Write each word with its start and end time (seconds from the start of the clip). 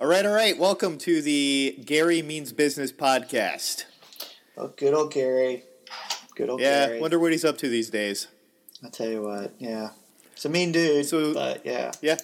All 0.00 0.06
right, 0.06 0.24
all 0.24 0.32
right. 0.32 0.56
Welcome 0.58 0.96
to 0.98 1.20
the 1.20 1.78
Gary 1.84 2.22
Means 2.22 2.52
Business 2.52 2.90
podcast. 2.90 3.84
Oh, 4.56 4.68
good 4.68 4.94
old 4.94 5.12
Gary. 5.12 5.64
Good 6.34 6.48
old 6.48 6.60
Yeah, 6.60 6.86
Gary. 6.86 7.00
wonder 7.00 7.18
what 7.18 7.32
he's 7.32 7.44
up 7.44 7.58
to 7.58 7.68
these 7.68 7.90
days. 7.90 8.28
I'll 8.82 8.90
tell 8.90 9.08
you 9.10 9.20
what. 9.22 9.52
Yeah, 9.58 9.90
it's 10.32 10.44
a 10.46 10.48
mean 10.48 10.72
dude. 10.72 11.04
So- 11.04 11.34
but 11.34 11.66
yeah. 11.66 11.92
Yeah, 12.00 12.16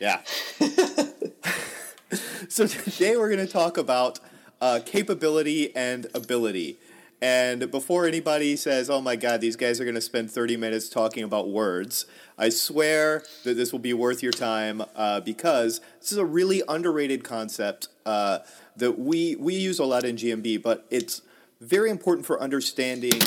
yeah. 0.00 0.22
so 2.48 2.66
today 2.66 3.16
we're 3.18 3.28
going 3.28 3.46
to 3.46 3.52
talk 3.52 3.76
about 3.76 4.18
uh, 4.62 4.80
capability 4.84 5.74
and 5.76 6.06
ability. 6.14 6.78
And 7.22 7.70
before 7.70 8.04
anybody 8.04 8.56
says, 8.56 8.90
"Oh 8.90 9.00
my 9.00 9.14
God, 9.14 9.40
these 9.40 9.54
guys 9.54 9.80
are 9.80 9.84
going 9.84 9.94
to 9.94 10.00
spend 10.00 10.28
thirty 10.28 10.56
minutes 10.56 10.88
talking 10.88 11.22
about 11.22 11.48
words," 11.48 12.04
I 12.36 12.48
swear 12.48 13.22
that 13.44 13.54
this 13.54 13.70
will 13.70 13.78
be 13.78 13.94
worth 13.94 14.24
your 14.24 14.32
time 14.32 14.82
uh, 14.96 15.20
because 15.20 15.80
this 16.00 16.10
is 16.10 16.18
a 16.18 16.24
really 16.24 16.64
underrated 16.68 17.22
concept 17.22 17.86
uh, 18.04 18.40
that 18.76 18.98
we 18.98 19.36
we 19.36 19.54
use 19.54 19.78
a 19.78 19.84
lot 19.84 20.02
in 20.02 20.16
GMB, 20.16 20.62
but 20.62 20.84
it's 20.90 21.22
very 21.60 21.90
important 21.90 22.26
for 22.26 22.42
understanding 22.42 23.20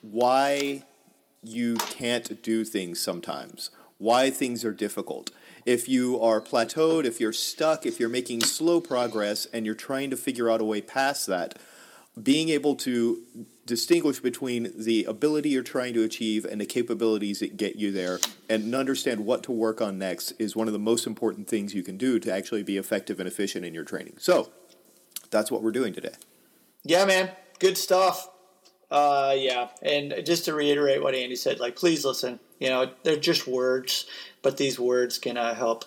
why 0.00 0.84
you 1.42 1.74
can't 1.74 2.40
do 2.40 2.64
things 2.64 3.00
sometimes, 3.00 3.70
why 3.98 4.30
things 4.30 4.64
are 4.64 4.72
difficult. 4.72 5.32
If 5.66 5.88
you 5.88 6.20
are 6.20 6.40
plateaued, 6.40 7.04
if 7.04 7.20
you're 7.20 7.32
stuck, 7.32 7.84
if 7.84 7.98
you're 7.98 8.08
making 8.08 8.42
slow 8.42 8.80
progress 8.80 9.46
and 9.46 9.66
you're 9.66 9.74
trying 9.74 10.10
to 10.10 10.16
figure 10.16 10.48
out 10.48 10.60
a 10.60 10.64
way 10.64 10.80
past 10.80 11.26
that, 11.26 11.58
being 12.20 12.48
able 12.48 12.76
to 12.76 13.22
distinguish 13.66 14.20
between 14.20 14.72
the 14.76 15.04
ability 15.04 15.48
you're 15.48 15.62
trying 15.62 15.94
to 15.94 16.02
achieve 16.02 16.44
and 16.44 16.60
the 16.60 16.66
capabilities 16.66 17.40
that 17.40 17.56
get 17.56 17.76
you 17.76 17.90
there 17.90 18.20
and 18.48 18.74
understand 18.74 19.24
what 19.24 19.42
to 19.42 19.50
work 19.52 19.80
on 19.80 19.98
next 19.98 20.32
is 20.32 20.54
one 20.54 20.66
of 20.66 20.72
the 20.72 20.78
most 20.78 21.06
important 21.06 21.48
things 21.48 21.74
you 21.74 21.82
can 21.82 21.96
do 21.96 22.18
to 22.18 22.32
actually 22.32 22.62
be 22.62 22.76
effective 22.76 23.18
and 23.18 23.26
efficient 23.26 23.64
in 23.64 23.74
your 23.74 23.84
training. 23.84 24.14
So, 24.18 24.50
that's 25.30 25.50
what 25.50 25.62
we're 25.62 25.72
doing 25.72 25.92
today. 25.92 26.12
Yeah, 26.84 27.04
man. 27.06 27.30
Good 27.58 27.78
stuff. 27.78 28.28
Uh, 28.90 29.34
yeah, 29.36 29.68
and 29.82 30.14
just 30.24 30.44
to 30.44 30.54
reiterate 30.54 31.02
what 31.02 31.14
Andy 31.14 31.34
said, 31.34 31.58
like, 31.58 31.74
please 31.74 32.04
listen. 32.04 32.38
You 32.60 32.68
know, 32.68 32.90
they're 33.02 33.16
just 33.16 33.46
words, 33.46 34.06
but 34.42 34.56
these 34.56 34.78
words 34.78 35.18
can 35.18 35.36
uh, 35.36 35.54
help 35.54 35.84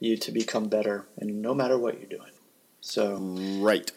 you 0.00 0.16
to 0.16 0.32
become 0.32 0.68
better, 0.68 1.06
and 1.18 1.42
no 1.42 1.54
matter 1.54 1.78
what 1.78 2.00
you're 2.00 2.08
doing. 2.08 2.32
So, 2.80 3.16
Right. 3.60 3.92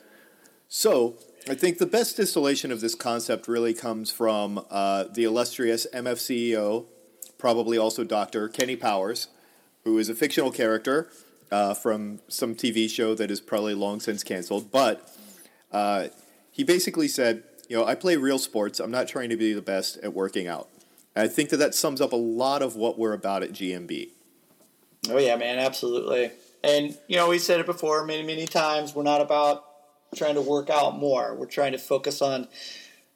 So, 0.68 1.16
I 1.50 1.56
think 1.56 1.78
the 1.78 1.86
best 1.86 2.16
distillation 2.16 2.72
of 2.72 2.80
this 2.80 2.96
concept 2.96 3.50
really 3.50 3.74
comes 3.74 4.10
from 4.10 4.66
uh, 4.70 5.06
the 5.12 5.26
illustrious 5.26 5.86
MF 5.94 6.16
CEO, 6.16 6.86
probably 7.38 7.78
also 7.78 8.06
Dr. 8.06 8.48
Kenny 8.48 8.78
Powers, 8.78 9.28
who 9.84 9.98
is 9.98 10.08
a 10.08 10.16
fictional 10.16 10.52
character 10.52 11.10
uh, 11.52 11.74
from 11.74 12.22
some 12.30 12.56
TV 12.56 12.90
show 12.90 13.14
that 13.16 13.30
is 13.30 13.42
probably 13.42 13.74
long 13.74 14.00
since 14.00 14.24
canceled. 14.24 14.72
But 14.72 15.14
uh, 15.70 16.08
he 16.50 16.64
basically 16.64 17.10
said, 17.10 17.44
you 17.68 17.76
know, 17.76 17.86
I 17.86 17.96
play 17.96 18.16
real 18.16 18.40
sports. 18.40 18.80
I'm 18.80 18.92
not 18.92 19.10
trying 19.10 19.30
to 19.30 19.38
be 19.38 19.52
the 19.52 19.62
best 19.62 19.98
at 19.98 20.14
working 20.14 20.48
out. 20.48 20.70
And 21.14 21.26
I 21.26 21.28
think 21.28 21.50
that 21.50 21.58
that 21.58 21.76
sums 21.76 22.00
up 22.00 22.14
a 22.14 22.18
lot 22.18 22.62
of 22.62 22.78
what 22.78 22.98
we're 22.98 23.14
about 23.14 23.44
at 23.44 23.52
GMB. 23.52 24.10
oh 25.10 25.18
yeah, 25.18 25.36
man, 25.36 25.60
absolutely. 25.60 26.32
And 26.64 26.98
you 27.08 27.18
know, 27.18 27.28
we 27.28 27.38
said 27.38 27.60
it 27.60 27.66
before 27.66 28.06
many, 28.06 28.24
many 28.24 28.46
times. 28.46 28.96
We're 28.96 29.04
not 29.04 29.20
about 29.20 29.66
trying 30.14 30.36
to 30.36 30.42
work 30.42 30.69
out 30.69 30.97
more. 30.97 31.36
We're 31.36 31.45
trying 31.45 31.72
to 31.73 31.78
focus 31.78 32.22
on 32.22 32.47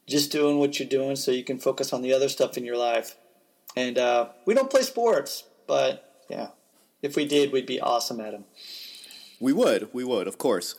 just 0.08 0.32
doing 0.32 0.60
what 0.60 0.80
you're 0.80 0.88
doing, 0.88 1.16
so 1.16 1.32
you 1.32 1.44
can 1.44 1.58
focus 1.58 1.94
on 1.94 2.02
the 2.02 2.14
other 2.14 2.30
stuff 2.30 2.58
in 2.58 2.66
your 2.66 2.78
life. 2.78 3.16
And 3.76 3.98
uh, 3.98 4.30
we 4.46 4.54
don't 4.54 4.70
play 4.70 4.82
sports, 4.82 5.44
but 5.68 6.24
yeah, 6.30 6.50
if 7.02 7.16
we 7.16 7.28
did, 7.28 7.52
we'd 7.52 7.66
be 7.66 7.80
awesome 7.80 8.20
at 8.20 8.32
them. 8.32 8.46
We 9.40 9.54
would, 9.54 9.94
we 9.94 10.04
would, 10.04 10.28
of 10.28 10.38
course. 10.38 10.76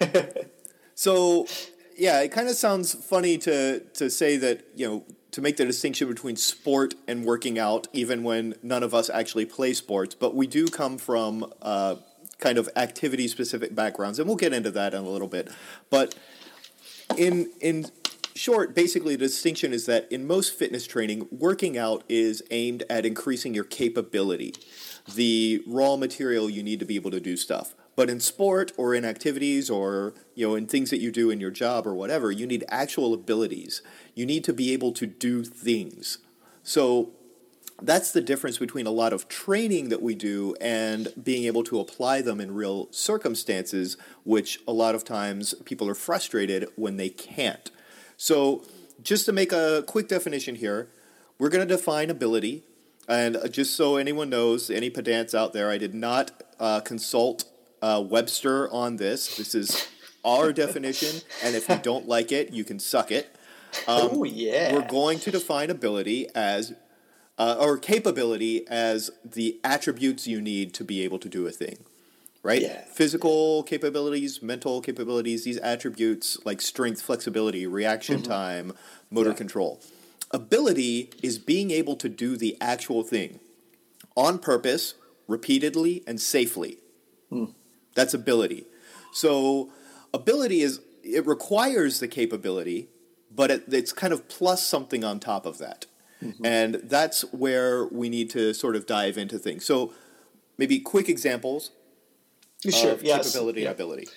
so, 0.94 1.46
yeah, 1.96 2.20
it 2.20 2.28
kind 2.28 2.48
of 2.48 2.54
sounds 2.54 2.94
funny 2.94 3.38
to 3.38 3.80
to 3.80 4.08
say 4.08 4.36
that 4.36 4.64
you 4.76 4.86
know 4.86 5.04
to 5.32 5.40
make 5.40 5.56
the 5.56 5.64
distinction 5.64 6.08
between 6.08 6.36
sport 6.36 6.94
and 7.06 7.24
working 7.24 7.58
out, 7.58 7.88
even 7.92 8.22
when 8.22 8.54
none 8.62 8.82
of 8.82 8.94
us 8.94 9.10
actually 9.10 9.46
play 9.46 9.74
sports. 9.74 10.14
But 10.14 10.34
we 10.34 10.46
do 10.46 10.68
come 10.68 10.96
from 10.96 11.52
uh, 11.60 11.96
kind 12.38 12.58
of 12.58 12.68
activity 12.76 13.28
specific 13.28 13.74
backgrounds, 13.74 14.18
and 14.18 14.28
we'll 14.28 14.36
get 14.36 14.52
into 14.52 14.70
that 14.70 14.94
in 14.94 15.00
a 15.00 15.08
little 15.08 15.28
bit. 15.28 15.50
But 15.90 16.14
in 17.16 17.50
in 17.60 17.86
short, 18.34 18.74
basically, 18.74 19.16
the 19.16 19.26
distinction 19.26 19.72
is 19.72 19.86
that 19.86 20.10
in 20.10 20.26
most 20.26 20.54
fitness 20.54 20.86
training, 20.86 21.28
working 21.30 21.76
out 21.76 22.04
is 22.08 22.42
aimed 22.50 22.84
at 22.88 23.04
increasing 23.04 23.54
your 23.54 23.64
capability, 23.64 24.54
the 25.14 25.62
raw 25.66 25.96
material 25.96 26.48
you 26.48 26.62
need 26.62 26.78
to 26.80 26.86
be 26.86 26.96
able 26.96 27.10
to 27.10 27.20
do 27.20 27.36
stuff. 27.36 27.74
But 27.96 28.08
in 28.08 28.20
sport 28.20 28.70
or 28.76 28.94
in 28.94 29.04
activities 29.04 29.68
or 29.68 30.14
you 30.34 30.46
know 30.46 30.54
in 30.54 30.66
things 30.66 30.90
that 30.90 31.00
you 31.00 31.10
do 31.10 31.30
in 31.30 31.40
your 31.40 31.50
job 31.50 31.86
or 31.86 31.94
whatever, 31.94 32.30
you 32.30 32.46
need 32.46 32.64
actual 32.68 33.12
abilities. 33.12 33.82
You 34.14 34.24
need 34.24 34.44
to 34.44 34.52
be 34.52 34.72
able 34.72 34.92
to 34.92 35.06
do 35.06 35.42
things. 35.42 36.18
So 36.62 37.12
that's 37.80 38.10
the 38.10 38.20
difference 38.20 38.58
between 38.58 38.86
a 38.86 38.90
lot 38.90 39.12
of 39.12 39.28
training 39.28 39.88
that 39.88 40.02
we 40.02 40.14
do 40.14 40.56
and 40.60 41.12
being 41.22 41.44
able 41.44 41.62
to 41.64 41.78
apply 41.78 42.22
them 42.22 42.40
in 42.40 42.54
real 42.54 42.88
circumstances, 42.90 43.96
which 44.24 44.60
a 44.66 44.72
lot 44.72 44.94
of 44.94 45.04
times 45.04 45.54
people 45.64 45.88
are 45.88 45.94
frustrated 45.94 46.68
when 46.76 46.96
they 46.96 47.08
can't. 47.08 47.70
So, 48.16 48.64
just 49.00 49.26
to 49.26 49.32
make 49.32 49.52
a 49.52 49.84
quick 49.86 50.08
definition 50.08 50.56
here, 50.56 50.88
we're 51.38 51.50
going 51.50 51.66
to 51.66 51.76
define 51.76 52.10
ability. 52.10 52.64
And 53.08 53.36
uh, 53.36 53.48
just 53.48 53.74
so 53.74 53.96
anyone 53.96 54.28
knows, 54.28 54.70
any 54.70 54.90
pedants 54.90 55.34
out 55.34 55.52
there, 55.52 55.70
I 55.70 55.78
did 55.78 55.94
not 55.94 56.32
uh, 56.58 56.80
consult 56.80 57.44
uh, 57.80 58.04
Webster 58.04 58.70
on 58.72 58.96
this. 58.96 59.36
This 59.36 59.54
is 59.54 59.88
our 60.24 60.52
definition, 60.64 61.22
and 61.42 61.54
if 61.54 61.68
you 61.68 61.76
don't 61.76 62.08
like 62.08 62.32
it, 62.32 62.52
you 62.52 62.64
can 62.64 62.78
suck 62.78 63.10
it. 63.10 63.34
Um, 63.86 64.10
oh 64.12 64.24
yeah, 64.24 64.74
We're 64.74 64.86
going 64.86 65.18
to 65.20 65.30
define 65.30 65.70
ability 65.70 66.28
as, 66.34 66.74
uh, 67.38 67.56
or 67.58 67.78
capability 67.78 68.66
as 68.68 69.10
the 69.24 69.58
attributes 69.62 70.26
you 70.26 70.40
need 70.40 70.74
to 70.74 70.84
be 70.84 71.02
able 71.02 71.18
to 71.20 71.28
do 71.28 71.46
a 71.46 71.50
thing, 71.50 71.78
right? 72.42 72.62
Yeah. 72.62 72.82
Physical 72.92 73.62
capabilities, 73.62 74.42
mental 74.42 74.80
capabilities, 74.80 75.44
these 75.44 75.58
attributes 75.58 76.36
like 76.44 76.60
strength, 76.60 77.00
flexibility, 77.00 77.66
reaction 77.66 78.22
time, 78.22 78.72
motor 79.10 79.30
Yeah. 79.30 79.36
control. 79.36 79.80
Ability 80.32 81.10
is 81.22 81.38
being 81.38 81.70
able 81.70 81.96
to 81.96 82.08
do 82.08 82.36
the 82.36 82.56
actual 82.60 83.02
thing 83.02 83.40
on 84.16 84.38
purpose, 84.38 84.94
repeatedly, 85.26 86.02
and 86.06 86.20
safely. 86.20 86.78
That's 87.94 88.14
ability. 88.14 88.64
So, 89.12 89.70
ability 90.12 90.60
is, 90.60 90.80
it 91.02 91.26
requires 91.26 92.00
the 92.00 92.08
capability, 92.08 92.88
but 93.34 93.50
it, 93.50 93.64
it's 93.68 93.92
kind 93.92 94.12
of 94.12 94.28
plus 94.28 94.66
something 94.66 95.02
on 95.04 95.18
top 95.20 95.46
of 95.46 95.58
that. 95.58 95.86
And 96.42 96.76
that's 96.84 97.22
where 97.32 97.86
we 97.86 98.08
need 98.08 98.30
to 98.30 98.52
sort 98.52 98.76
of 98.76 98.86
dive 98.86 99.16
into 99.16 99.38
things. 99.38 99.64
So, 99.64 99.92
maybe 100.56 100.80
quick 100.80 101.08
examples 101.08 101.70
sure, 102.68 102.92
of 102.92 103.02
yes, 103.02 103.32
capability 103.32 103.62
yeah. 103.62 103.68
and 103.68 103.74
ability. 103.74 104.08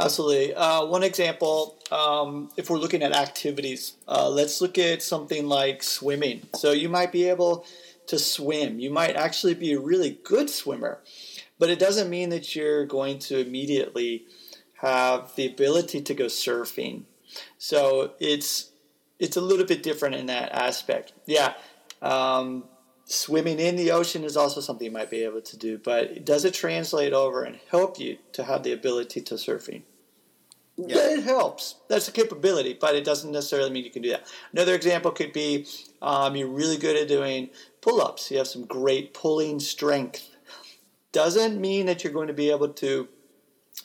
Absolutely. 0.00 0.54
Uh, 0.54 0.86
one 0.86 1.02
example, 1.02 1.78
um, 1.92 2.50
if 2.56 2.70
we're 2.70 2.78
looking 2.78 3.02
at 3.02 3.12
activities, 3.12 3.96
uh, 4.08 4.30
let's 4.30 4.62
look 4.62 4.78
at 4.78 5.02
something 5.02 5.46
like 5.46 5.82
swimming. 5.82 6.48
So 6.54 6.72
you 6.72 6.88
might 6.88 7.12
be 7.12 7.28
able 7.28 7.66
to 8.06 8.18
swim. 8.18 8.80
You 8.80 8.90
might 8.90 9.14
actually 9.14 9.54
be 9.54 9.72
a 9.72 9.78
really 9.78 10.18
good 10.24 10.48
swimmer, 10.48 11.00
but 11.58 11.68
it 11.68 11.78
doesn't 11.78 12.08
mean 12.08 12.30
that 12.30 12.56
you're 12.56 12.86
going 12.86 13.18
to 13.20 13.38
immediately 13.38 14.24
have 14.78 15.36
the 15.36 15.46
ability 15.46 16.00
to 16.00 16.14
go 16.14 16.24
surfing. 16.24 17.02
So 17.58 18.12
it's 18.18 18.69
it's 19.20 19.36
a 19.36 19.40
little 19.40 19.66
bit 19.66 19.82
different 19.82 20.16
in 20.16 20.26
that 20.26 20.50
aspect. 20.52 21.12
Yeah. 21.26 21.54
Um, 22.02 22.64
swimming 23.04 23.60
in 23.60 23.76
the 23.76 23.90
ocean 23.90 24.24
is 24.24 24.36
also 24.36 24.60
something 24.60 24.86
you 24.86 24.90
might 24.90 25.10
be 25.10 25.22
able 25.24 25.42
to 25.42 25.56
do, 25.56 25.78
but 25.78 26.24
does 26.24 26.44
it 26.44 26.54
translate 26.54 27.12
over 27.12 27.44
and 27.44 27.60
help 27.70 28.00
you 28.00 28.18
to 28.32 28.44
have 28.44 28.62
the 28.62 28.72
ability 28.72 29.20
to 29.20 29.34
surfing? 29.34 29.82
Yeah. 30.76 31.10
It 31.10 31.24
helps. 31.24 31.76
That's 31.88 32.08
a 32.08 32.12
capability, 32.12 32.78
but 32.80 32.94
it 32.94 33.04
doesn't 33.04 33.32
necessarily 33.32 33.70
mean 33.70 33.84
you 33.84 33.90
can 33.90 34.00
do 34.00 34.10
that. 34.10 34.26
Another 34.52 34.74
example 34.74 35.10
could 35.10 35.34
be 35.34 35.66
um, 36.00 36.36
you're 36.36 36.48
really 36.48 36.78
good 36.78 36.96
at 36.96 37.08
doing 37.08 37.50
pull 37.82 38.00
ups. 38.00 38.30
You 38.30 38.38
have 38.38 38.46
some 38.46 38.64
great 38.64 39.12
pulling 39.12 39.60
strength. 39.60 40.30
Doesn't 41.12 41.60
mean 41.60 41.84
that 41.86 42.02
you're 42.02 42.12
going 42.12 42.28
to 42.28 42.32
be 42.32 42.50
able 42.50 42.70
to 42.70 43.08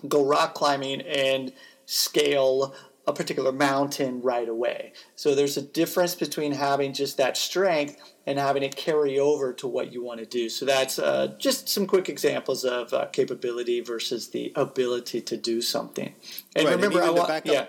go 0.08 0.24
rock 0.24 0.54
climbing 0.54 1.02
and 1.02 1.52
scale 1.86 2.74
a 3.08 3.14
particular 3.14 3.52
mountain 3.52 4.22
right 4.22 4.50
away. 4.50 4.94
So 5.16 5.36
there's 5.36 5.58
a 5.58 5.62
difference 5.62 6.16
between 6.16 6.54
having 6.54 6.94
just 6.94 7.18
that 7.18 7.38
strength 7.38 8.02
and 8.26 8.40
having 8.40 8.64
it 8.64 8.76
carry 8.76 9.20
over 9.20 9.54
to 9.54 9.68
what 9.68 9.94
you 9.94 10.04
want 10.04 10.20
to 10.20 10.26
do. 10.26 10.50
So 10.50 10.66
that's 10.66 10.98
uh, 10.98 11.36
just 11.38 11.70
some 11.70 11.86
quick 11.86 12.10
examples 12.10 12.66
of 12.66 12.94
uh, 12.94 13.06
capability 13.08 13.82
versus 13.82 14.30
the 14.30 14.52
ability 14.56 15.22
to 15.22 15.38
do 15.38 15.62
something. 15.62 16.16
And 16.56 16.66
Right, 16.66 16.74
and 16.74 16.82
remember, 16.82 17.02
I 17.02 17.06
even 17.06 17.16
want 17.18 17.28
back 17.28 17.46
yeah, 17.46 17.66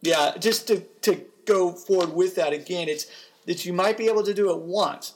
yeah, 0.00 0.36
just 0.38 0.68
to 0.68 0.80
to 1.02 1.24
go 1.44 1.72
forward 1.72 2.14
with 2.14 2.36
that 2.36 2.52
again, 2.52 2.88
it's 2.88 3.06
that 3.46 3.64
you 3.66 3.72
might 3.72 3.98
be 3.98 4.06
able 4.06 4.22
to 4.22 4.32
do 4.32 4.50
it 4.50 4.58
once, 4.58 5.14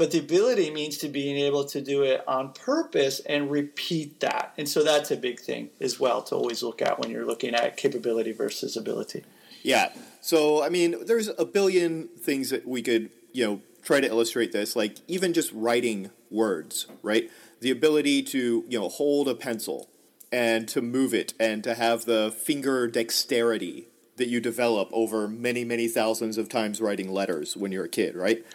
but 0.00 0.12
the 0.12 0.18
ability 0.18 0.70
means 0.70 0.96
to 0.96 1.10
being 1.10 1.36
able 1.36 1.62
to 1.62 1.78
do 1.82 2.02
it 2.04 2.26
on 2.26 2.54
purpose 2.54 3.20
and 3.26 3.50
repeat 3.50 4.18
that. 4.20 4.54
And 4.56 4.66
so 4.66 4.82
that's 4.82 5.10
a 5.10 5.16
big 5.16 5.38
thing 5.38 5.68
as 5.78 6.00
well 6.00 6.22
to 6.22 6.36
always 6.36 6.62
look 6.62 6.80
at 6.80 6.98
when 6.98 7.10
you're 7.10 7.26
looking 7.26 7.54
at 7.54 7.76
capability 7.76 8.32
versus 8.32 8.78
ability. 8.78 9.24
Yeah. 9.62 9.92
So 10.22 10.62
I 10.62 10.70
mean, 10.70 11.04
there's 11.04 11.28
a 11.28 11.44
billion 11.44 12.08
things 12.18 12.48
that 12.48 12.66
we 12.66 12.80
could, 12.80 13.10
you 13.34 13.44
know, 13.44 13.60
try 13.82 14.00
to 14.00 14.06
illustrate 14.06 14.52
this. 14.52 14.74
Like 14.74 14.96
even 15.06 15.34
just 15.34 15.52
writing 15.52 16.08
words, 16.30 16.86
right? 17.02 17.30
The 17.60 17.70
ability 17.70 18.22
to, 18.22 18.64
you 18.66 18.80
know, 18.80 18.88
hold 18.88 19.28
a 19.28 19.34
pencil 19.34 19.90
and 20.32 20.66
to 20.68 20.80
move 20.80 21.12
it 21.12 21.34
and 21.38 21.62
to 21.64 21.74
have 21.74 22.06
the 22.06 22.34
finger 22.34 22.86
dexterity 22.86 23.88
that 24.16 24.28
you 24.28 24.40
develop 24.40 24.88
over 24.92 25.28
many, 25.28 25.62
many 25.62 25.88
thousands 25.88 26.38
of 26.38 26.48
times 26.48 26.80
writing 26.80 27.12
letters 27.12 27.54
when 27.54 27.70
you're 27.70 27.84
a 27.84 27.88
kid, 27.88 28.14
right? 28.14 28.46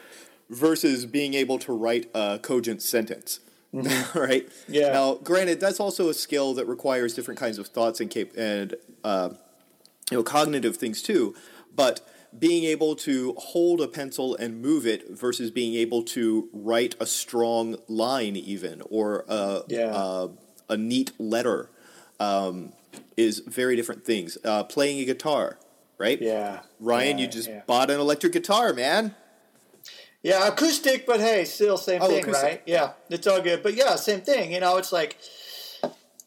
Versus 0.49 1.05
being 1.05 1.33
able 1.33 1.57
to 1.59 1.73
write 1.73 2.09
a 2.13 2.39
cogent 2.41 2.81
sentence. 2.81 3.39
Mm-hmm. 3.73 4.19
right? 4.19 4.49
Yeah. 4.67 4.93
Now, 4.93 5.15
granted, 5.15 5.59
that's 5.59 5.79
also 5.79 6.09
a 6.09 6.13
skill 6.13 6.53
that 6.53 6.65
requires 6.65 7.13
different 7.13 7.39
kinds 7.39 7.57
of 7.57 7.67
thoughts 7.67 7.99
and 7.99 8.09
cap- 8.09 8.35
and 8.37 8.75
uh, 9.03 9.29
you 10.11 10.17
know 10.17 10.23
cognitive 10.23 10.77
things 10.77 11.01
too. 11.01 11.35
But 11.75 12.01
being 12.37 12.63
able 12.65 12.95
to 12.95 13.33
hold 13.37 13.81
a 13.81 13.87
pencil 13.87 14.35
and 14.35 14.61
move 14.61 14.85
it 14.85 15.09
versus 15.09 15.51
being 15.51 15.75
able 15.75 16.03
to 16.03 16.49
write 16.53 16.95
a 16.99 17.05
strong 17.05 17.77
line, 17.87 18.35
even 18.35 18.81
or 18.89 19.25
a 19.27 19.61
yeah. 19.67 19.91
a, 19.93 20.29
a 20.69 20.77
neat 20.77 21.11
letter, 21.19 21.69
um, 22.19 22.73
is 23.17 23.39
very 23.39 23.75
different 23.75 24.05
things. 24.05 24.37
Uh, 24.43 24.63
playing 24.63 24.99
a 24.99 25.05
guitar, 25.05 25.57
right? 25.97 26.21
Yeah. 26.21 26.61
Ryan, 26.79 27.17
yeah, 27.17 27.25
you 27.25 27.31
just 27.31 27.49
yeah. 27.49 27.61
bought 27.67 27.89
an 27.89 27.99
electric 27.99 28.33
guitar, 28.33 28.73
man. 28.73 29.15
Yeah, 30.25 30.47
acoustic, 30.47 31.05
but 31.05 31.19
hey, 31.19 31.45
still 31.45 31.77
same 31.77 32.01
Oh, 32.01 32.07
thing, 32.07 32.23
acoustic. 32.23 32.43
right? 32.43 32.61
Yeah, 32.65 32.93
it's 33.11 33.27
all 33.27 33.41
good. 33.41 33.61
But 33.61 33.75
yeah, 33.75 33.95
same 33.95 34.21
thing. 34.21 34.51
You 34.53 34.59
know, 34.59 34.77
it's 34.77 34.91
like 34.91 35.17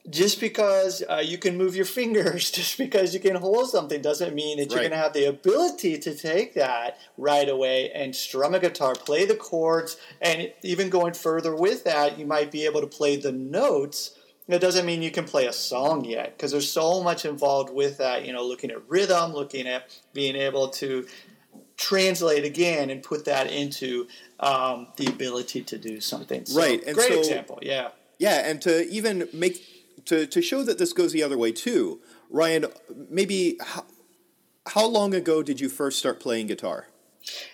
just 0.09 0.39
because 0.41 1.03
uh, 1.11 1.17
you 1.17 1.37
can 1.37 1.57
move 1.59 1.75
your 1.75 1.85
fingers, 2.01 2.53
just 2.53 2.79
because 2.79 3.13
you 3.13 3.19
can 3.19 3.35
hold 3.35 3.69
something, 3.69 4.01
doesn't 4.01 4.37
mean 4.37 4.59
that 4.59 4.71
you're 4.71 4.77
Right. 4.77 4.83
going 4.91 4.93
to 4.93 4.97
have 4.99 5.15
the 5.15 5.25
ability 5.25 5.99
to 5.99 6.15
take 6.15 6.55
that 6.55 6.97
right 7.17 7.49
away 7.49 7.91
and 7.91 8.15
strum 8.15 8.55
a 8.55 8.61
guitar, 8.61 8.95
play 8.95 9.25
the 9.27 9.35
chords, 9.35 9.97
and 10.23 10.53
even 10.63 10.91
going 10.91 11.15
further 11.15 11.57
with 11.57 11.83
that, 11.83 12.21
you 12.21 12.25
might 12.25 12.53
be 12.53 12.67
able 12.67 12.81
to 12.83 12.87
play 12.87 13.17
the 13.17 13.33
notes. 13.33 14.13
It 14.47 14.61
doesn't 14.61 14.87
mean 14.87 15.03
you 15.03 15.11
can 15.11 15.25
play 15.25 15.47
a 15.47 15.53
song 15.53 16.05
yet 16.05 16.37
because 16.37 16.53
there's 16.53 16.71
so 16.71 17.03
much 17.03 17.25
involved 17.27 17.71
with 17.75 17.99
that. 17.99 18.25
You 18.25 18.33
know, 18.33 18.45
looking 18.47 18.71
at 18.71 18.89
rhythm, 18.89 19.33
looking 19.33 19.67
at 19.67 19.91
being 20.15 20.37
able 20.37 20.69
to 20.69 21.05
translate 21.79 22.45
again 22.45 22.91
and 22.91 23.03
put 23.03 23.25
that 23.25 23.51
into 23.51 24.07
um, 24.41 24.89
the 24.97 25.07
ability 25.07 25.63
to 25.63 25.79
do 25.79 26.01
something. 26.01 26.45
So, 26.45 26.59
Right, 26.61 26.85
and 26.85 26.95
great 26.95 27.13
so- 27.13 27.19
example. 27.21 27.59
Yeah. 27.63 27.89
Yeah, 28.19 28.51
and 28.51 28.61
to 28.63 28.87
even 28.89 29.29
make 29.33 29.65
to 30.07 30.27
to 30.27 30.43
show 30.43 30.65
that 30.65 30.77
this 30.79 30.93
goes 30.93 31.13
the 31.13 31.23
other 31.23 31.39
way 31.39 31.53
too, 31.53 32.01
Ryan, 32.31 32.67
maybe 33.09 33.57
how, 33.65 33.85
how 34.67 34.87
long 34.87 35.15
ago 35.15 35.41
did 35.43 35.61
you 35.61 35.69
first 35.69 36.01
start 36.01 36.19
playing 36.19 36.49
guitar? 36.49 36.89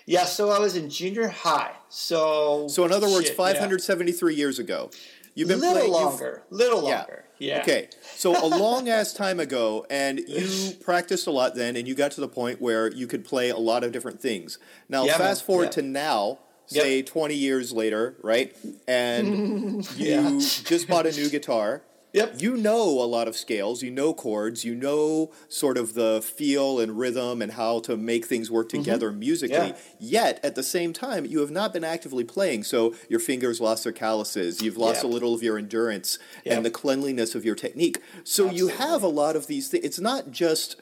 Yeah, 0.07 0.25
so 0.25 0.49
I 0.49 0.57
was 0.59 0.75
in 0.75 0.89
junior 0.89 1.27
high. 1.27 1.73
So 1.89 2.67
So 2.67 2.83
in 2.83 2.91
other 2.91 3.07
words, 3.07 3.27
shit, 3.27 3.37
573 3.37 4.33
years 4.33 4.57
ago. 4.57 4.89
You've 5.35 5.49
been 5.49 5.59
little 5.59 5.75
playing 5.77 5.91
longer, 5.91 6.43
little 6.49 6.81
longer. 6.81 7.25
Yeah. 7.37 7.59
Okay, 7.61 7.89
so 8.15 8.31
a 8.41 8.47
long 8.57 8.87
ass 8.89 9.13
time 9.13 9.39
ago, 9.41 9.85
and 9.89 10.19
you 10.19 10.71
practiced 10.81 11.27
a 11.27 11.31
lot 11.31 11.55
then, 11.55 11.75
and 11.75 11.87
you 11.87 11.93
got 11.93 12.11
to 12.13 12.21
the 12.21 12.29
point 12.29 12.61
where 12.61 12.89
you 12.91 13.05
could 13.05 13.25
play 13.25 13.49
a 13.49 13.57
lot 13.57 13.83
of 13.83 13.91
different 13.91 14.21
things. 14.21 14.57
Now, 14.87 15.03
Yeah, 15.03 15.17
fast 15.17 15.41
man. 15.41 15.45
forward 15.45 15.63
Yeah. 15.65 15.69
to 15.71 15.81
now, 15.81 16.39
say 16.67 17.01
20 17.01 17.35
years 17.35 17.73
later, 17.73 18.15
right? 18.23 18.55
And 18.87 19.85
you 19.97 20.05
Yeah. 20.07 20.29
just 20.39 20.87
bought 20.87 21.05
a 21.05 21.11
new 21.11 21.29
guitar. 21.29 21.83
Yep. 22.15 22.41
You 22.41 22.55
know 22.57 22.83
a 22.83 23.05
lot 23.05 23.27
of 23.27 23.35
scales, 23.35 23.83
you 23.83 23.91
know 23.91 24.13
chords, 24.13 24.63
you 24.63 24.73
know 24.73 25.31
sort 25.49 25.77
of 25.77 25.93
the 25.95 26.21
feel 26.21 26.79
and 26.79 26.97
rhythm 26.97 27.41
and 27.41 27.51
how 27.51 27.79
to 27.81 27.97
make 27.97 28.25
things 28.25 28.49
work 28.49 28.69
together 28.69 29.11
musically. 29.11 29.57
Mm-hmm. 29.57 29.95
Yeah. 29.99 30.21
Yet 30.25 30.39
at 30.43 30.55
the 30.55 30.63
same 30.63 30.93
time, 30.93 31.25
you 31.25 31.39
have 31.41 31.51
not 31.51 31.73
been 31.73 31.83
actively 31.83 32.23
playing, 32.23 32.63
so 32.63 32.95
your 33.09 33.19
fingers 33.19 33.59
lost 33.59 33.83
their 33.83 33.91
calluses, 33.93 34.61
you've 34.61 34.77
lost 34.77 35.03
a 35.03 35.07
little 35.07 35.33
of 35.33 35.43
your 35.43 35.57
endurance 35.57 36.17
Yep. 36.45 36.55
and 36.57 36.65
the 36.65 36.71
cleanliness 36.71 37.35
of 37.35 37.43
your 37.43 37.55
technique. 37.55 37.99
So 38.23 38.49
you 38.49 38.69
have 38.69 39.03
a 39.03 39.07
lot 39.09 39.35
of 39.35 39.47
these 39.47 39.67
things. 39.67 39.83
It's 39.83 39.99
not 39.99 40.31
just 40.31 40.77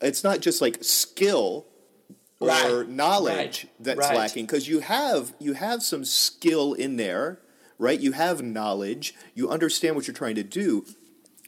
it's 0.00 0.22
not 0.24 0.40
just 0.40 0.60
like 0.60 0.78
skill 0.82 1.66
or 2.40 2.48
Right. 2.48 2.88
knowledge 2.88 3.64
Right. 3.64 3.70
that's 3.80 3.98
Right. 4.00 4.16
lacking 4.16 4.46
because 4.46 4.68
you 4.68 4.80
have 4.80 5.32
you 5.38 5.54
have 5.54 5.82
some 5.82 6.04
skill 6.04 6.74
in 6.74 6.96
there, 6.96 7.38
right? 7.78 7.98
You 7.98 8.12
have 8.12 8.42
knowledge, 8.42 9.14
you 9.34 9.48
understand 9.48 9.96
what 9.96 10.06
you're 10.06 10.14
trying 10.14 10.34
to 10.36 10.42
do, 10.42 10.86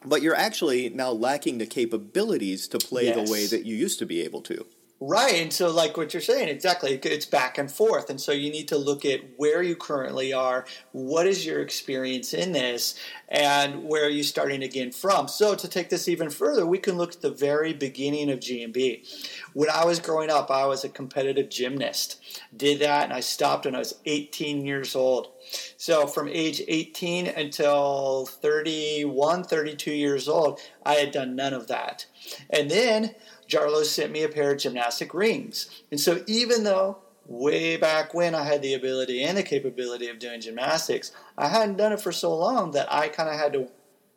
but 0.05 0.23
you're 0.23 0.35
actually 0.35 0.89
now 0.89 1.11
lacking 1.11 1.59
the 1.59 1.67
capabilities 1.67 2.69
to 2.69 2.79
play 2.79 3.11
the 3.11 3.31
way 3.31 3.47
that 3.47 3.65
you 3.65 3.75
used 3.75 3.99
to 3.99 4.07
be 4.07 4.23
able 4.23 4.43
to. 4.43 4.67
Right, 5.01 5.37
and 5.37 5.53
so 5.53 5.71
like 5.71 5.97
what 5.97 6.13
you're 6.13 6.21
saying, 6.21 6.49
exactly, 6.49 6.99
it's 7.01 7.25
back 7.25 7.57
and 7.57 7.71
forth, 7.71 8.11
and 8.11 8.21
so 8.21 8.33
you 8.33 8.51
need 8.51 8.67
to 8.67 8.77
look 8.77 9.05
at 9.05 9.21
where 9.37 9.63
you 9.63 9.77
currently 9.77 10.33
are, 10.33 10.67
what 10.91 11.25
is 11.25 11.47
your 11.47 11.61
experience 11.63 12.35
in 12.35 12.51
this, 12.51 12.99
and 13.29 13.85
where 13.85 14.07
are 14.07 14.11
you 14.11 14.25
starting 14.25 14.65
again 14.65 14.91
from. 14.91 15.29
So 15.29 15.55
to 15.55 15.69
take 15.69 15.89
this 15.89 16.09
even 16.09 16.31
further, 16.31 16.67
we 16.67 16.79
can 16.79 16.99
look 16.99 17.15
at 17.15 17.21
the 17.21 17.31
very 17.31 17.73
beginning 17.73 18.29
of 18.29 18.41
GMB. 18.41 19.07
When 19.53 19.71
I 19.71 19.85
was 19.85 20.01
growing 20.01 20.31
up, 20.31 20.51
I 20.51 20.67
was 20.67 20.83
a 20.83 20.89
competitive 20.89 21.49
gymnast. 21.49 22.21
Did 22.57 22.81
that, 22.81 23.05
and 23.05 23.13
I 23.13 23.21
stopped 23.21 23.67
when 23.67 23.77
I 23.77 23.81
was 23.81 24.01
18 24.05 24.67
years 24.67 24.97
old. 24.97 25.29
So 25.77 26.09
from 26.09 26.29
age 26.29 26.61
18 26.67 27.29
until 27.29 28.27
31, 28.27 29.45
32 29.45 29.93
years 29.93 30.29
old, 30.29 30.59
I 30.85 30.95
had 30.95 31.13
done 31.13 31.37
none 31.37 31.55
of 31.55 31.69
that. 31.69 32.07
And 32.51 32.69
then 32.69 33.15
Jarlo 33.49 33.85
sent 33.85 34.13
me 34.13 34.23
a 34.23 34.29
pair 34.29 34.53
of 34.53 34.59
gymnastic 34.59 35.15
rings. 35.15 35.69
And 35.91 35.99
so 35.99 36.23
even 36.27 36.65
though 36.65 36.99
way 37.27 37.77
back 37.77 38.15
when 38.15 38.35
I 38.35 38.45
had 38.45 38.63
the 38.63 38.75
ability 38.75 39.23
and 39.23 39.37
the 39.37 39.43
capability 39.43 40.09
of 40.09 40.19
doing 40.19 40.41
gymnastics, 40.41 41.13
I 41.37 41.49
hadn't 41.49 41.77
done 41.77 41.93
it 41.93 42.01
for 42.01 42.13
so 42.13 42.37
long 42.37 42.73
that 42.73 42.93
I 42.93 43.09
kind 43.09 43.29
of 43.29 43.37
had 43.37 43.53
to 43.55 43.69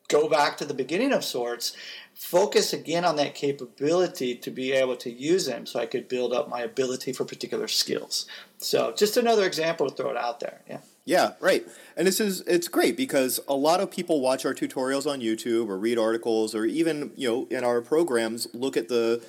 go 0.07 0.27
back 0.27 0.57
to 0.57 0.65
the 0.65 0.73
beginning 0.73 1.13
of 1.13 1.23
sorts, 1.23 1.75
focus 2.13 2.73
again 2.73 3.05
on 3.05 3.15
that 3.15 3.33
capability 3.33 4.35
to 4.35 4.51
be 4.51 4.73
able 4.73 4.97
to 4.97 5.09
use 5.09 5.45
them 5.45 5.65
so 5.65 5.79
I 5.79 5.85
could 5.85 6.09
build 6.09 6.33
up 6.33 6.49
my 6.49 6.61
ability 6.61 7.13
for 7.13 7.23
particular 7.23 7.69
skills. 7.69 8.27
So 8.57 8.93
just 8.95 9.15
another 9.15 9.45
example 9.45 9.89
to 9.89 9.95
throw 9.95 10.11
it 10.11 10.17
out 10.17 10.41
there. 10.41 10.61
Yeah. 10.69 10.79
Yeah, 11.03 11.33
right. 11.39 11.65
And 12.01 12.07
this 12.07 12.19
is 12.19 12.41
it's 12.47 12.67
great 12.67 12.97
because 12.97 13.39
a 13.47 13.53
lot 13.53 13.79
of 13.79 13.91
people 13.91 14.21
watch 14.21 14.43
our 14.43 14.55
tutorials 14.55 15.05
on 15.05 15.19
YouTube 15.19 15.67
or 15.69 15.77
read 15.77 15.99
articles 15.99 16.55
or 16.55 16.65
even, 16.65 17.11
you 17.15 17.29
know, 17.29 17.47
in 17.55 17.63
our 17.63 17.79
programs 17.79 18.47
look 18.55 18.75
at 18.75 18.87
the 18.87 19.23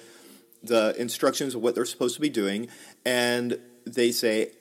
the 0.63 0.95
instructions 0.99 1.55
of 1.55 1.61
what 1.61 1.75
they're 1.75 1.85
supposed 1.85 2.15
to 2.15 2.23
be 2.23 2.31
doing 2.31 2.69
and 3.05 3.59
they 3.85 4.11
say 4.11 4.53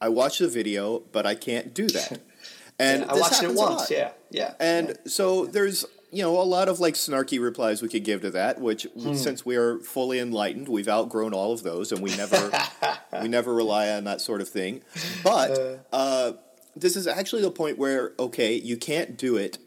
I 0.00 0.10
watched 0.10 0.38
the 0.38 0.46
video, 0.46 1.00
but 1.10 1.26
I 1.26 1.34
can't 1.34 1.74
do 1.74 1.88
that. 1.88 2.20
And 2.78 3.02
I 3.04 3.14
this 3.14 3.20
watched 3.20 3.42
it 3.42 3.54
once. 3.54 3.90
Yeah. 3.90 4.12
Yeah. 4.30 4.54
And 4.60 4.96
so 5.04 5.44
there's 5.44 5.84
you 6.12 6.22
know 6.22 6.40
a 6.40 6.46
lot 6.46 6.68
of 6.68 6.78
like 6.78 6.94
snarky 6.94 7.40
replies 7.42 7.82
we 7.82 7.88
could 7.88 8.04
give 8.04 8.20
to 8.22 8.30
that, 8.30 8.60
which 8.60 8.86
Hmm. 8.96 9.14
since 9.14 9.44
we 9.44 9.56
are 9.56 9.80
fully 9.80 10.20
enlightened, 10.20 10.68
we've 10.68 10.88
outgrown 10.88 11.34
all 11.34 11.52
of 11.52 11.64
those, 11.64 11.90
and 11.90 12.00
we 12.00 12.16
never 12.16 12.52
we 13.22 13.26
never 13.26 13.52
rely 13.52 13.90
on 13.90 14.04
that 14.04 14.20
sort 14.20 14.40
of 14.40 14.48
thing. 14.48 14.82
But 15.24 15.84
uh, 15.92 16.32
this 16.76 16.96
is 16.96 17.06
actually 17.06 17.42
the 17.42 17.50
point 17.50 17.78
where 17.78 18.12
okay, 18.18 18.54
you 18.54 18.76
can't 18.76 19.16
do 19.16 19.36
it. 19.36 19.58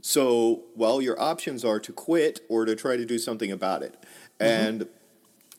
So 0.00 0.64
well, 0.74 1.00
your 1.00 1.20
options 1.20 1.64
are 1.64 1.80
to 1.80 1.92
quit 1.92 2.40
or 2.48 2.64
to 2.64 2.76
try 2.76 2.96
to 2.96 3.04
do 3.04 3.18
something 3.18 3.50
about 3.50 3.82
it. 3.82 3.96
Mm-hmm. 4.38 4.44
And 4.44 4.88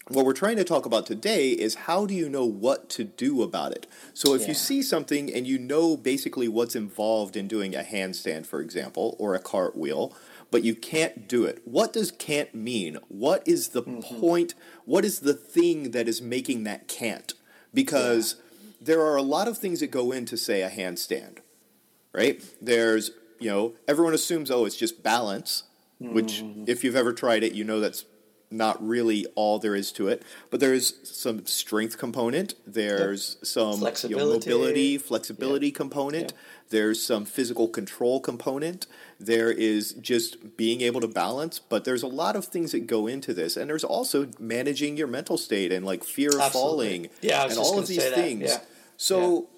what 0.10 0.26
we're 0.26 0.34
trying 0.34 0.56
to 0.56 0.64
talk 0.64 0.86
about 0.86 1.06
today 1.06 1.50
is 1.50 1.76
how 1.76 2.06
do 2.06 2.14
you 2.14 2.30
know 2.30 2.46
what 2.46 2.90
to 2.92 3.04
do 3.04 3.42
about 3.44 3.74
it? 3.74 3.88
So 4.14 4.34
if 4.34 4.44
Yeah. 4.44 4.50
you 4.50 4.54
see 4.54 4.82
something 4.82 5.34
and 5.34 5.46
you 5.46 5.60
know 5.60 5.98
basically 5.98 6.48
what's 6.48 6.76
involved 6.76 7.36
in 7.36 7.48
doing 7.48 7.76
a 7.76 7.82
handstand, 7.82 8.46
for 8.46 8.62
example, 8.62 9.16
or 9.20 9.36
a 9.36 9.40
cartwheel, 9.40 10.14
but 10.50 10.64
you 10.64 10.76
can't 10.76 11.28
do 11.28 11.44
it, 11.44 11.62
what 11.66 11.92
does 11.92 12.12
can't 12.12 12.56
mean? 12.56 12.98
What 13.10 13.46
is 13.46 13.70
the 13.70 13.84
mm-hmm. 13.84 14.20
point? 14.20 14.54
What 14.86 15.04
is 15.04 15.20
the 15.20 15.34
thing 15.34 15.92
that 15.92 16.08
is 16.08 16.22
making 16.22 16.64
that 16.64 16.88
can't? 16.88 17.34
Because 17.74 18.36
there 18.80 19.02
are 19.02 19.16
a 19.16 19.22
lot 19.22 19.48
of 19.48 19.58
things 19.58 19.80
that 19.80 19.92
go 19.92 20.12
into, 20.12 20.38
say, 20.38 20.62
a 20.62 20.70
handstand, 20.70 21.40
right? 22.14 22.44
There's, 22.62 23.12
you 23.40 23.50
know, 23.50 23.74
everyone 23.88 24.14
assumes, 24.14 24.52
oh, 24.52 24.66
it's 24.66 24.76
just 24.76 25.04
balance, 25.04 25.64
which 26.00 26.42
mm-hmm. 26.42 26.66
if 26.68 26.84
you've 26.84 26.96
ever 26.96 27.14
tried 27.14 27.44
it, 27.44 27.54
you 27.54 27.64
know 27.64 27.80
that's 27.80 28.06
not 28.50 28.86
really 28.86 29.26
all 29.36 29.60
there 29.60 29.76
is 29.76 29.92
to 29.94 30.08
it. 30.08 30.24
But 30.50 30.60
there's 30.60 30.96
some 31.10 31.46
strength 31.46 31.98
component. 31.98 32.54
There's 32.66 33.38
some 33.44 33.64
you 33.64 33.72
know, 33.72 33.78
Flexibility. 33.78 34.50
mobility, 34.50 34.98
flexibility 34.98 35.72
component. 35.72 36.32
Yeah. 36.32 36.38
There's 36.70 37.04
some 37.04 37.26
physical 37.26 37.68
control 37.68 38.20
component. 38.20 38.88
There 39.20 39.52
is 39.52 39.94
just 39.94 40.58
being 40.58 40.82
able 40.82 41.02
to 41.02 41.08
balance. 41.08 41.60
But 41.60 41.86
there's 41.86 42.04
a 42.04 42.08
lot 42.08 42.36
of 42.36 42.46
things 42.46 42.72
that 42.72 42.88
go 42.88 43.08
into 43.08 43.34
this, 43.34 43.58
and 43.58 43.70
there's 43.70 43.84
also 43.84 44.28
managing 44.40 44.98
your 44.98 45.08
mental 45.08 45.38
state 45.38 45.72
and 45.72 45.86
like 45.86 46.04
fear 46.04 46.30
of 46.30 46.42
Absolutely. 46.42 46.50
falling 46.52 47.10
Yeah, 47.22 47.48
and 47.48 47.58
all 47.58 47.80
of 47.80 47.88
these 47.88 48.04
things. 48.04 48.50
Yeah. 48.50 48.60
So 48.98 49.50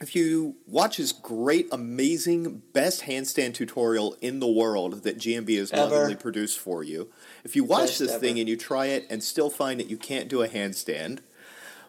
if 0.00 0.14
you 0.14 0.56
watch 0.66 0.98
this 0.98 1.12
great, 1.12 1.68
amazing, 1.72 2.62
best 2.72 3.02
handstand 3.02 3.54
tutorial 3.54 4.16
in 4.20 4.38
the 4.38 4.46
world 4.48 5.02
that 5.02 5.18
GMB 5.18 5.56
has 5.58 5.72
Ever. 5.72 5.82
lovingly 5.82 6.16
produced 6.16 6.58
for 6.58 6.84
you, 6.84 7.08
if 7.44 7.56
you 7.56 7.64
watch 7.64 7.88
Best 7.88 7.98
this 7.98 8.10
ever. 8.12 8.20
thing 8.20 8.38
and 8.38 8.48
you 8.48 8.56
try 8.56 8.86
it 8.86 9.06
and 9.10 9.22
still 9.22 9.50
find 9.50 9.80
that 9.80 9.90
you 9.90 9.96
can't 9.96 10.28
do 10.28 10.42
a 10.42 10.48
handstand, 10.48 11.18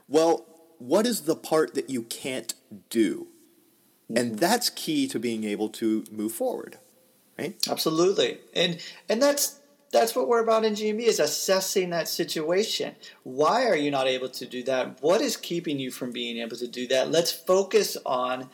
well, 0.07 0.45
what 0.79 1.05
is 1.05 1.21
the 1.21 1.35
part 1.35 1.75
that 1.75 1.89
you 1.89 2.03
can't 2.03 2.55
do? 2.89 3.27
Mm-hmm. 4.05 4.17
And 4.17 4.39
that's 4.39 4.69
key 4.71 5.07
to 5.07 5.19
being 5.19 5.43
able 5.43 5.69
to 5.69 6.03
move 6.11 6.31
forward, 6.31 6.77
right? 7.39 7.67
Absolutely, 7.69 8.37
and 8.53 8.79
and 9.07 9.21
that's 9.21 9.59
that's 9.91 10.15
what 10.15 10.27
we're 10.27 10.43
about 10.43 10.65
in 10.65 10.73
GMB 10.73 11.01
is 11.01 11.19
assessing 11.19 11.89
that 11.89 12.07
situation. 12.07 12.95
Why 13.23 13.65
are 13.65 13.75
you 13.75 13.89
not 13.89 14.07
able 14.07 14.29
to 14.29 14.45
do 14.45 14.61
that? 14.63 15.01
What 15.01 15.19
is 15.21 15.35
keeping 15.35 15.79
you 15.79 15.89
from 15.91 16.11
being 16.11 16.37
able 16.37 16.57
to 16.57 16.67
do 16.67 16.87
that? 16.87 17.09
Let's 17.09 17.31
focus 17.31 17.97
on 18.05 18.49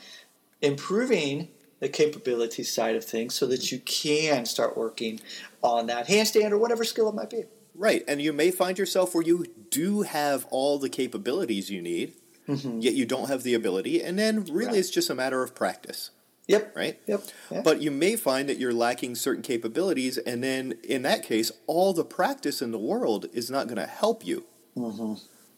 improving 0.61 1.49
the 1.81 1.89
capability 1.89 2.63
side 2.63 2.95
of 2.95 3.03
things 3.03 3.35
so 3.35 3.45
that 3.47 3.71
you 3.71 3.79
can 3.79 4.45
start 4.45 4.77
working 4.77 5.19
on 5.61 5.87
that 5.87 6.07
handstand 6.07 6.51
or 6.51 6.57
whatever 6.57 6.83
skill 6.85 7.09
it 7.09 7.15
might 7.15 7.29
be. 7.29 7.43
Right, 7.77 8.03
and 8.07 8.21
you 8.21 8.31
may 8.31 8.51
find 8.51 8.77
yourself 8.79 9.13
where 9.13 9.23
you 9.23 9.45
do 9.69 10.03
have 10.03 10.45
all 10.49 10.79
the 10.79 10.87
capabilities 10.87 11.69
you 11.69 11.81
need, 11.81 12.13
yet 12.47 12.93
you 12.93 13.05
don't 13.05 13.27
have 13.27 13.43
the 13.43 13.53
ability, 13.53 14.01
and 14.01 14.17
then 14.17 14.45
really 14.45 14.47
Mm-hmm. 14.47 14.67
Right. 14.67 14.75
it's 14.77 14.89
just 14.89 15.09
a 15.09 15.15
matter 15.15 15.43
of 15.43 15.53
practice, 15.53 16.11
Yep. 16.47 16.75
right? 16.75 16.99
Yep. 17.07 17.23
Yeah. 17.51 17.61
But 17.63 17.81
you 17.81 17.91
may 17.91 18.15
find 18.15 18.47
that 18.49 18.57
you're 18.57 18.73
lacking 18.73 19.15
certain 19.15 19.41
capabilities, 19.41 20.17
and 20.17 20.43
then 20.43 20.75
in 20.83 21.01
that 21.01 21.23
case, 21.23 21.51
all 21.65 21.93
the 21.93 22.05
practice 22.05 22.61
in 22.61 22.71
the 22.71 22.79
world 22.79 23.27
is 23.33 23.49
not 23.49 23.67
going 23.67 23.77
to 23.77 23.87
help 23.87 24.25
you. 24.25 24.45
Mm-hmm. 24.77 25.13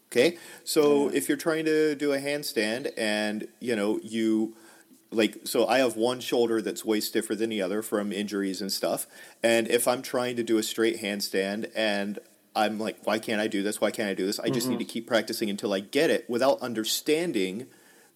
Okay, 0.09 0.37
so 0.63 1.09
if 1.09 1.27
you're 1.27 1.37
trying 1.37 1.65
to 1.65 1.93
do 1.93 2.13
a 2.13 2.17
handstand 2.17 2.93
and 2.95 3.45
you 3.59 3.75
know 3.75 3.99
you 4.01 4.55
like 5.11 5.39
so 5.43 5.67
I 5.67 5.79
have 5.79 5.97
one 5.97 6.21
shoulder 6.21 6.61
that's 6.61 6.85
way 6.85 7.01
stiffer 7.01 7.35
than 7.35 7.49
the 7.49 7.61
other 7.61 7.81
from 7.81 8.13
injuries 8.13 8.61
and 8.61 8.71
stuff, 8.71 9.05
and 9.43 9.67
if 9.67 9.85
I'm 9.85 10.01
trying 10.01 10.37
to 10.37 10.43
do 10.43 10.57
a 10.57 10.63
straight 10.63 11.01
handstand 11.01 11.69
and 11.75 12.19
I'm 12.55 12.79
like, 12.79 13.05
why 13.05 13.19
can't 13.19 13.41
I 13.41 13.47
do 13.47 13.61
this? 13.61 13.81
Why 13.81 13.91
can't 13.91 14.09
I 14.09 14.13
do 14.13 14.25
this? 14.25 14.39
I 14.39 14.49
just 14.49 14.67
need 14.67 14.79
to 14.79 14.85
keep 14.85 15.05
practicing 15.05 15.49
until 15.49 15.73
I 15.73 15.81
get 15.81 16.09
it 16.09 16.27
without 16.29 16.59
understanding 16.61 17.67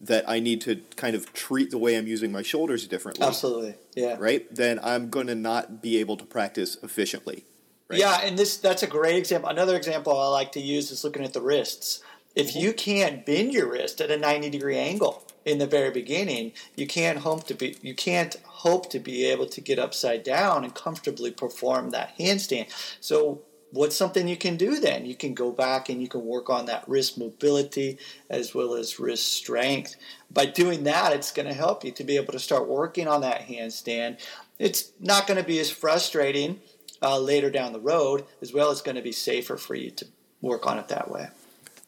that 0.01 0.27
I 0.27 0.39
need 0.39 0.61
to 0.61 0.81
kind 0.95 1.15
of 1.15 1.31
treat 1.33 1.69
the 1.69 1.77
way 1.77 1.95
I'm 1.95 2.07
using 2.07 2.31
my 2.31 2.41
shoulders 2.41 2.87
differently 2.87 3.25
Absolutely. 3.25 3.75
Yeah. 3.95 4.17
right, 4.19 4.53
then 4.53 4.79
I'm 4.83 5.09
going 5.09 5.27
to 5.27 5.35
not 5.35 5.81
be 5.81 5.99
able 5.99 6.17
to 6.17 6.25
practice 6.25 6.77
efficiently. 6.81 7.45
Right? 7.87 7.99
Yeah, 7.99 8.21
and 8.23 8.37
this 8.37 8.57
that's 8.57 8.83
a 8.83 8.87
great 8.87 9.17
example. 9.17 9.49
Another 9.49 9.75
example 9.75 10.17
I 10.17 10.27
like 10.27 10.53
to 10.53 10.61
use 10.61 10.91
is 10.91 11.03
looking 11.03 11.23
at 11.23 11.33
the 11.33 11.41
wrists. 11.41 12.01
If 12.35 12.51
mm-hmm. 12.51 12.59
you 12.59 12.73
can't 12.73 13.25
bend 13.25 13.53
your 13.53 13.69
wrist 13.69 13.99
at 13.99 14.09
a 14.09 14.17
90 14.17 14.49
degree 14.49 14.77
angle 14.77 15.27
in 15.43 15.57
the 15.57 15.67
very 15.67 15.91
beginning, 15.91 16.53
you 16.75 16.87
can't 16.87 17.19
hope 17.19 17.45
to 17.47 17.53
be 17.53 17.77
you 17.81 17.93
can't 17.93 18.37
hope 18.45 18.89
to 18.91 18.99
be 18.99 19.25
able 19.25 19.45
to 19.47 19.59
get 19.59 19.77
upside 19.77 20.23
down 20.23 20.63
and 20.63 20.73
comfortably 20.73 21.31
perform 21.31 21.89
that 21.89 22.17
handstand. 22.17 22.67
So 23.01 23.41
what's 23.71 23.95
something 23.95 24.27
you 24.27 24.37
can 24.37 24.57
do 24.57 24.79
then? 24.79 25.05
You 25.05 25.15
can 25.15 25.33
go 25.33 25.51
back 25.51 25.89
and 25.89 26.01
you 26.01 26.07
can 26.07 26.25
work 26.25 26.49
on 26.49 26.65
that 26.65 26.87
wrist 26.87 27.17
mobility 27.17 27.97
as 28.29 28.53
well 28.53 28.75
as 28.75 28.99
wrist 28.99 29.31
strength. 29.33 29.95
By 30.29 30.45
doing 30.45 30.83
that, 30.83 31.13
it's 31.13 31.31
going 31.31 31.47
to 31.47 31.53
help 31.53 31.83
you 31.83 31.91
to 31.91 32.03
be 32.03 32.15
able 32.17 32.33
to 32.33 32.39
start 32.39 32.67
working 32.67 33.07
on 33.07 33.21
that 33.21 33.47
handstand. 33.47 34.19
It's 34.59 34.91
not 34.99 35.27
going 35.27 35.37
to 35.39 35.45
be 35.45 35.59
as 35.59 35.71
frustrating 35.71 36.59
uh, 37.01 37.17
later 37.19 37.49
down 37.49 37.73
the 37.73 37.79
road, 37.79 38.25
as 38.41 38.53
well 38.53 38.69
as 38.71 38.81
going 38.81 38.95
to 38.95 39.01
be 39.01 39.11
safer 39.11 39.57
for 39.57 39.75
you 39.75 39.89
to 39.91 40.05
work 40.41 40.67
on 40.67 40.77
it 40.77 40.87
that 40.89 41.09
way. 41.09 41.29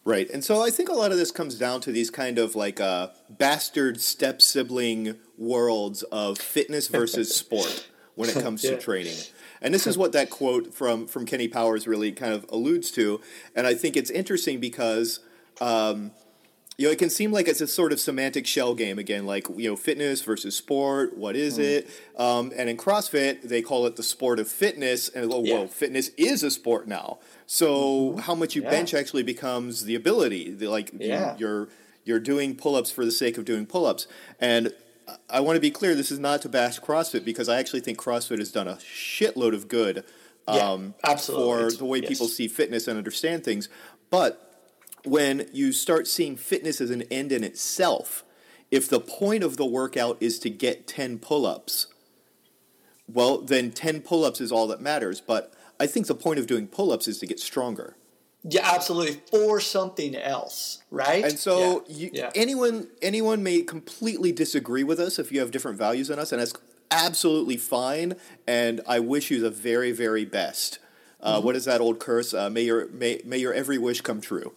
Right. 0.05 0.29
And 0.29 0.43
so 0.43 0.61
I 0.61 0.69
think 0.69 0.89
a 0.89 0.93
lot 0.93 1.11
of 1.11 1.17
this 1.17 1.31
comes 1.31 1.55
down 1.55 1.79
to 1.81 1.91
these 1.91 2.09
kind 2.09 2.37
of 2.37 2.55
like 2.55 2.81
uh, 2.81 3.09
bastard 3.29 4.01
step 4.01 4.41
sibling 4.41 5.15
worlds 5.37 6.03
of 6.03 6.37
fitness 6.37 6.87
versus 6.87 7.33
sport 7.35 7.87
when 8.15 8.29
it 8.29 8.35
comes 8.35 8.63
Yeah. 8.63 8.71
to 8.71 8.77
training. 8.77 9.15
And 9.63 9.73
this 9.73 9.87
is 9.87 9.97
what 9.97 10.11
that 10.11 10.29
quote 10.29 10.73
from, 10.73 11.07
from 11.07 11.25
Kenny 11.25 11.47
Powers 11.47 11.87
really 11.87 12.11
kind 12.11 12.33
of 12.33 12.45
alludes 12.49 12.91
to. 12.91 13.21
And 13.55 13.65
I 13.65 13.73
think 13.73 13.97
it's 13.97 14.11
interesting 14.11 14.59
because, 14.59 15.19
um, 15.61 16.11
you 16.77 16.87
know, 16.87 16.91
it 16.91 16.99
can 16.99 17.09
seem 17.09 17.31
like 17.31 17.47
it's 17.47 17.61
a 17.61 17.67
sort 17.67 17.93
of 17.93 17.99
semantic 17.99 18.45
shell 18.45 18.73
game 18.75 18.99
again, 18.99 19.25
like, 19.25 19.47
you 19.55 19.69
know, 19.69 19.75
fitness 19.75 20.21
versus 20.21 20.55
sport. 20.57 21.15
What 21.15 21.35
is 21.35 21.57
it? 21.59 21.87
Um, 22.17 22.51
and 22.57 22.67
in 22.69 22.77
CrossFit, 22.77 23.43
they 23.43 23.61
call 23.61 23.85
it 23.85 23.95
the 23.95 24.03
sport 24.03 24.39
of 24.39 24.47
fitness. 24.49 25.07
And, 25.07 25.31
oh, 25.31 25.43
Yeah. 25.43 25.59
whoa, 25.59 25.67
fitness 25.67 26.09
is 26.17 26.43
a 26.43 26.51
sport 26.51 26.87
now. 26.87 27.19
So 27.45 28.17
how 28.17 28.35
much 28.35 28.55
you 28.55 28.63
Yeah. 28.63 28.71
bench 28.71 28.93
actually 28.93 29.23
becomes 29.23 29.85
the 29.85 29.95
ability. 29.95 30.51
The, 30.51 30.67
like 30.69 30.91
you- 30.93 31.07
Yeah. 31.09 31.35
you're 31.39 31.69
you're 32.05 32.19
doing 32.19 32.53
pull-ups 32.53 32.91
for 32.91 33.05
the 33.05 33.11
sake 33.11 33.37
of 33.37 33.45
doing 33.45 33.65
pull-ups. 33.65 34.07
And 34.37 34.73
I- 35.29 35.39
want 35.39 35.55
to 35.57 35.61
be 35.61 35.71
clear, 35.71 35.95
this 35.95 36.11
is 36.11 36.19
not 36.19 36.41
to 36.43 36.49
bash 36.49 36.79
CrossFit 36.79 37.25
because 37.25 37.49
I 37.49 37.59
actually 37.59 37.81
think 37.81 37.97
CrossFit 37.97 38.39
has 38.39 38.51
done 38.51 38.67
a 38.67 38.75
shitload 38.75 39.53
of 39.53 39.67
good 39.67 40.03
Yeah, 40.47 40.71
um, 40.71 40.93
absolutely. 41.03 41.71
for 41.71 41.77
the 41.77 41.85
way 41.85 41.99
yes. 41.99 42.09
people 42.09 42.27
see 42.27 42.47
fitness 42.47 42.87
and 42.87 42.97
understand 42.97 43.43
things. 43.43 43.69
But 44.09 44.49
when 45.03 45.49
you 45.51 45.71
start 45.71 46.07
seeing 46.07 46.35
fitness 46.35 46.79
as 46.79 46.89
an 46.89 47.03
end 47.03 47.31
in 47.31 47.43
itself, 47.43 48.23
if 48.71 48.87
the 48.89 48.99
point 48.99 49.43
of 49.43 49.57
the 49.57 49.65
workout 49.65 50.17
is 50.19 50.39
to 50.39 50.49
get 50.49 50.87
10 50.87 51.19
pull-ups, 51.19 51.87
well, 53.07 53.39
then 53.39 53.71
10 53.71 54.01
pull-ups 54.01 54.39
is 54.41 54.51
all 54.51 54.67
that 54.67 54.81
matters. 54.81 55.21
But 55.21 55.53
I 55.79 55.87
think 55.87 56.07
the 56.07 56.15
point 56.15 56.39
of 56.39 56.47
doing 56.47 56.67
pull-ups 56.67 57.07
is 57.07 57.19
to 57.19 57.27
get 57.27 57.39
stronger. 57.39 57.95
Yeah, 58.43 58.69
absolutely. 58.73 59.21
For 59.31 59.59
something 59.61 60.15
else, 60.15 60.83
right? 60.91 61.23
And 61.23 61.39
so 61.39 61.85
yeah. 61.87 61.95
you, 61.97 62.09
yeah. 62.13 62.31
anyone 62.35 62.87
anyone 63.01 63.41
may 63.41 63.61
completely 63.61 64.31
disagree 64.31 64.83
with 64.83 64.99
us 64.99 65.17
if 65.17 65.31
you 65.31 65.39
have 65.39 65.51
different 65.51 65.77
values 65.77 66.09
than 66.09 66.19
us, 66.19 66.31
and 66.31 66.41
that's 66.41 66.53
absolutely 66.91 67.57
fine. 67.57 68.15
And 68.45 68.81
I 68.87 68.99
wish 68.99 69.31
you 69.31 69.39
the 69.39 69.49
very 69.49 69.91
very 69.91 70.25
best. 70.25 70.79
Uh, 71.21 71.37
Mm-hmm. 71.37 71.45
what 71.45 71.55
is 71.55 71.63
that 71.65 71.79
old 71.79 71.99
curse? 71.99 72.33
Uh, 72.33 72.49
may 72.49 72.63
your 72.63 72.87
may, 72.89 73.21
may 73.23 73.37
your 73.37 73.53
every 73.53 73.77
wish 73.77 74.01
come 74.01 74.19
true. 74.19 74.51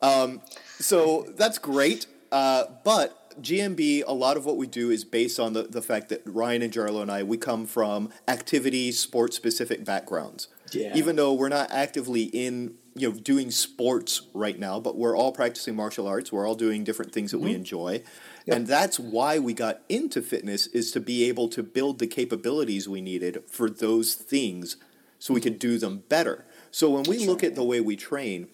Um, 0.00 0.42
so 0.78 1.26
that's 1.36 1.58
great. 1.58 2.06
Uh, 2.30 2.64
but 2.84 3.40
GMB, 3.42 4.04
a 4.06 4.12
lot 4.12 4.36
of 4.36 4.44
what 4.44 4.56
we 4.56 4.66
do 4.66 4.90
is 4.90 5.04
based 5.04 5.40
on 5.40 5.54
the, 5.54 5.64
the 5.64 5.82
fact 5.82 6.08
that 6.10 6.22
Ryan 6.24 6.62
and 6.62 6.72
Jarlo 6.72 7.02
and 7.02 7.10
I, 7.10 7.22
we 7.22 7.36
come 7.36 7.66
from 7.66 8.10
activity, 8.28 8.92
sport 8.92 9.34
specific 9.34 9.84
backgrounds. 9.84 10.48
Yeah. 10.72 10.92
Even 10.94 11.16
though 11.16 11.32
we're 11.32 11.48
not 11.48 11.70
actively 11.70 12.24
in, 12.24 12.74
you 12.94 13.10
know, 13.10 13.16
doing 13.16 13.50
sports 13.50 14.22
right 14.32 14.58
now, 14.58 14.78
but 14.78 14.96
we're 14.96 15.16
all 15.16 15.32
practicing 15.32 15.74
martial 15.74 16.06
arts. 16.06 16.32
We're 16.32 16.46
all 16.46 16.54
doing 16.54 16.84
different 16.84 17.12
things 17.12 17.32
that 17.32 17.40
we 17.40 17.50
mm-hmm. 17.50 17.56
enjoy. 17.56 18.02
And 18.46 18.66
that's 18.66 19.00
why 19.00 19.38
we 19.38 19.52
got 19.52 19.80
into 19.88 20.22
fitness 20.22 20.66
is 20.68 20.92
to 20.92 21.00
be 21.00 21.24
able 21.24 21.48
to 21.48 21.62
build 21.62 21.98
the 21.98 22.06
capabilities 22.06 22.88
we 22.88 23.00
needed 23.00 23.42
for 23.48 23.68
those 23.68 24.14
things 24.14 24.76
so 25.18 25.34
we 25.34 25.40
could 25.40 25.54
mm-hmm. 25.54 25.70
do 25.70 25.78
them 25.78 26.04
better. 26.08 26.44
So 26.70 26.90
when 26.90 27.04
we 27.04 27.26
look 27.26 27.42
at 27.42 27.54
the 27.54 27.64
way 27.64 27.80
we 27.80 27.96
train, 27.96 28.48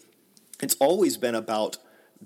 it's 0.62 0.76
always 0.80 1.16
been 1.16 1.34
about 1.34 1.78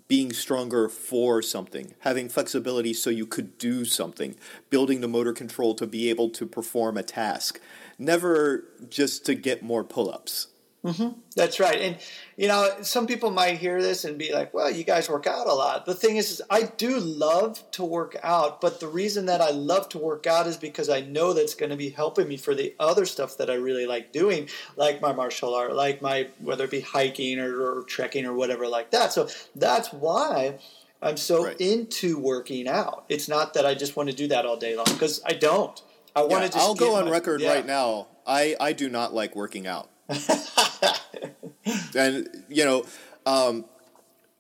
being 0.08 0.32
stronger 0.32 0.88
for 0.88 1.40
something, 1.40 1.94
having 2.00 2.28
flexibility 2.28 2.92
so 2.92 3.10
you 3.10 3.26
could 3.26 3.58
do 3.58 3.84
something, 3.84 4.36
building 4.70 5.00
the 5.00 5.08
motor 5.08 5.32
control 5.32 5.74
to 5.76 5.86
be 5.86 6.10
able 6.10 6.30
to 6.30 6.46
perform 6.46 6.96
a 6.96 7.02
task, 7.02 7.60
never 7.98 8.64
just 8.88 9.24
to 9.26 9.34
get 9.34 9.62
more 9.62 9.84
pull 9.84 10.10
ups. 10.10 10.48
Mm-hmm. 10.84 11.18
That's 11.34 11.58
right. 11.58 11.80
And, 11.80 11.96
you 12.36 12.46
know, 12.46 12.68
some 12.82 13.06
people 13.06 13.30
might 13.30 13.56
hear 13.56 13.80
this 13.80 14.04
and 14.04 14.18
be 14.18 14.34
like, 14.34 14.52
well, 14.52 14.70
you 14.70 14.84
guys 14.84 15.08
work 15.08 15.26
out 15.26 15.46
a 15.46 15.52
lot. 15.54 15.86
The 15.86 15.94
thing 15.94 16.16
is, 16.16 16.30
is 16.30 16.42
I 16.50 16.64
do 16.64 16.98
love 17.00 17.62
to 17.72 17.82
work 17.84 18.16
out, 18.22 18.60
but 18.60 18.80
the 18.80 18.88
reason 18.88 19.24
that 19.26 19.40
I 19.40 19.50
love 19.50 19.88
to 19.90 19.98
work 19.98 20.26
out 20.26 20.46
is 20.46 20.58
because 20.58 20.90
I 20.90 21.00
know 21.00 21.32
that's 21.32 21.54
going 21.54 21.70
to 21.70 21.76
be 21.76 21.88
helping 21.88 22.28
me 22.28 22.36
for 22.36 22.54
the 22.54 22.74
other 22.78 23.06
stuff 23.06 23.38
that 23.38 23.48
I 23.48 23.54
really 23.54 23.86
like 23.86 24.12
doing, 24.12 24.50
like 24.76 25.00
my 25.00 25.12
martial 25.14 25.54
art, 25.54 25.74
like 25.74 26.02
my, 26.02 26.28
whether 26.38 26.64
it 26.64 26.70
be 26.70 26.80
hiking 26.80 27.38
or, 27.38 27.78
or 27.78 27.82
trekking 27.84 28.26
or 28.26 28.34
whatever 28.34 28.68
like 28.68 28.90
that. 28.90 29.12
So 29.12 29.28
that's 29.56 29.90
why. 29.92 30.58
I'm 31.00 31.16
so 31.18 31.44
Right. 31.44 31.60
into 31.60 32.18
working 32.18 32.66
out. 32.68 33.04
It's 33.10 33.28
not 33.28 33.54
that 33.54 33.66
I 33.66 33.74
just 33.74 33.94
want 33.96 34.08
to 34.10 34.14
do 34.14 34.28
that 34.28 34.46
all 34.46 34.56
day 34.56 34.74
long 34.76 34.86
because 34.86 35.20
I 35.24 35.32
don't. 35.32 35.80
I 36.16 36.20
want 36.20 36.32
Yeah, 36.32 36.40
to 36.40 36.46
just. 36.46 36.58
I'll 36.58 36.74
go 36.74 36.94
on 36.96 37.06
my- 37.06 37.10
record 37.10 37.40
yeah. 37.42 37.52
right 37.54 37.66
now. 37.66 38.06
I, 38.26 38.56
I 38.60 38.72
do 38.72 38.88
not 38.88 39.12
like 39.12 39.34
working 39.36 39.66
out. 39.66 39.90
and, 41.94 42.44
you 42.48 42.64
know, 42.64 42.84
um, 43.26 43.64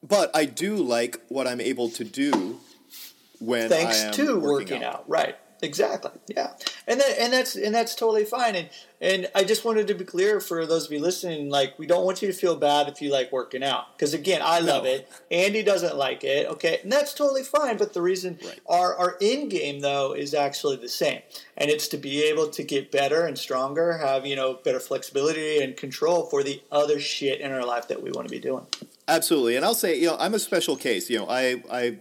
but 0.02 0.34
I 0.34 0.44
do 0.44 0.76
like 0.76 1.20
what 1.28 1.46
I'm 1.46 1.60
able 1.60 1.88
to 1.90 2.04
do 2.04 2.58
when 3.38 3.68
thanks 3.68 4.02
I 4.02 4.06
am 4.06 4.12
to 4.14 4.38
working, 4.38 4.42
working 4.42 4.84
out. 4.84 5.08
Right. 5.08 5.36
Exactly. 5.64 6.10
Yeah. 6.28 6.50
And 6.86 7.00
that, 7.00 7.18
and 7.18 7.32
that's 7.32 7.56
and 7.56 7.74
that's 7.74 7.94
totally 7.94 8.24
fine. 8.24 8.54
And 8.54 8.68
and 9.00 9.28
I 9.34 9.44
just 9.44 9.64
wanted 9.64 9.86
to 9.88 9.94
be 9.94 10.04
clear 10.04 10.40
for 10.40 10.66
those 10.66 10.86
of 10.86 10.92
you 10.92 11.00
listening, 11.00 11.48
like 11.50 11.78
we 11.78 11.86
don't 11.86 12.04
want 12.04 12.20
you 12.22 12.28
to 12.28 12.34
feel 12.34 12.54
bad 12.56 12.88
if 12.88 13.00
you 13.02 13.10
like 13.10 13.32
working 13.32 13.64
out. 13.64 13.96
Because 13.96 14.14
again, 14.14 14.40
I 14.44 14.60
love 14.60 14.84
No. 14.84 14.90
it. 14.90 15.08
Andy 15.30 15.62
doesn't 15.62 15.96
like 15.96 16.22
it. 16.24 16.46
Okay. 16.48 16.80
And 16.82 16.92
that's 16.92 17.14
totally 17.14 17.42
fine. 17.42 17.76
But 17.76 17.94
the 17.94 18.02
reason 18.02 18.38
Right. 18.44 18.60
our 18.66 18.94
our 18.96 19.16
end 19.20 19.50
game 19.50 19.80
though 19.80 20.12
is 20.12 20.34
actually 20.34 20.76
the 20.76 20.88
same. 20.88 21.20
And 21.56 21.70
it's 21.70 21.88
to 21.88 21.96
be 21.96 22.22
able 22.24 22.48
to 22.48 22.62
get 22.62 22.90
better 22.90 23.24
and 23.26 23.38
stronger, 23.38 23.98
have, 23.98 24.26
you 24.26 24.36
know, 24.36 24.54
better 24.54 24.80
flexibility 24.80 25.62
and 25.62 25.76
control 25.76 26.26
for 26.26 26.42
the 26.42 26.60
other 26.70 27.00
shit 27.00 27.40
in 27.40 27.52
our 27.52 27.64
life 27.64 27.88
that 27.88 28.02
we 28.02 28.10
want 28.10 28.28
to 28.28 28.32
be 28.32 28.40
doing. 28.40 28.66
Absolutely, 29.06 29.56
and 29.56 29.64
I'll 29.66 29.74
say, 29.74 29.98
you 29.98 30.06
know, 30.06 30.16
I'm 30.18 30.32
a 30.34 30.38
special 30.38 30.76
case. 30.76 31.10
You 31.10 31.18
know, 31.18 31.26
I, 31.28 31.62
I, 31.70 31.98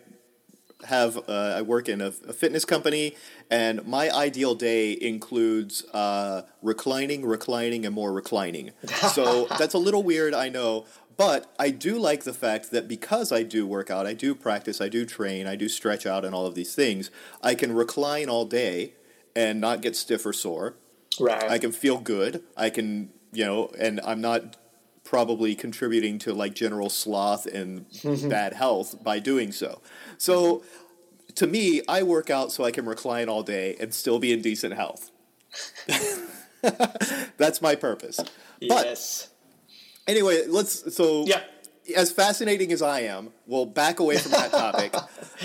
have 0.86 1.18
uh, 1.30 1.56
I 1.58 1.62
work 1.62 1.88
in 1.90 2.02
a, 2.02 2.08
a 2.28 2.34
fitness 2.34 2.66
company, 2.66 3.16
and 3.54 3.86
my 3.86 4.10
ideal 4.10 4.56
day 4.56 4.98
includes 5.00 5.86
uh, 5.94 6.42
reclining, 6.64 7.24
reclining, 7.24 7.86
and 7.86 7.94
more 7.94 8.12
reclining. 8.12 8.72
So 9.14 9.46
that's 9.46 9.76
a 9.76 9.78
little 9.78 10.02
weird, 10.02 10.34
I 10.34 10.50
know. 10.50 10.86
But 11.18 11.54
I 11.60 11.70
do 11.70 12.00
like 12.00 12.24
the 12.24 12.34
fact 12.34 12.72
that 12.72 12.88
because 12.88 13.32
I 13.32 13.44
do 13.44 13.68
work 13.68 13.92
out, 13.92 14.08
I 14.08 14.14
do 14.14 14.34
practice, 14.34 14.82
I 14.82 14.90
do 14.90 15.06
train, 15.06 15.46
I 15.46 15.56
do 15.56 15.70
stretch 15.70 16.08
out, 16.08 16.26
and 16.26 16.34
all 16.34 16.48
of 16.48 16.56
these 16.56 16.74
things, 16.74 17.12
I 17.44 17.54
can 17.54 17.74
recline 17.74 18.28
all 18.28 18.46
day 18.46 18.94
and 19.36 19.62
not 19.62 19.82
get 19.82 19.96
stiff 19.96 20.26
or 20.26 20.34
sore. 20.34 20.74
Right. 21.20 21.44
I 21.44 21.60
can 21.60 21.72
feel 21.72 22.00
good. 22.00 22.42
I 22.58 22.72
can, 22.72 23.12
you 23.32 23.46
know, 23.46 23.70
and 23.78 24.02
I'm 24.04 24.22
not 24.22 24.58
probably 25.04 25.54
contributing 25.54 26.18
to 26.18 26.34
like 26.34 26.56
general 26.56 26.90
sloth 26.90 27.46
and 27.46 27.86
bad 28.30 28.54
health 28.54 29.04
by 29.04 29.20
doing 29.20 29.52
so. 29.52 29.82
So 30.18 30.64
to 31.36 31.48
me, 31.48 31.82
I 31.88 32.04
work 32.04 32.30
out 32.30 32.52
so 32.52 32.64
I 32.64 32.72
can 32.72 32.86
recline 32.86 33.30
all 33.30 33.44
day 33.44 33.76
and 33.80 33.94
still 33.94 34.20
be 34.20 34.32
in 34.32 34.42
decent 34.42 34.74
health. 34.74 35.12
That's 37.38 37.62
my 37.62 37.76
purpose. 37.76 38.18
But 38.18 38.86
yes. 38.86 39.30
anyway, 40.08 40.46
let's 40.48 40.96
so 40.96 41.26
Yeah. 41.26 41.42
as 41.96 42.12
fascinating 42.12 42.72
as 42.72 42.82
I 42.82 43.02
am, 43.02 43.32
we'll 43.46 43.66
back 43.66 44.00
away 44.00 44.18
from 44.18 44.32
that 44.32 44.52
topic. 44.52 44.94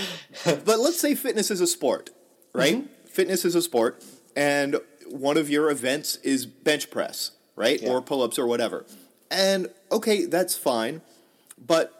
but 0.44 0.78
let's 0.78 1.00
say 1.00 1.14
fitness 1.14 1.50
is 1.50 1.60
a 1.60 1.66
sport, 1.66 2.10
right? 2.52 2.76
Mm-hmm. 2.76 3.06
Fitness 3.06 3.44
is 3.44 3.54
a 3.54 3.62
sport, 3.62 4.04
and 4.36 4.80
one 5.08 5.36
of 5.36 5.50
your 5.50 5.70
events 5.70 6.16
is 6.16 6.46
bench 6.46 6.90
press, 6.90 7.32
right? 7.56 7.82
Yeah. 7.82 7.90
Or 7.90 8.02
pull 8.02 8.22
ups 8.22 8.38
or 8.38 8.46
whatever. 8.46 8.86
And 9.30 9.68
okay, 9.90 10.26
that's 10.26 10.56
fine. 10.56 11.00
But 11.58 11.97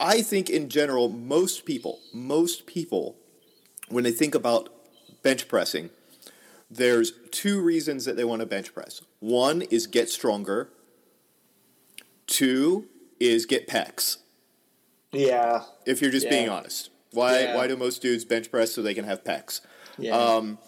I 0.00 0.22
think 0.22 0.48
in 0.48 0.68
general, 0.70 1.08
most 1.10 1.66
people, 1.66 2.00
most 2.12 2.66
people, 2.66 3.16
when 3.88 4.02
they 4.02 4.10
think 4.12 4.34
about 4.34 4.70
bench 5.22 5.46
pressing, 5.46 5.90
there's 6.70 7.12
two 7.30 7.60
reasons 7.60 8.06
that 8.06 8.16
they 8.16 8.24
want 8.24 8.40
to 8.40 8.46
bench 8.46 8.72
press. 8.72 9.02
One 9.18 9.62
is 9.62 9.86
get 9.86 10.08
stronger. 10.08 10.70
Two 12.26 12.86
is 13.18 13.44
get 13.44 13.68
pecs. 13.68 14.18
Yeah. 15.12 15.64
If 15.84 16.00
you're 16.00 16.12
just 16.12 16.30
being 16.30 16.48
honest, 16.48 16.90
why 17.12 17.40
Yeah. 17.40 17.56
why 17.56 17.66
do 17.66 17.76
most 17.76 18.00
dudes 18.00 18.24
bench 18.24 18.50
press 18.50 18.72
so 18.72 18.82
they 18.82 18.94
can 18.94 19.04
have 19.04 19.22
pecs? 19.24 19.60
Yeah. 19.98 20.16
Um, 20.16 20.58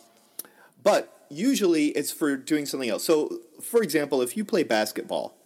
but 0.82 1.24
usually 1.30 1.86
it's 1.88 2.10
for 2.10 2.36
doing 2.36 2.66
something 2.66 2.90
else. 2.90 3.04
So, 3.04 3.40
for 3.62 3.82
example, 3.82 4.20
if 4.20 4.36
you 4.36 4.44
play 4.44 4.64
basketball, 4.64 5.36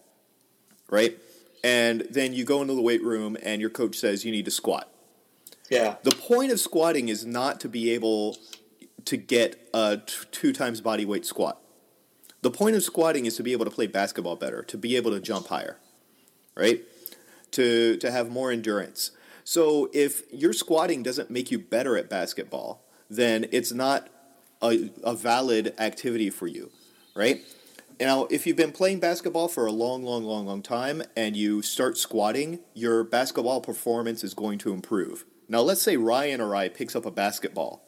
right, 0.89 1.17
and 1.63 2.07
then 2.09 2.33
you 2.33 2.43
go 2.43 2.61
into 2.61 2.73
the 2.73 2.81
weight 2.81 3.03
room 3.03 3.37
and 3.43 3.61
your 3.61 3.69
coach 3.69 3.97
says 3.97 4.23
you 4.25 4.31
need 4.31 4.45
to 4.45 4.51
squat. 4.51 4.89
yeah. 5.69 5.95
The 6.03 6.11
point 6.11 6.51
of 6.51 6.59
squatting 6.59 7.09
is 7.09 7.25
not 7.25 7.59
to 7.61 7.69
be 7.69 7.91
able 7.91 8.37
to 9.05 9.17
get 9.17 9.69
a 9.73 9.97
t- 10.05 10.13
two 10.31 10.53
times 10.53 10.81
body 10.81 11.05
weight 11.05 11.25
squat. 11.25 11.61
The 12.41 12.51
point 12.51 12.75
of 12.75 12.83
squatting 12.83 13.25
is 13.25 13.35
to 13.37 13.43
be 13.43 13.51
able 13.51 13.65
to 13.65 13.71
play 13.71 13.87
basketball 13.87 14.35
better, 14.35 14.61
to 14.63 14.77
be 14.77 14.95
able 14.95 15.11
to 15.11 15.19
jump 15.19 15.47
higher, 15.47 15.77
right? 16.55 16.81
To 17.51 17.97
to 17.97 18.11
have 18.11 18.29
more 18.29 18.51
endurance. 18.51 19.11
So 19.43 19.89
if 19.93 20.21
your 20.31 20.53
squatting 20.53 21.03
doesn't 21.03 21.29
make 21.31 21.51
you 21.51 21.59
better 21.59 21.97
at 21.97 22.09
basketball, 22.09 22.83
then 23.09 23.45
it's 23.51 23.71
not 23.71 24.09
a, 24.61 24.91
a 25.03 25.15
valid 25.15 25.73
activity 25.79 26.29
for 26.29 26.47
you, 26.47 26.69
right? 27.15 27.41
Now, 27.99 28.25
if 28.29 28.45
you've 28.45 28.57
been 28.57 28.71
playing 28.71 28.99
basketball 28.99 29.47
for 29.47 29.65
a 29.65 29.71
long, 29.71 30.03
long, 30.03 30.23
long, 30.23 30.45
long 30.45 30.61
time 30.61 31.01
and 31.15 31.35
you 31.35 31.61
start 31.63 31.97
squatting, 31.97 32.59
your 32.73 33.03
basketball 33.03 33.59
performance 33.61 34.23
is 34.23 34.33
going 34.33 34.59
to 34.59 34.71
improve. 34.73 35.25
Now, 35.49 35.61
let's 35.61 35.81
say 35.81 35.97
Ryan 35.97 36.39
or 36.41 36.55
I 36.55 36.69
picks 36.69 36.95
up 36.95 37.05
a 37.05 37.11
basketball. 37.11 37.83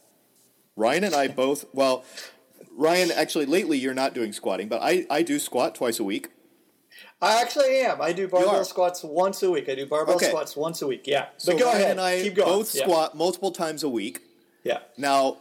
Ryan 0.75 1.03
and 1.03 1.15
I 1.15 1.27
both, 1.43 1.65
well, 1.73 2.03
Ryan, 2.71 3.11
actually, 3.11 3.45
lately 3.45 3.77
you're 3.77 3.93
not 3.93 4.13
doing 4.15 4.33
squatting, 4.33 4.67
but 4.67 4.81
I, 4.81 5.05
I 5.11 5.21
do 5.21 5.37
squat 5.37 5.75
twice 5.75 5.99
a 5.99 6.03
week. 6.03 6.29
I 7.21 7.41
actually 7.41 7.79
am. 7.81 8.01
I 8.01 8.13
do 8.13 8.27
barbell 8.27 8.63
squats 8.65 9.03
once 9.03 9.43
a 9.43 9.51
week. 9.51 9.67
I 9.69 9.75
do 9.75 9.85
barbell 9.85 10.15
Okay. 10.15 10.29
squats 10.29 10.55
once 10.55 10.81
a 10.81 10.87
week. 10.87 11.03
Yeah. 11.05 11.27
So 11.37 11.51
but 11.51 11.59
go 11.59 11.65
Ryan 11.65 11.77
ahead. 11.81 11.91
and 11.91 12.01
I 12.01 12.21
Keep 12.21 12.35
going. 12.35 12.47
both 12.49 12.73
Yeah. 12.73 12.83
squat 12.83 13.15
multiple 13.15 13.51
times 13.51 13.83
a 13.83 13.89
week. 13.89 14.21
Yeah. 14.63 14.79
Now, 14.97 15.37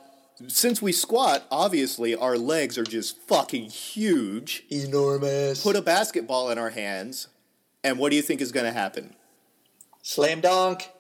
since 0.47 0.81
we 0.81 0.93
squat, 0.93 1.47
obviously 1.51 2.15
our 2.15 2.37
legs 2.39 2.79
are 2.79 2.85
just 2.85 3.19
fucking 3.23 3.65
huge. 3.71 4.65
Enormous. 4.71 5.63
Put 5.63 5.77
a 5.77 5.83
basketball 5.83 6.51
in 6.51 6.59
our 6.59 6.71
hands, 6.71 7.29
and 7.83 7.99
what 7.99 8.11
do 8.11 8.17
you 8.17 8.23
think 8.23 8.41
is 8.41 8.53
going 8.53 8.67
to 8.67 8.73
happen? 8.73 9.15
Slam 10.03 10.41
dunk. 10.41 10.91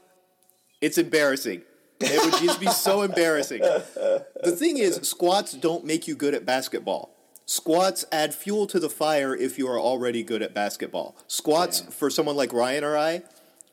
It's 0.81 0.98
embarrassing. 0.98 1.62
It 2.01 2.24
would 2.24 2.40
just 2.42 2.61
be 2.61 2.66
so 2.68 3.03
embarrassing. 3.11 3.61
The 3.61 4.55
thing 4.57 4.79
is, 4.79 4.96
squats 5.03 5.53
don't 5.53 5.85
make 5.85 6.07
you 6.07 6.14
good 6.14 6.35
at 6.35 6.44
basketball. 6.44 7.14
Squats 7.46 8.05
add 8.12 8.35
fuel 8.35 8.66
to 8.66 8.79
the 8.79 8.90
fire 8.90 9.35
if 9.35 9.59
you 9.59 9.66
are 9.68 9.81
already 9.81 10.22
good 10.22 10.42
at 10.42 10.53
basketball. 10.55 11.16
Squats, 11.27 11.81
Yeah. 11.83 11.90
for 11.90 12.11
someone 12.11 12.37
like 12.37 12.53
Ryan 12.53 12.85
or 12.85 12.96
I, 12.96 13.22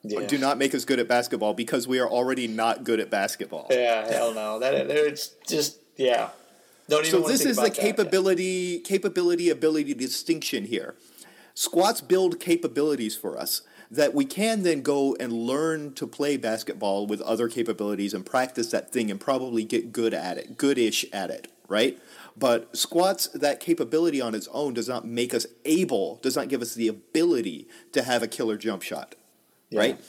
Yeah. 0.08 0.28
do 0.28 0.38
not 0.38 0.58
make 0.58 0.76
us 0.76 0.86
good 0.86 1.00
at 1.00 1.08
basketball 1.08 1.54
because 1.54 1.88
we 1.88 2.00
are 2.00 2.08
already 2.08 2.48
not 2.48 2.84
good 2.84 3.00
at 3.00 3.10
basketball. 3.10 3.68
Yeah. 3.70 4.08
Hell 4.08 4.34
no. 4.34 4.60
That 4.60 4.74
it's 4.74 5.30
just 5.48 5.80
yeah. 5.98 6.30
Don't 6.88 7.06
even. 7.06 7.24
So 7.24 7.28
this 7.28 7.46
is 7.46 7.56
the 7.56 7.64
about 7.64 7.76
that. 7.76 7.82
capability, 7.82 8.80
capability, 8.80 9.50
ability 9.50 9.94
distinction 9.94 10.66
here. 10.66 10.96
Squats 11.54 12.02
build 12.02 12.40
capabilities 12.40 13.16
for 13.16 13.38
us 13.38 13.62
that 13.90 14.14
we 14.14 14.26
can 14.26 14.64
then 14.64 14.82
go 14.82 15.16
and 15.20 15.32
learn 15.32 15.94
to 15.94 16.08
play 16.08 16.38
basketball 16.38 17.08
with 17.08 17.22
other 17.22 17.48
capabilities 17.48 18.14
and 18.14 18.26
practice 18.26 18.72
that 18.72 18.92
thing 18.92 19.10
and 19.10 19.20
probably 19.20 19.64
get 19.64 19.92
good 19.94 20.14
at 20.14 20.38
it, 20.38 20.58
goodish 20.58 21.06
at 21.14 21.30
it, 21.30 21.48
right? 21.68 21.98
But 22.38 22.76
squats, 22.76 23.28
that 23.28 23.60
capability 23.60 24.20
on 24.20 24.36
its 24.36 24.50
own 24.52 24.74
does 24.74 24.90
not 24.90 25.08
make 25.08 25.34
us 25.34 25.46
able, 25.64 26.18
does 26.22 26.36
not 26.36 26.50
give 26.50 26.62
us 26.62 26.74
the 26.74 26.88
ability 26.88 27.68
to 27.94 28.04
have 28.04 28.22
a 28.22 28.28
killer 28.28 28.58
jump 28.58 28.82
shot, 28.82 29.16
Yeah. 29.70 29.80
right? 29.80 30.00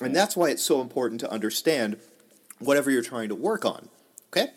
And 0.00 0.14
that's 0.14 0.36
why 0.36 0.50
it's 0.50 0.62
so 0.62 0.80
important 0.80 1.20
to 1.20 1.30
understand 1.30 1.96
whatever 2.58 2.90
you're 2.90 3.02
trying 3.02 3.28
to 3.28 3.34
work 3.34 3.64
on, 3.64 3.88
okay? 4.30 4.52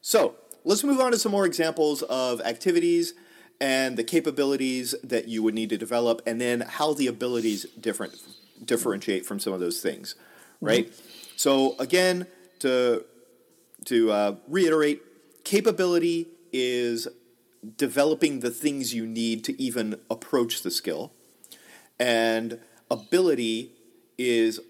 So 0.00 0.36
let's 0.64 0.84
move 0.84 1.00
on 1.00 1.12
to 1.12 1.18
some 1.18 1.32
more 1.32 1.46
examples 1.46 2.02
of 2.02 2.40
activities 2.40 3.14
and 3.60 3.96
the 3.96 4.04
capabilities 4.04 4.94
that 5.04 5.28
you 5.28 5.42
would 5.42 5.54
need 5.54 5.68
to 5.68 5.76
develop, 5.76 6.22
and 6.26 6.40
then 6.40 6.62
how 6.62 6.94
the 6.94 7.06
abilities 7.06 7.66
different 7.78 8.14
differentiate 8.64 9.26
from 9.26 9.38
some 9.38 9.52
of 9.52 9.60
those 9.60 9.80
things, 9.80 10.14
right? 10.60 10.92
So 11.36 11.76
again, 11.78 12.26
to 12.60 13.04
to 13.86 14.12
uh, 14.12 14.36
reiterate, 14.48 15.02
capability 15.44 16.28
is 16.52 17.08
developing 17.76 18.40
the 18.40 18.50
things 18.50 18.94
you 18.94 19.06
need 19.06 19.44
to 19.44 19.60
even 19.60 20.00
approach 20.10 20.62
the 20.62 20.70
skill, 20.70 21.12
and 21.98 22.58
ability 22.90 23.72
is 24.20 24.60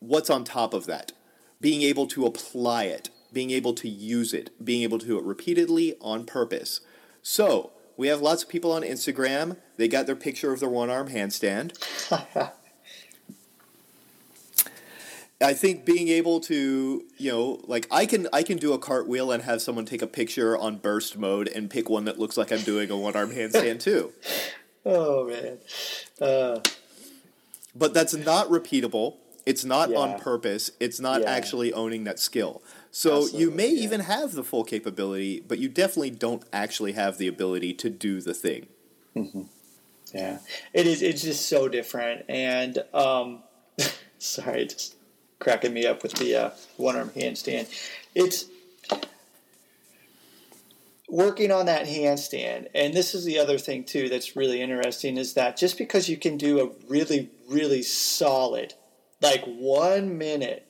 what's 0.00 0.30
on 0.30 0.44
top 0.44 0.74
of 0.74 0.86
that 0.86 1.12
being 1.60 1.82
able 1.82 2.06
to 2.06 2.24
apply 2.24 2.84
it, 2.84 3.10
being 3.32 3.50
able 3.50 3.74
to 3.74 3.88
use 3.88 4.32
it, 4.32 4.50
being 4.64 4.82
able 4.82 4.98
to 4.98 5.06
do 5.06 5.18
it 5.18 5.24
repeatedly 5.24 5.96
on 6.00 6.24
purpose. 6.24 6.80
So, 7.20 7.72
we 7.96 8.06
have 8.06 8.20
lots 8.20 8.44
of 8.44 8.48
people 8.48 8.70
on 8.70 8.82
Instagram. 8.82 9.56
They 9.76 9.88
got 9.88 10.06
their 10.06 10.14
picture 10.14 10.52
of 10.52 10.60
their 10.60 10.68
one 10.68 10.88
arm 10.88 11.08
handstand. 11.08 11.72
I 15.40 15.52
think 15.54 15.84
being 15.84 16.08
able 16.08 16.40
to, 16.40 17.04
you 17.16 17.30
know, 17.30 17.60
like 17.64 17.86
I 17.90 18.06
can 18.06 18.28
I 18.32 18.42
can 18.42 18.56
do 18.56 18.72
a 18.72 18.78
cartwheel 18.78 19.30
and 19.32 19.42
have 19.44 19.62
someone 19.62 19.84
take 19.84 20.02
a 20.02 20.06
picture 20.06 20.56
on 20.56 20.78
burst 20.78 21.16
mode 21.16 21.48
and 21.48 21.70
pick 21.70 21.88
one 21.88 22.04
that 22.04 22.18
looks 22.18 22.36
like 22.36 22.52
I'm 22.52 22.62
doing 22.62 22.90
a 22.90 22.96
one 22.96 23.16
arm 23.16 23.30
handstand 23.30 23.80
too. 23.80 24.12
Oh 24.86 25.26
man. 25.26 25.58
Uh, 26.18 26.60
But 27.78 27.94
that's 27.94 28.14
not 28.14 28.48
repeatable. 28.48 29.16
It's 29.46 29.64
not 29.64 29.90
Yeah. 29.90 29.98
on 29.98 30.18
purpose. 30.20 30.72
It's 30.80 31.00
not 31.00 31.22
Yeah. 31.22 31.30
actually 31.30 31.72
owning 31.72 32.04
that 32.04 32.18
skill. 32.18 32.62
So 32.90 33.26
you 33.28 33.50
may 33.50 33.68
yeah. 33.68 33.82
even 33.84 34.00
have 34.00 34.32
the 34.32 34.44
full 34.44 34.64
capability, 34.64 35.40
but 35.40 35.58
you 35.58 35.68
definitely 35.68 36.10
don't 36.10 36.42
actually 36.52 36.92
have 36.92 37.18
the 37.18 37.28
ability 37.28 37.72
to 37.74 37.88
do 37.90 38.20
the 38.20 38.34
thing. 38.34 38.66
yeah. 40.12 40.38
It 40.74 40.86
is. 40.86 41.02
It's 41.02 41.22
just 41.22 41.46
so 41.46 41.68
different. 41.68 42.24
And 42.28 42.78
um, 42.92 43.42
sorry, 44.18 44.66
just 44.66 44.96
cracking 45.38 45.72
me 45.72 45.86
up 45.86 46.02
with 46.02 46.12
the 46.14 46.34
uh, 46.34 46.50
one 46.76 46.96
arm 46.96 47.10
handstand. 47.10 47.68
It's 48.14 48.46
working 51.08 51.50
on 51.50 51.66
that 51.66 51.86
handstand 51.86 52.66
and 52.74 52.92
this 52.92 53.14
is 53.14 53.24
the 53.24 53.38
other 53.38 53.56
thing 53.58 53.82
too 53.82 54.08
that's 54.10 54.36
really 54.36 54.60
interesting 54.60 55.16
is 55.16 55.32
that 55.34 55.56
just 55.56 55.78
because 55.78 56.08
you 56.08 56.16
can 56.16 56.36
do 56.36 56.60
a 56.60 56.70
really 56.88 57.30
really 57.48 57.82
solid 57.82 58.74
like 59.22 59.42
one 59.44 60.18
minute 60.18 60.66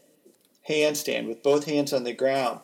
handstand 0.69 1.27
with 1.27 1.43
both 1.43 1.65
hands 1.65 1.93
on 1.93 2.05
the 2.05 2.13
ground 2.13 2.61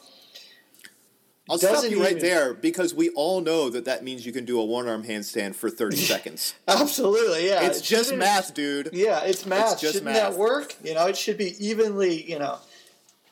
I'll 1.51 1.59
stop 1.59 1.85
you 1.91 2.01
right 2.01 2.13
even- 2.13 2.23
there 2.23 2.55
because 2.55 2.95
we 2.95 3.11
all 3.11 3.41
know 3.43 3.69
that 3.69 3.85
that 3.85 4.03
means 4.03 4.25
you 4.25 4.33
can 4.33 4.45
do 4.47 4.59
a 4.59 4.65
one 4.65 4.89
arm 4.89 5.03
handstand 5.05 5.55
for 5.55 5.69
30 5.69 5.97
seconds. 6.13 6.55
absolutely 6.69 7.49
yeah 7.49 7.65
It's 7.67 7.81
It 7.81 7.83
just 7.85 8.05
shouldn't- 8.05 8.19
math, 8.21 8.55
dude. 8.55 8.91
yeah 8.93 9.25
it's 9.25 9.45
math 9.45 9.81
just 9.81 9.95
shouldn't 9.95 10.05
math. 10.05 10.15
that 10.33 10.35
work 10.39 10.75
you 10.83 10.95
know 10.95 11.07
it 11.07 11.17
should 11.17 11.37
be 11.37 11.55
evenly 11.65 12.23
you 12.31 12.39
know 12.39 12.59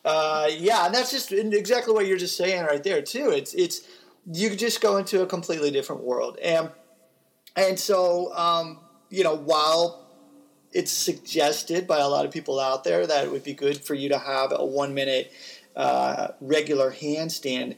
Uh, 0.04 0.48
yeah, 0.50 0.84
and 0.86 0.92
that's 0.92 1.12
just 1.12 1.30
exactly 1.30 1.94
what 1.94 2.06
you're 2.08 2.18
just 2.18 2.36
saying 2.36 2.64
right 2.64 2.82
there 2.82 3.00
too. 3.00 3.30
It's 3.30 3.54
it's 3.54 3.82
you 4.30 4.54
just 4.56 4.80
go 4.80 4.96
into 4.96 5.22
a 5.22 5.26
completely 5.26 5.70
different 5.70 6.02
world, 6.02 6.38
and 6.42 6.70
and 7.56 7.78
so 7.78 8.34
um, 8.34 8.80
you 9.10 9.24
know 9.24 9.34
while 9.36 10.02
it's 10.72 10.92
suggested 10.92 11.86
by 11.86 11.98
a 11.98 12.08
lot 12.08 12.24
of 12.24 12.32
people 12.32 12.58
out 12.58 12.84
there 12.84 13.06
that 13.06 13.24
it 13.24 13.30
would 13.30 13.44
be 13.44 13.52
good 13.52 13.84
for 13.84 13.94
you 13.94 14.08
to 14.08 14.18
have 14.18 14.52
a 14.52 14.64
one 14.64 14.94
minute 14.94 15.32
uh, 15.76 16.28
regular 16.40 16.90
handstand. 16.90 17.76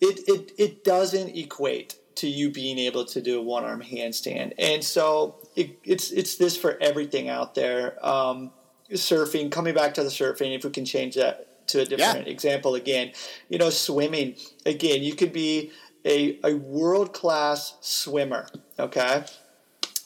It, 0.00 0.20
it 0.26 0.52
it 0.58 0.84
doesn't 0.84 1.36
equate 1.36 1.96
to 2.16 2.28
you 2.28 2.50
being 2.50 2.78
able 2.78 3.04
to 3.06 3.20
do 3.20 3.38
a 3.38 3.42
one 3.42 3.64
arm 3.64 3.82
handstand, 3.82 4.52
and 4.58 4.82
so 4.82 5.36
it, 5.56 5.78
it's 5.84 6.10
it's 6.10 6.36
this 6.36 6.56
for 6.56 6.78
everything 6.80 7.28
out 7.28 7.54
there. 7.54 8.04
Um, 8.06 8.52
surfing, 8.92 9.52
coming 9.52 9.74
back 9.74 9.94
to 9.94 10.02
the 10.02 10.08
surfing, 10.08 10.56
if 10.56 10.64
we 10.64 10.70
can 10.70 10.84
change 10.84 11.14
that 11.16 11.49
to 11.72 11.80
a 11.80 11.84
different 11.84 12.26
yeah. 12.26 12.32
example 12.32 12.74
again, 12.74 13.12
you 13.48 13.58
know, 13.58 13.70
swimming 13.70 14.36
again, 14.66 15.02
you 15.02 15.14
could 15.14 15.32
be 15.32 15.70
a, 16.04 16.38
a 16.44 16.54
world 16.54 17.12
class 17.12 17.76
swimmer, 17.80 18.46
okay? 18.78 19.24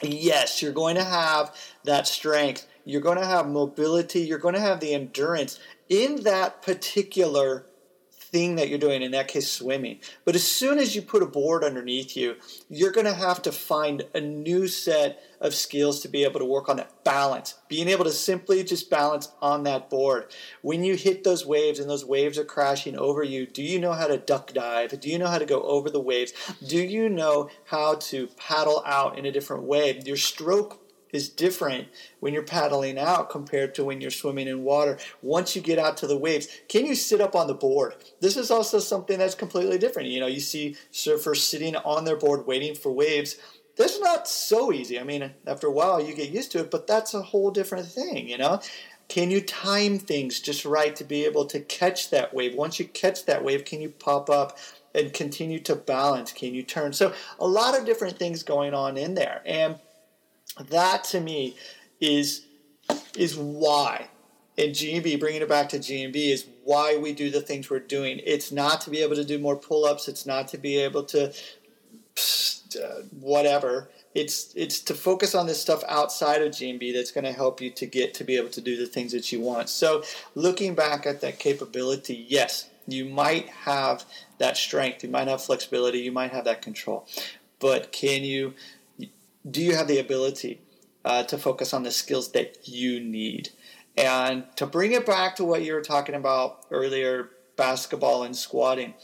Yes, 0.03 0.61
you're 0.63 0.73
going 0.73 0.97
to 0.97 1.05
have 1.05 1.55
that 1.85 2.07
strength, 2.07 2.67
you're 2.85 3.01
going 3.01 3.19
to 3.19 3.27
have 3.27 3.49
mobility, 3.49 4.21
you're 4.21 4.39
going 4.39 4.55
to 4.55 4.61
have 4.61 4.81
the 4.81 4.95
endurance 4.95 5.59
in 5.89 6.23
that 6.25 6.63
particular 6.63 7.67
thing 8.35 8.57
that 8.57 8.69
you're 8.69 8.81
doing, 8.81 9.01
in 9.01 9.13
that 9.13 9.29
case, 9.29 9.49
swimming. 9.49 10.01
But 10.25 10.35
as 10.35 10.43
soon 10.43 10.79
as 10.79 10.97
you 10.97 11.03
put 11.03 11.23
a 11.23 11.27
board 11.27 11.63
underneath 11.63 12.17
you, 12.17 12.35
you're 12.69 12.91
going 12.91 13.07
to 13.07 13.15
have 13.15 13.41
to 13.43 13.53
find 13.53 14.03
a 14.13 14.21
new 14.21 14.67
set 14.67 15.23
of 15.41 15.55
skills 15.55 16.01
to 16.01 16.09
be 16.09 16.25
able 16.25 16.41
to 16.41 16.45
work 16.45 16.69
on 16.69 16.79
that 16.79 17.05
balance, 17.05 17.55
being 17.69 17.87
able 17.87 18.05
to 18.05 18.11
simply 18.11 18.65
just 18.65 18.91
balance 18.91 19.29
on 19.41 19.63
that 19.63 19.89
board. 19.89 20.35
When 20.63 20.83
you 20.83 20.97
hit 20.97 21.23
those 21.23 21.47
waves 21.47 21.79
and 21.79 21.89
those 21.89 22.05
waves 22.05 22.37
are 22.37 22.45
crashing 22.45 22.99
over 22.99 23.23
you, 23.23 23.47
do 23.47 23.63
you 23.63 23.79
know 23.79 23.93
how 23.93 24.09
to 24.09 24.19
duck 24.19 24.53
dive? 24.53 24.99
Do 24.99 25.09
you 25.09 25.19
know 25.21 25.29
how 25.29 25.39
to 25.39 25.47
go 25.47 25.63
over 25.63 25.89
the 25.89 26.01
waves? 26.01 26.33
Do 26.67 26.79
you 26.79 27.09
know 27.09 27.51
how 27.67 27.95
to 27.97 28.27
paddle 28.37 28.83
out 28.85 29.17
in 29.17 29.27
a 29.27 29.33
different 29.33 29.63
way? 29.63 30.03
Your 30.05 30.17
stroke 30.17 30.84
is 31.15 31.29
different 31.29 31.89
when 32.21 32.35
you're 32.35 32.43
paddling 32.43 32.99
out 32.99 33.31
compared 33.31 33.75
to 33.75 33.85
when 33.85 34.01
you're 34.01 34.11
swimming 34.11 34.49
in 34.49 34.65
water. 34.65 34.99
Once 35.23 35.55
you 35.55 35.63
get 35.63 35.79
out 35.79 35.97
to 35.99 36.07
the 36.07 36.19
waves, 36.19 36.49
can 36.69 36.85
you 36.85 36.95
sit 36.95 37.21
up 37.21 37.35
on 37.37 37.47
the 37.47 37.55
board? 37.55 37.95
This 38.21 38.37
is 38.37 38.51
also 38.51 38.79
something 38.81 39.19
that's 39.19 39.35
completely 39.35 39.79
different. 39.79 40.09
You 40.09 40.21
know, 40.21 40.27
you 40.27 40.41
see 40.41 40.77
surfers 40.93 41.39
sitting 41.39 41.77
on 41.77 42.05
their 42.05 42.17
board 42.17 42.47
waiting 42.47 42.75
for 42.75 42.91
waves. 42.93 43.37
That's 43.77 44.01
not 44.01 44.29
so 44.29 44.73
easy. 44.73 44.99
I 44.99 45.05
mean, 45.05 45.31
after 45.47 45.67
a 45.67 45.73
while 45.73 46.05
you 46.05 46.15
get 46.15 46.31
used 46.31 46.53
to 46.53 46.61
it, 46.61 46.71
but 46.71 46.87
that's 46.87 47.15
a 47.15 47.23
whole 47.23 47.51
different 47.51 47.87
thing, 47.87 48.29
you 48.29 48.39
know? 48.39 48.61
Can 49.09 49.31
you 49.31 49.41
time 49.41 49.99
things 49.99 50.41
just 50.41 50.65
right 50.65 50.97
to 50.97 51.05
be 51.05 51.25
able 51.25 51.45
to 51.47 51.61
catch 51.61 52.11
that 52.11 52.33
wave? 52.33 52.55
Once 52.55 52.79
you 52.79 52.87
catch 52.87 53.27
that 53.27 53.45
wave, 53.45 53.65
can 53.65 53.81
you 53.81 53.91
pop 53.91 54.31
up 54.31 54.59
and 54.95 55.13
continue 55.13 55.59
to 55.61 55.75
balance? 55.75 56.33
Can 56.33 56.55
you 56.55 56.63
turn? 56.63 56.93
So, 56.93 57.13
a 57.39 57.47
lot 57.47 57.79
of 57.79 57.85
different 57.85 58.19
things 58.19 58.43
going 58.43 58.73
on 58.73 58.97
in 58.97 59.15
there. 59.15 59.43
And 59.45 59.79
that 60.69 61.05
to 61.05 61.21
me 61.21 61.57
is 62.01 62.47
is 63.17 63.37
why 63.37 64.09
in 64.57 64.71
GMB, 64.71 65.19
bringing 65.19 65.43
it 65.43 65.49
back 65.49 65.69
to 65.71 65.79
GMB, 65.79 66.15
is 66.15 66.47
why 66.63 66.97
we 66.97 67.13
do 67.13 67.31
the 67.31 67.41
things 67.41 67.69
we're 67.69 67.81
doing. 67.81 68.21
It's 68.25 68.53
not 68.53 68.81
to 68.83 68.91
be 68.91 69.03
able 69.03 69.17
to 69.17 69.25
do 69.25 69.39
more 69.39 69.57
pull 69.57 69.85
ups. 69.85 70.07
It's 70.09 70.27
not 70.27 70.49
to 70.49 70.59
be 70.59 70.79
able 70.79 71.03
to 71.05 71.29
uh, 71.29 73.03
whatever. 73.21 73.91
It's 74.15 74.53
it's 74.55 74.81
to 74.83 74.95
focus 74.95 75.35
on 75.35 75.49
this 75.49 75.61
stuff 75.61 75.83
outside 75.89 76.41
of 76.41 76.53
GMB 76.53 76.95
that's 76.95 77.11
going 77.11 77.25
to 77.25 77.33
help 77.33 77.61
you 77.61 77.71
to 77.71 77.87
get 77.87 78.15
to 78.15 78.25
be 78.25 78.37
able 78.37 78.51
to 78.51 78.61
do 78.61 78.77
the 78.77 78.87
things 78.87 79.11
that 79.11 79.33
you 79.33 79.41
want. 79.41 79.69
So, 79.69 80.05
looking 80.37 80.77
back 80.77 81.05
at 81.05 81.21
that 81.23 81.41
capability, 81.41 82.25
yes, 82.29 82.71
you 82.87 83.07
might 83.07 83.49
have 83.49 84.05
that 84.39 84.57
strength, 84.57 85.03
you 85.03 85.11
might 85.11 85.27
have 85.27 85.43
flexibility, 85.43 85.99
you 85.99 86.13
might 86.13 86.31
have 86.31 86.45
that 86.45 86.63
control, 86.63 87.09
but 87.59 87.91
can 87.91 88.23
you 88.23 88.55
do 89.49 89.63
you 89.63 89.75
have 89.75 89.89
the 89.89 89.99
ability 89.99 90.61
uh, 91.05 91.23
to 91.25 91.39
focus 91.39 91.75
on 91.75 91.83
the 91.83 91.91
skills 91.91 92.33
that 92.33 92.67
you 92.69 93.01
need? 93.01 93.51
And 93.97 94.45
to 94.57 94.67
bring 94.67 94.93
it 94.93 95.07
back 95.07 95.37
to 95.37 95.45
what 95.45 95.63
you 95.63 95.75
were 95.75 95.83
talking 95.83 96.15
about 96.15 96.67
earlier, 96.71 97.31
basketball 97.57 98.25
and 98.25 98.37
squatting, 98.37 98.95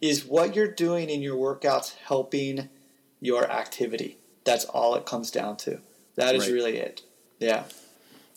is 0.00 0.24
what 0.24 0.56
you're 0.56 0.72
doing 0.72 1.10
in 1.10 1.22
your 1.22 1.36
workouts 1.36 1.94
helping 1.96 2.68
your 3.20 3.50
activity? 3.50 4.18
That's 4.44 4.64
all 4.64 4.96
it 4.96 5.06
comes 5.06 5.30
down 5.30 5.56
to. 5.58 5.80
That 6.16 6.34
is 6.34 6.46
right. 6.46 6.52
really 6.52 6.76
it. 6.78 7.02
Yeah. 7.38 7.64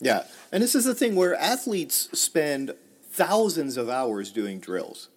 Yeah. 0.00 0.24
And 0.52 0.62
this 0.62 0.74
is 0.74 0.84
the 0.84 0.94
thing 0.94 1.16
where 1.16 1.34
athletes 1.34 2.08
spend 2.18 2.74
thousands 3.10 3.76
of 3.76 3.88
hours 3.88 4.30
doing 4.30 4.60
drills. 4.60 5.08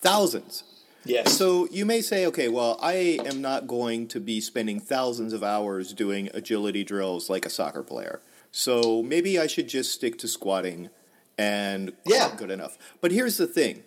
Thousands. 0.00 0.64
Yes. 1.04 1.36
So 1.36 1.66
you 1.70 1.86
may 1.86 2.00
say, 2.00 2.26
okay, 2.26 2.48
well, 2.48 2.78
I 2.82 3.18
am 3.24 3.40
not 3.40 3.66
going 3.66 4.08
to 4.08 4.20
be 4.20 4.40
spending 4.40 4.80
thousands 4.80 5.32
of 5.32 5.42
hours 5.42 5.92
doing 5.92 6.28
agility 6.34 6.84
drills 6.84 7.30
like 7.30 7.46
a 7.46 7.50
soccer 7.50 7.82
player. 7.82 8.20
So 8.50 9.02
maybe 9.02 9.38
I 9.38 9.46
should 9.46 9.68
just 9.68 9.92
stick 9.92 10.18
to 10.18 10.28
squatting 10.28 10.90
and 11.36 11.92
yeah. 12.04 12.34
good 12.36 12.50
enough. 12.50 12.76
But 13.00 13.12
here's 13.12 13.36
the 13.36 13.46
thing. 13.46 13.84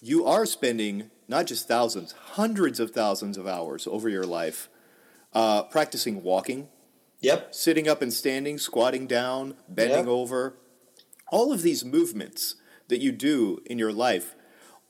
You 0.00 0.24
are 0.26 0.46
spending 0.46 1.10
not 1.28 1.46
just 1.46 1.66
thousands, 1.66 2.12
hundreds 2.12 2.78
of 2.78 2.90
thousands 2.90 3.36
of 3.36 3.46
hours 3.46 3.86
over 3.86 4.08
your 4.08 4.24
life 4.24 4.68
uh, 5.32 5.64
practicing 5.64 6.22
walking. 6.22 6.68
Yep. 7.20 7.54
Sitting 7.54 7.88
up 7.88 8.02
and 8.02 8.12
standing, 8.12 8.58
squatting 8.58 9.06
down, 9.06 9.54
bending 9.68 9.98
yep. 9.98 10.06
over. 10.06 10.56
All 11.28 11.52
of 11.52 11.62
these 11.62 11.84
movements 11.84 12.56
that 12.88 13.00
you 13.00 13.12
do 13.12 13.62
in 13.64 13.78
your 13.78 13.92
life 13.92 14.34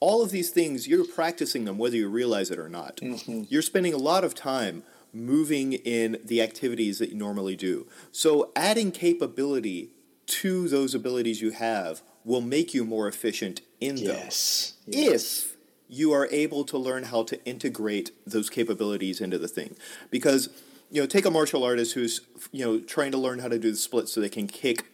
all 0.04 0.22
of 0.22 0.30
these 0.30 0.50
things, 0.50 0.86
you're 0.86 1.06
practicing 1.06 1.64
them 1.64 1.78
whether 1.78 1.96
you 1.96 2.10
realize 2.10 2.50
it 2.50 2.58
or 2.58 2.68
not. 2.68 2.98
Mm-hmm. 2.98 3.44
You're 3.48 3.62
spending 3.62 3.94
a 3.94 3.96
lot 3.96 4.22
of 4.22 4.34
time 4.34 4.82
moving 5.14 5.72
in 5.72 6.18
the 6.22 6.42
activities 6.42 6.98
that 6.98 7.08
you 7.08 7.14
normally 7.14 7.56
do. 7.56 7.86
So 8.12 8.52
adding 8.54 8.92
capability 8.92 9.88
to 10.26 10.68
those 10.68 10.94
abilities 10.94 11.40
you 11.40 11.52
have 11.52 12.02
will 12.22 12.42
make 12.42 12.74
you 12.74 12.84
more 12.84 13.08
efficient 13.08 13.62
in 13.80 13.94
them. 13.96 14.16
Yes. 14.16 14.74
If 14.86 15.56
you 15.88 16.12
are 16.12 16.28
able 16.30 16.64
to 16.64 16.76
learn 16.76 17.04
how 17.04 17.22
to 17.22 17.42
integrate 17.46 18.10
those 18.26 18.50
capabilities 18.50 19.22
into 19.22 19.38
the 19.38 19.48
thing. 19.48 19.74
Because, 20.10 20.50
you 20.90 21.00
know, 21.00 21.06
take 21.06 21.24
a 21.24 21.30
martial 21.30 21.64
artist 21.64 21.94
who's, 21.94 22.20
you 22.52 22.62
know, 22.62 22.78
trying 22.78 23.12
to 23.12 23.18
learn 23.18 23.38
how 23.38 23.48
to 23.48 23.58
do 23.58 23.70
the 23.70 23.78
splits 23.78 24.12
so 24.12 24.20
they 24.20 24.28
can 24.28 24.48
kick 24.48 24.84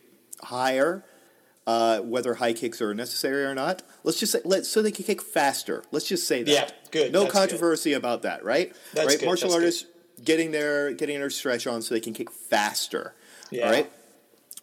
higher 0.44 1.04
uh, 1.70 2.00
whether 2.00 2.34
high 2.34 2.52
kicks 2.52 2.80
are 2.82 2.92
necessary 2.94 3.44
or 3.44 3.54
not. 3.54 3.82
Let's 4.02 4.18
just 4.18 4.32
say, 4.32 4.40
let 4.44 4.66
so 4.66 4.82
they 4.82 4.90
can 4.90 5.04
kick 5.04 5.22
faster. 5.22 5.84
Let's 5.92 6.06
just 6.06 6.26
say 6.26 6.42
that. 6.42 6.50
Yeah, 6.50 6.70
good. 6.90 7.12
No 7.12 7.22
That's 7.22 7.32
controversy 7.32 7.90
good. 7.90 7.98
about 7.98 8.22
that, 8.22 8.44
right? 8.44 8.74
That's 8.92 9.06
right. 9.06 9.18
Good. 9.20 9.26
Martial 9.26 9.48
That's 9.48 9.56
artists 9.56 9.84
good. 10.16 10.24
getting 10.24 10.50
their 10.50 10.92
getting 10.92 11.20
their 11.20 11.30
stretch 11.30 11.66
on 11.66 11.80
so 11.82 11.94
they 11.94 12.00
can 12.00 12.12
kick 12.12 12.30
faster. 12.30 13.14
Yeah. 13.50 13.66
All 13.66 13.70
right. 13.70 13.90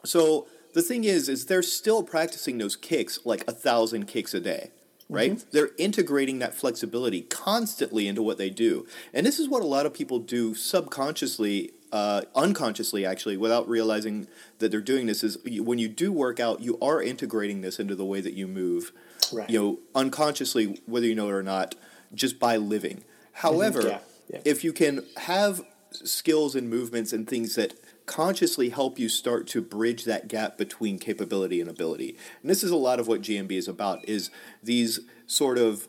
So 0.04 0.48
the 0.74 0.82
thing 0.82 1.06
is, 1.06 1.30
is 1.30 1.46
they're 1.46 1.64
still 1.64 2.04
practicing 2.04 2.58
those 2.58 2.76
kicks 2.76 3.20
like 3.26 3.44
a 3.48 3.54
thousand 3.54 4.08
kicks 4.08 4.34
a 4.34 4.40
day 4.40 4.72
right? 5.10 5.38
Mm-hmm. 5.38 5.50
They're 5.54 5.70
integrating 5.78 6.40
that 6.40 6.54
flexibility 6.54 7.22
constantly 7.22 8.10
into 8.10 8.22
what 8.22 8.38
they 8.38 8.50
do. 8.50 8.86
And 9.14 9.26
this 9.26 9.40
is 9.40 9.48
what 9.48 9.64
a 9.64 9.66
lot 9.66 9.86
of 9.86 9.94
people 9.94 10.20
do 10.20 10.54
subconsciously 10.54 11.72
uh, 11.92 12.22
unconsciously 12.36 13.06
actually 13.06 13.38
without 13.38 13.68
realizing 13.68 14.28
that 14.60 14.72
they're 14.72 14.82
doing 14.82 15.06
this 15.06 15.24
is 15.24 15.38
when 15.46 15.80
you 15.80 15.88
do 15.88 16.12
work 16.12 16.40
out 16.40 16.62
you 16.62 16.78
are 16.82 17.02
integrating 17.02 17.62
this 17.62 17.80
into 17.80 17.96
the 17.96 18.06
way 18.06 18.22
that 18.22 18.34
you 18.34 18.48
move 18.48 18.92
right. 19.32 19.50
you 19.50 19.60
know 19.60 19.80
unconsciously 19.96 20.82
whether 20.86 21.06
you 21.06 21.16
know 21.16 21.28
it 21.28 21.34
or 21.34 21.44
not 21.44 21.76
just 22.14 22.40
by 22.40 22.58
living 22.58 23.04
however 23.34 23.80
mm-hmm. 23.80 23.90
yeah. 23.90 24.00
Yeah. 24.30 24.40
if 24.44 24.64
you 24.64 24.74
can 24.74 25.06
have 25.18 25.62
skills 25.92 26.56
and 26.56 26.70
movements 26.70 27.14
and 27.14 27.28
things 27.28 27.56
that 27.56 27.74
consciously 28.06 28.70
help 28.70 29.00
you 29.00 29.10
start 29.10 29.48
to 29.48 29.62
bridge 29.62 30.06
that 30.06 30.28
gap 30.28 30.58
between 30.58 31.00
capability 31.00 31.62
and 31.62 31.70
ability 31.70 32.18
and 32.42 32.50
this 32.50 32.64
is 32.64 32.72
a 32.72 32.76
lot 32.76 33.00
of 33.00 33.08
what 33.08 33.22
gmb 33.22 33.52
is 33.52 33.68
about 33.68 34.08
is 34.08 34.30
these 34.62 35.02
sort 35.26 35.58
of 35.58 35.88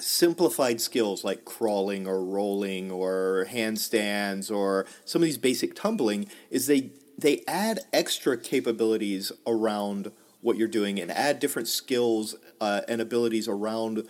simplified 0.00 0.80
skills 0.80 1.24
like 1.24 1.44
crawling 1.44 2.06
or 2.06 2.24
rolling 2.24 2.90
or 2.90 3.46
handstands 3.50 4.50
or 4.50 4.86
some 5.04 5.22
of 5.22 5.26
these 5.26 5.38
basic 5.38 5.74
tumbling 5.74 6.28
is 6.50 6.66
they 6.66 6.90
they 7.18 7.42
add 7.48 7.80
extra 7.92 8.36
capabilities 8.36 9.32
around 9.46 10.12
what 10.40 10.56
you're 10.56 10.68
doing 10.68 11.00
and 11.00 11.10
add 11.10 11.40
different 11.40 11.66
skills 11.66 12.36
uh, 12.60 12.82
and 12.88 13.00
abilities 13.00 13.48
around 13.48 14.06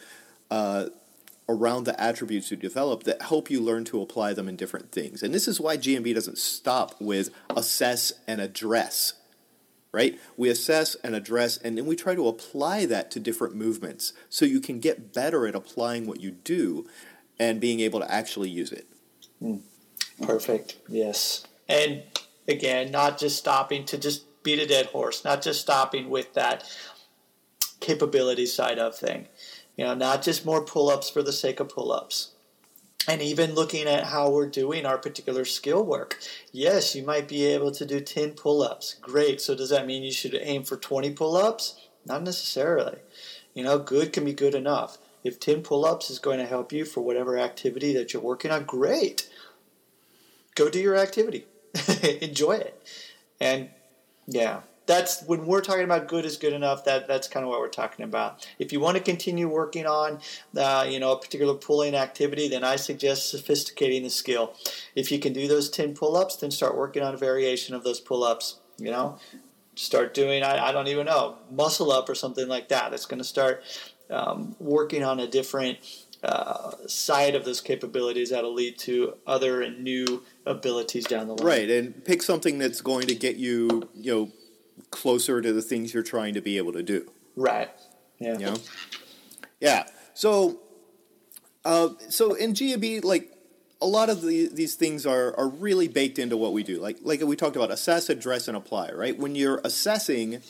uh, 0.50 0.86
around 1.48 1.84
the 1.84 1.98
attributes 2.00 2.50
you 2.50 2.56
develop 2.56 3.04
that 3.04 3.22
help 3.22 3.50
you 3.50 3.60
learn 3.60 3.84
to 3.84 4.02
apply 4.02 4.34
them 4.34 4.48
in 4.48 4.56
different 4.56 4.92
things. 4.92 5.22
And 5.22 5.32
this 5.32 5.48
is 5.48 5.58
why 5.58 5.78
GMB 5.78 6.14
doesn't 6.14 6.36
stop 6.36 6.94
with 7.00 7.30
assess 7.56 8.12
and 8.26 8.40
address 8.40 9.14
right? 9.98 10.14
We 10.36 10.48
assess 10.48 10.96
and 11.02 11.14
address, 11.14 11.58
and 11.64 11.76
then 11.76 11.86
we 11.90 11.96
try 11.96 12.14
to 12.14 12.28
apply 12.28 12.86
that 12.86 13.10
to 13.12 13.20
different 13.20 13.54
movements 13.54 14.12
so 14.28 14.44
you 14.44 14.60
can 14.60 14.78
get 14.80 15.12
better 15.12 15.40
at 15.48 15.54
applying 15.54 16.06
what 16.06 16.20
you 16.20 16.30
do 16.30 16.86
and 17.38 17.60
being 17.60 17.80
able 17.80 18.00
to 18.00 18.10
actually 18.20 18.50
use 18.62 18.72
it. 18.80 18.86
Mm. 19.42 19.60
Perfect. 20.22 20.76
Yes. 20.88 21.46
And 21.68 22.02
again, 22.46 22.90
not 22.90 23.18
just 23.18 23.36
stopping 23.36 23.84
to 23.86 23.98
just 23.98 24.20
beat 24.42 24.60
a 24.60 24.66
dead 24.66 24.86
horse, 24.86 25.24
not 25.24 25.42
just 25.42 25.60
stopping 25.60 26.08
with 26.10 26.34
that. 26.34 26.64
capability 27.80 28.46
side 28.46 28.78
of 28.78 28.96
thing. 28.96 29.28
You 29.76 29.84
know, 29.84 29.94
not 29.94 30.22
just 30.22 30.44
more 30.44 30.62
pull-ups 30.64 31.08
for 31.10 31.22
the 31.22 31.32
sake 31.32 31.60
of 31.60 31.68
pull-ups. 31.68 32.32
And 33.06 33.22
even 33.22 33.54
looking 33.54 33.86
at 33.86 34.04
how 34.04 34.30
we're 34.30 34.48
doing 34.48 34.84
our 34.84 34.98
particular 34.98 35.44
skill 35.44 35.82
work. 35.82 36.18
Yes, 36.52 36.94
you 36.94 37.02
might 37.02 37.28
be 37.28 37.46
able 37.46 37.70
to 37.72 37.86
do 37.86 38.00
10 38.00 38.32
pull-ups. 38.32 38.96
Great. 39.00 39.40
So 39.40 39.54
does 39.54 39.70
that 39.70 39.86
mean 39.86 40.02
you 40.02 40.12
should 40.12 40.34
aim 40.34 40.64
for 40.64 40.76
20 40.76 41.12
pull-ups? 41.12 41.78
Not 42.04 42.22
necessarily. 42.22 42.98
You 43.54 43.64
know, 43.64 43.78
good 43.78 44.12
can 44.12 44.24
be 44.24 44.34
good 44.34 44.54
enough. 44.54 44.98
If 45.24 45.40
10 45.40 45.62
pull-ups 45.62 46.10
is 46.10 46.18
going 46.18 46.38
to 46.38 46.46
help 46.46 46.72
you 46.72 46.84
for 46.84 47.00
whatever 47.00 47.38
activity 47.38 47.92
that 47.94 48.12
you're 48.12 48.22
working 48.22 48.50
on, 48.50 48.64
great. 48.64 49.28
Go 50.54 50.68
do 50.68 50.80
your 50.80 50.96
activity. 50.96 51.46
Enjoy 52.20 52.52
it. 52.52 52.82
And 53.40 53.70
yeah, 54.26 54.60
that's 54.88 55.22
when 55.24 55.46
we're 55.46 55.60
talking 55.60 55.84
about 55.84 56.08
good 56.08 56.24
is 56.24 56.36
good 56.36 56.54
enough. 56.54 56.84
That 56.84 57.06
that's 57.06 57.28
kind 57.28 57.44
of 57.44 57.50
what 57.50 57.60
we're 57.60 57.68
talking 57.68 58.04
about. 58.04 58.48
If 58.58 58.72
you 58.72 58.80
want 58.80 58.96
to 58.96 59.02
continue 59.02 59.46
working 59.46 59.86
on, 59.86 60.18
uh, 60.56 60.86
you 60.88 60.98
know, 60.98 61.12
a 61.12 61.20
particular 61.20 61.54
pulling 61.54 61.94
activity, 61.94 62.48
then 62.48 62.64
I 62.64 62.76
suggest 62.76 63.30
sophisticating 63.30 64.02
the 64.02 64.10
skill. 64.10 64.54
If 64.96 65.12
you 65.12 65.20
can 65.20 65.32
do 65.32 65.46
those 65.46 65.70
ten 65.70 65.94
pull-ups, 65.94 66.36
then 66.36 66.50
start 66.50 66.76
working 66.76 67.02
on 67.02 67.14
a 67.14 67.18
variation 67.18 67.76
of 67.76 67.84
those 67.84 68.00
pull-ups. 68.00 68.60
You 68.78 68.90
know, 68.90 69.18
start 69.76 70.14
doing 70.14 70.42
I, 70.42 70.68
I 70.68 70.72
don't 70.72 70.88
even 70.88 71.06
know 71.06 71.36
muscle 71.52 71.92
up 71.92 72.08
or 72.08 72.14
something 72.14 72.48
like 72.48 72.68
that. 72.70 72.90
That's 72.90 73.06
going 73.06 73.18
to 73.18 73.24
start 73.24 73.62
um, 74.10 74.56
working 74.58 75.04
on 75.04 75.20
a 75.20 75.26
different 75.26 75.78
uh, 76.22 76.72
side 76.86 77.34
of 77.34 77.44
those 77.44 77.60
capabilities 77.60 78.30
that'll 78.30 78.54
lead 78.54 78.78
to 78.78 79.14
other 79.26 79.62
and 79.62 79.84
new 79.84 80.24
abilities 80.46 81.04
down 81.04 81.28
the 81.28 81.34
line. 81.34 81.46
Right, 81.46 81.70
and 81.70 82.04
pick 82.04 82.22
something 82.22 82.58
that's 82.58 82.80
going 82.80 83.06
to 83.08 83.14
get 83.14 83.36
you, 83.36 83.88
you 83.94 84.12
know, 84.12 84.32
closer 84.90 85.40
to 85.40 85.52
the 85.52 85.62
things 85.62 85.94
you're 85.94 86.02
trying 86.02 86.34
to 86.34 86.40
be 86.40 86.56
able 86.56 86.72
to 86.72 86.82
do. 86.82 87.10
Right. 87.36 87.70
Yeah. 88.18 88.32
You 88.34 88.46
know? 88.46 88.56
Yeah. 89.60 89.86
So, 90.14 90.60
uh, 91.64 91.90
so 92.08 92.34
in 92.34 92.54
GMB, 92.54 93.04
like 93.04 93.32
a 93.80 93.86
lot 93.86 94.10
of 94.10 94.22
the, 94.22 94.48
these 94.52 94.74
things 94.74 95.06
are 95.06 95.36
are 95.38 95.48
really 95.48 95.88
baked 95.88 96.18
into 96.18 96.36
what 96.36 96.52
we 96.52 96.62
do. 96.62 96.80
Like 96.80 96.98
like 97.02 97.20
we 97.22 97.36
talked 97.36 97.56
about, 97.56 97.70
assess, 97.70 98.08
address, 98.08 98.48
and 98.48 98.56
apply. 98.56 98.90
Right. 98.90 99.16
When 99.18 99.34
you're 99.34 99.60
assessing, 99.64 100.42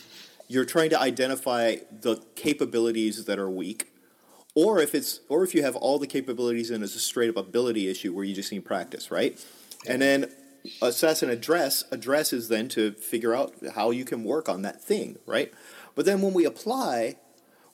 you're 0.49 0.65
trying 0.65 0.91
to 0.91 1.01
identify 1.01 1.77
the 1.91 2.23
capabilities 2.35 3.27
that 3.27 3.39
are 3.39 3.51
weak. 3.51 3.93
Or 4.55 4.81
if 4.81 4.95
it's, 4.95 5.21
or 5.29 5.45
if 5.45 5.55
you 5.55 5.63
have 5.63 5.77
all 5.77 6.01
the 6.01 6.07
capabilities 6.07 6.71
and 6.71 6.83
it's 6.83 6.97
a 6.97 6.99
straight 6.99 7.29
up 7.31 7.37
ability 7.37 7.89
issue 7.89 8.13
where 8.13 8.25
you 8.25 8.35
just 8.35 8.51
need 8.51 8.65
practice, 8.65 9.11
right? 9.11 9.39
And 9.87 10.03
then 10.03 10.33
assess 10.83 11.23
and 11.23 11.31
address 11.31 11.85
address 11.91 12.33
is 12.33 12.49
then 12.49 12.69
to 12.69 12.93
figure 12.93 13.35
out 13.35 13.55
how 13.75 13.91
you 13.91 14.05
can 14.05 14.25
work 14.25 14.49
on 14.49 14.63
that 14.63 14.83
thing 14.83 15.17
right 15.27 15.53
but 15.95 16.05
then 16.05 16.21
when 16.21 16.35
we 16.35 16.45
apply 16.45 17.17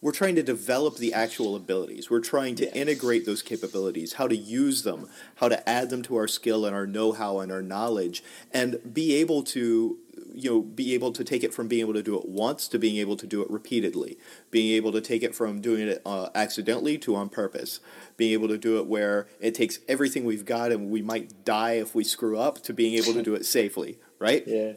we're 0.00 0.12
trying 0.12 0.34
to 0.34 0.42
develop 0.42 0.96
the 0.96 1.14
actual 1.14 1.56
abilities 1.56 2.10
we're 2.10 2.20
trying 2.20 2.54
to 2.54 2.64
Yes. 2.64 2.74
integrate 2.74 3.24
those 3.26 3.42
capabilities 3.42 4.14
how 4.14 4.28
to 4.28 4.36
use 4.36 4.82
them 4.82 5.08
how 5.36 5.48
to 5.48 5.66
add 5.68 5.90
them 5.90 6.02
to 6.02 6.16
our 6.16 6.28
skill 6.28 6.66
and 6.66 6.74
our 6.74 6.86
know-how 6.86 7.40
and 7.40 7.50
our 7.50 7.62
knowledge 7.62 8.22
and 8.52 8.78
be 8.92 9.14
able 9.14 9.42
to 9.44 9.98
you 10.34 10.50
know 10.50 10.60
be 10.62 10.94
able 10.94 11.12
to 11.12 11.22
take 11.24 11.42
it 11.44 11.54
from 11.54 11.68
being 11.68 11.80
able 11.80 11.92
to 11.94 12.02
do 12.02 12.16
it 12.18 12.28
once 12.28 12.68
to 12.68 12.78
being 12.78 12.96
able 12.96 13.16
to 13.16 13.26
do 13.26 13.40
it 13.42 13.50
repeatedly 13.50 14.18
being 14.50 14.74
able 14.74 14.90
to 14.92 15.00
take 15.00 15.22
it 15.22 15.34
from 15.34 15.60
doing 15.60 15.88
it 15.88 16.02
uh, 16.04 16.28
accidentally 16.34 16.98
to 16.98 17.14
on 17.14 17.28
purpose 17.28 17.80
being 18.16 18.32
able 18.32 18.48
to 18.48 18.58
do 18.58 18.78
it 18.78 18.86
where 18.86 19.26
it 19.40 19.54
takes 19.54 19.78
everything 19.88 20.24
we've 20.24 20.44
got 20.44 20.72
and 20.72 20.90
we 20.90 21.00
might 21.02 21.44
die 21.44 21.72
if 21.72 21.94
we 21.94 22.02
screw 22.04 22.38
up 22.38 22.62
to 22.62 22.72
being 22.72 22.94
able 22.94 23.12
to 23.12 23.22
do 23.22 23.34
it 23.34 23.44
safely 23.46 23.98
right 24.18 24.44
Yeah. 24.48 24.72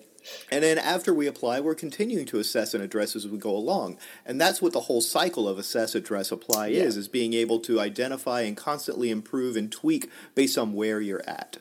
and 0.51 0.61
then 0.63 0.77
after 0.77 1.13
we 1.13 1.25
apply, 1.25 1.61
we're 1.61 1.73
continuing 1.75 2.25
to 2.25 2.39
assess 2.39 2.73
and 2.73 2.83
address 2.83 3.15
as 3.15 3.25
we 3.29 3.37
go 3.37 3.55
along. 3.55 3.97
And 4.25 4.41
that's 4.41 4.61
what 4.61 4.73
the 4.73 4.81
whole 4.81 4.99
cycle 4.99 5.47
of 5.47 5.57
assess, 5.57 5.95
address, 5.95 6.33
apply 6.33 6.67
Yeah. 6.67 6.81
is, 6.83 6.97
is 6.97 7.07
being 7.07 7.33
able 7.33 7.59
to 7.61 7.79
identify 7.79 8.41
and 8.41 8.57
constantly 8.57 9.09
improve 9.09 9.55
and 9.55 9.71
tweak 9.71 10.09
based 10.35 10.57
on 10.57 10.73
where 10.73 10.99
you're 10.99 11.23
at. 11.25 11.57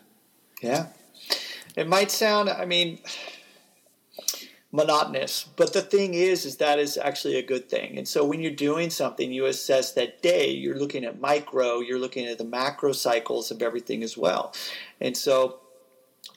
Yeah. 0.61 0.87
It 1.77 1.87
might 1.87 2.11
sound, 2.11 2.49
I 2.51 2.65
mean, 2.65 2.99
monotonous, 4.77 5.49
but 5.57 5.73
the 5.73 5.81
thing 5.81 6.15
is, 6.15 6.45
is 6.45 6.59
that 6.59 6.79
is 6.79 6.99
actually 6.99 7.37
a 7.39 7.43
good 7.43 7.69
thing. 7.69 7.97
And 7.97 8.07
so 8.07 8.25
when 8.25 8.41
you're 8.41 8.53
doing 8.53 8.91
something, 8.91 9.33
you 9.33 9.47
assess 9.47 9.93
that 9.93 10.23
day, 10.23 10.51
you're 10.51 10.79
looking 10.79 11.05
at 11.05 11.21
micro, 11.21 11.81
you're 11.81 11.99
looking 11.99 12.27
at 12.27 12.39
the 12.39 12.45
macro 12.45 12.93
cycles 12.93 13.51
of 13.51 13.63
everything 13.63 14.03
as 14.03 14.17
well. 14.17 14.55
And 15.01 15.17
so 15.17 15.61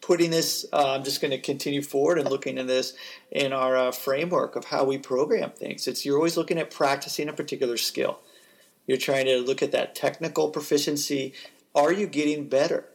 putting 0.02 0.32
this, 0.32 0.66
uh, 0.72 0.94
I'm 0.94 1.04
just 1.04 1.22
going 1.22 1.32
to 1.32 1.38
continue 1.38 1.82
forward 1.82 2.18
and 2.18 2.30
looking 2.30 2.58
at 2.58 2.68
this 2.68 2.94
in 3.32 3.52
our 3.52 3.76
uh, 3.76 3.92
framework 3.92 4.56
of 4.56 4.66
how 4.66 4.86
we 4.86 4.98
program 4.98 5.52
things. 5.52 5.88
It's 5.88 6.06
you're 6.06 6.18
always 6.18 6.38
looking 6.38 6.58
at 6.58 6.72
practicing 6.72 7.28
a 7.28 7.34
particular 7.34 7.78
skill. 7.78 8.20
You're 8.88 8.98
trying 8.98 9.26
to 9.26 9.40
look 9.40 9.62
at 9.62 9.74
that 9.74 9.96
technical 9.96 10.50
proficiency. 10.50 11.34
Are 11.76 11.92
you 11.92 12.08
getting 12.08 12.48
better? 12.48 12.86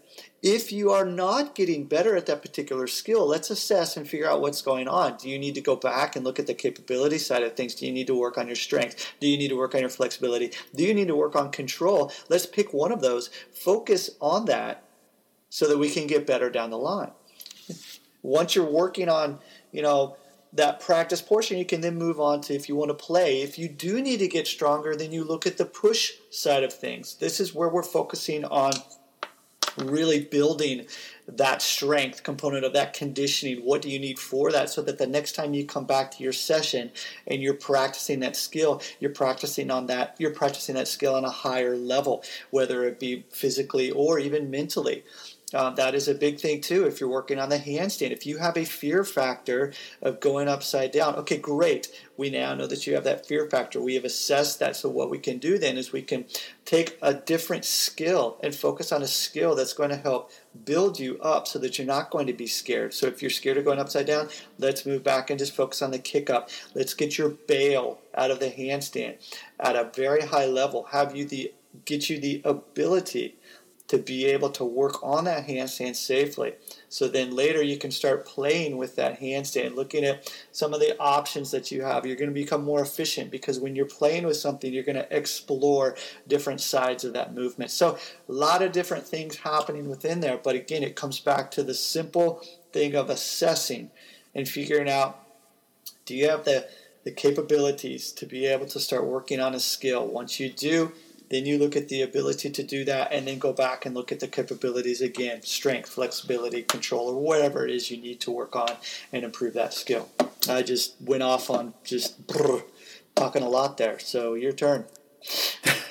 If 0.45 0.73
you 0.73 0.91
are 0.91 1.07
not 1.07 1.55
getting 1.55 1.87
better 1.87 2.15
at 2.17 2.27
that 2.27 2.43
particular 2.43 2.87
skill, 2.87 3.27
let's 3.27 3.49
assess 3.49 3.97
and 3.97 4.07
figure 4.07 4.29
out 4.29 4.43
what's 4.43 4.61
going 4.61 4.89
on. 4.89 5.17
Do 5.17 5.31
you 5.31 5.39
need 5.39 5.55
to 5.55 5.63
go 5.63 5.75
back 5.75 6.17
and 6.17 6.23
look 6.23 6.39
at 6.39 6.47
the 6.47 6.53
capability 6.53 7.17
side 7.17 7.43
of 7.43 7.57
things? 7.57 7.75
Do 7.75 7.87
you 7.87 7.93
need 7.93 8.09
to 8.09 8.15
work 8.15 8.37
on 8.37 8.47
your 8.47 8.55
strength? 8.55 9.15
Do 9.21 9.27
you 9.27 9.39
need 9.39 9.49
to 9.49 9.57
work 9.57 9.75
on 9.75 9.81
your 9.81 9.89
flexibility? 9.89 10.53
Do 10.75 10.85
you 10.85 10.93
need 10.93 11.09
to 11.09 11.17
work 11.17 11.35
on 11.35 11.51
control? 11.51 12.13
Let's 12.29 12.45
pick 12.45 12.75
one 12.75 12.93
of 12.93 13.01
those, 13.01 13.31
focus 13.55 14.11
on 14.21 14.45
that 14.45 14.85
so 15.49 15.67
that 15.67 15.79
we 15.79 15.89
can 15.89 16.07
get 16.07 16.27
better 16.27 16.51
down 16.51 16.69
the 16.69 16.77
line. 16.77 17.13
Once 18.23 18.55
you're 18.55 18.71
working 18.71 19.09
on, 19.09 19.39
you 19.73 19.81
know, 19.81 20.19
that 20.53 20.79
practice 20.79 21.23
portion, 21.23 21.57
you 21.57 21.65
can 21.65 21.81
then 21.81 21.97
move 21.97 22.21
on 22.21 22.43
to 22.43 22.55
if 22.55 22.69
you 22.69 22.77
want 22.77 22.91
to 22.91 22.95
play. 22.95 23.41
If 23.41 23.59
you 23.59 23.67
do 23.67 24.03
need 24.03 24.19
to 24.19 24.29
get 24.29 24.47
stronger, 24.47 24.95
then 24.95 25.11
you 25.11 25.25
look 25.25 25.47
at 25.47 25.57
the 25.57 25.65
push 25.65 26.13
side 26.31 26.65
of 26.65 26.73
things. 26.75 27.15
This 27.15 27.41
is 27.41 27.55
where 27.55 27.71
we're 27.71 27.83
focusing 27.83 28.45
on 28.45 28.75
really 29.79 30.25
building 30.25 30.87
that 31.27 31.63
strength 31.63 32.23
component 32.23 32.65
of 32.65 32.75
that 32.75 32.93
conditioning. 32.93 33.65
What 33.65 33.83
do 33.83 33.91
you 33.91 33.99
need 33.99 34.19
for 34.19 34.53
that 34.53 34.69
so 34.69 34.83
that 34.83 34.99
the 34.99 35.07
next 35.07 35.33
time 35.33 35.55
you 35.55 35.65
come 35.65 35.87
back 35.87 36.11
to 36.13 36.23
your 36.23 36.33
session 36.33 36.91
and 37.27 37.41
you're 37.41 37.55
practicing 37.55 38.21
that 38.21 38.37
skill, 38.37 38.83
you're 39.01 39.11
practicing 39.11 39.71
on 39.71 39.87
that, 39.87 40.17
you're 40.19 40.31
practicing 40.31 40.75
that 40.75 40.89
skill 40.89 41.15
on 41.15 41.25
a 41.25 41.31
higher 41.31 41.77
level, 41.77 42.23
whether 42.51 42.85
it 42.85 43.01
be 43.01 43.25
physically 43.31 43.91
or 43.91 44.19
even 44.19 44.51
mentally. 44.51 45.03
Uh, 45.55 45.71
that 45.71 45.95
is 45.95 46.09
a 46.09 46.15
big 46.15 46.41
thing 46.41 46.61
too. 46.61 46.85
If 46.85 47.01
you're 47.01 47.09
working 47.09 47.39
on 47.39 47.49
the 47.49 47.59
handstand, 47.59 48.11
if 48.11 48.27
you 48.27 48.39
have 48.39 48.57
a 48.57 48.65
fear 48.65 49.05
factor 49.05 49.73
of 50.03 50.21
going 50.21 50.49
upside 50.49 50.91
down, 50.91 51.15
okay, 51.17 51.37
great. 51.37 51.89
We 52.17 52.31
now 52.31 52.55
know 52.55 52.67
that 52.67 52.87
you 52.87 52.95
have 52.95 53.05
that 53.05 53.27
fear 53.27 53.49
factor. 53.49 53.81
We 53.81 53.95
have 53.95 54.05
assessed 54.05 54.59
that. 54.59 54.77
So 54.77 54.89
what 54.89 55.11
we 55.11 55.19
can 55.19 55.39
do 55.39 55.59
then 55.59 55.79
is 55.79 55.93
we 55.93 56.03
can 56.03 56.25
take 56.65 56.99
a 57.01 57.15
different 57.15 57.65
skill 57.65 58.39
and 58.43 58.55
focus 58.55 58.91
on 58.91 59.03
a 59.03 59.07
skill 59.07 59.55
that's 59.55 59.73
going 59.73 59.91
to 59.91 59.97
help 59.97 60.31
build 60.65 60.99
you 60.99 61.19
up 61.21 61.47
so 61.47 61.59
that 61.61 61.79
you're 61.79 61.87
not 61.87 62.11
going 62.11 62.27
to 62.27 62.33
be 62.33 62.47
scared. 62.47 62.93
So 62.93 63.07
if 63.07 63.23
you're 63.23 63.31
scared 63.31 63.57
of 63.57 63.65
going 63.65 63.79
upside 63.79 64.07
down, 64.07 64.29
let's 64.59 64.85
move 64.85 65.05
back 65.05 65.31
and 65.31 65.39
just 65.39 65.55
focus 65.55 65.83
on 65.83 65.93
the 65.93 65.99
kick 65.99 66.31
up. 66.31 66.51
Let's 66.75 66.95
get 66.95 67.17
your 67.17 67.31
bail 67.31 67.99
out 68.15 68.31
of 68.31 68.41
the 68.41 68.51
handstand 68.51 69.17
at 69.61 69.77
a 69.77 69.91
very 69.95 70.23
high 70.23 70.47
level. 70.47 70.85
Have 70.91 71.15
you 71.15 71.25
the 71.25 71.53
get 71.85 72.09
you 72.09 72.21
the 72.21 72.41
ability 72.45 73.37
to 73.87 73.99
be 73.99 74.25
able 74.27 74.49
to 74.49 74.65
work 74.65 75.03
on 75.03 75.25
that 75.25 75.47
handstand 75.47 75.95
safely. 75.95 76.55
So 76.89 77.07
then 77.07 77.37
later 77.37 77.63
you 77.63 77.77
can 77.77 77.91
start 77.91 78.25
playing 78.25 78.79
with 78.79 78.97
that 78.97 79.21
handstand, 79.21 79.75
looking 79.75 80.05
at 80.05 80.33
some 80.53 80.73
of 80.73 80.81
the 80.81 80.99
options 80.99 81.51
that 81.51 81.71
you 81.71 81.83
have. 81.83 82.07
You're 82.07 82.17
going 82.17 82.31
to 82.31 82.35
become 82.35 82.65
more 82.65 82.81
efficient 82.81 83.31
because 83.31 83.61
when 83.61 83.77
you're 83.77 83.85
playing 83.85 84.25
with 84.27 84.39
something, 84.39 84.73
you're 84.73 84.85
going 84.85 84.97
to 84.97 85.15
explore 85.17 85.97
different 86.27 86.63
sides 86.63 87.05
of 87.05 87.13
that 87.13 87.35
movement. 87.35 87.71
So 87.71 87.99
a 88.29 88.33
lot 88.33 88.63
of 88.63 88.73
different 88.73 89.07
things 89.07 89.37
happening 89.37 89.89
within 89.89 90.21
there. 90.21 90.39
But 90.39 90.57
again, 90.57 90.83
it 90.83 90.97
comes 90.97 91.21
back 91.21 91.51
to 91.53 91.63
the 91.63 91.75
simple 91.75 92.43
thing 92.73 92.95
of 92.95 93.11
assessing 93.11 93.91
and 94.35 94.49
figuring 94.49 94.89
out 94.89 95.21
do 96.07 96.15
you 96.15 96.29
have 96.29 96.45
the, 96.45 96.69
the 97.05 97.11
capabilities 97.11 98.13
to 98.13 98.27
be 98.27 98.47
able 98.47 98.67
to 98.67 98.81
start 98.81 99.07
working 99.07 99.41
on 99.41 99.55
a 99.55 99.61
skill? 99.61 100.07
Once 100.07 100.39
you 100.39 100.51
do, 100.51 100.93
then 101.31 101.47
you 101.47 101.59
look 101.59 101.75
at 101.77 101.89
the 101.89 102.03
ability 102.03 102.51
to 102.51 102.63
do 102.63 102.85
that 102.85 103.13
and 103.13 103.27
then 103.27 103.39
go 103.39 103.53
back 103.53 103.87
and 103.87 103.95
look 103.95 104.13
at 104.13 104.21
the 104.21 104.29
capabilities 104.29 105.01
again 105.01 105.43
strength, 105.43 105.89
flexibility, 105.91 106.63
control, 106.63 107.09
or 107.09 107.21
whatever 107.21 107.65
it 107.65 107.71
is 107.71 107.91
you 107.91 107.97
need 107.97 108.21
to 108.21 108.31
work 108.31 108.55
on 108.55 108.71
and 109.13 109.25
improve 109.25 109.55
that 109.55 109.73
skill. 109.75 110.11
I 110.49 110.63
just 110.63 110.95
went 111.01 111.23
off 111.23 111.49
on 111.51 111.75
just 111.85 112.27
brr, 112.27 112.63
talking 113.15 113.43
a 113.43 113.49
lot 113.49 113.79
there. 113.79 113.99
So 113.99 114.35
your 114.35 114.53
turn. 114.53 114.85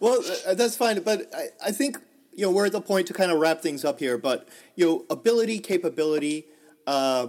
Well, 0.00 0.22
uh, 0.46 0.54
that's 0.54 0.76
fine, 0.76 1.02
but 1.02 1.32
I, 1.34 1.68
I 1.68 1.70
think 1.72 1.98
you 2.34 2.44
know 2.44 2.50
we're 2.50 2.66
at 2.66 2.72
the 2.72 2.80
point 2.80 3.06
to 3.06 3.14
kind 3.14 3.30
of 3.30 3.38
wrap 3.38 3.62
things 3.62 3.84
up 3.84 4.00
here. 4.00 4.18
But 4.18 4.48
you 4.74 4.84
know, 4.86 5.04
ability, 5.08 5.60
capability. 5.60 6.46
Uh, 6.86 7.28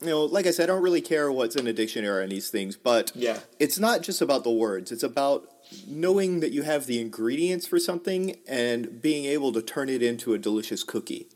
you 0.00 0.08
know, 0.08 0.24
like 0.24 0.46
I 0.46 0.50
said, 0.50 0.64
I 0.64 0.66
don't 0.74 0.82
really 0.82 1.00
care 1.02 1.30
what's 1.30 1.54
in 1.56 1.66
a 1.66 1.72
dictionary 1.72 2.22
on 2.24 2.28
these 2.30 2.50
things, 2.50 2.76
but 2.76 3.12
Yeah. 3.14 3.38
it's 3.60 3.78
not 3.78 4.02
just 4.02 4.20
about 4.20 4.42
the 4.44 4.50
words. 4.50 4.90
It's 4.90 5.02
about 5.04 5.48
knowing 5.86 6.40
that 6.40 6.52
you 6.52 6.62
have 6.62 6.86
the 6.86 7.00
ingredients 7.00 7.66
for 7.66 7.78
something 7.78 8.36
and 8.46 9.00
being 9.00 9.24
able 9.24 9.52
to 9.52 9.62
turn 9.62 9.88
it 9.88 10.02
into 10.02 10.34
a 10.34 10.38
delicious 10.38 10.82
cookie. 10.82 11.28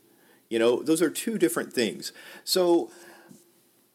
You 0.49 0.59
know, 0.59 0.81
those 0.81 1.01
are 1.01 1.09
two 1.09 1.37
different 1.37 1.73
things. 1.73 2.11
So 2.43 2.91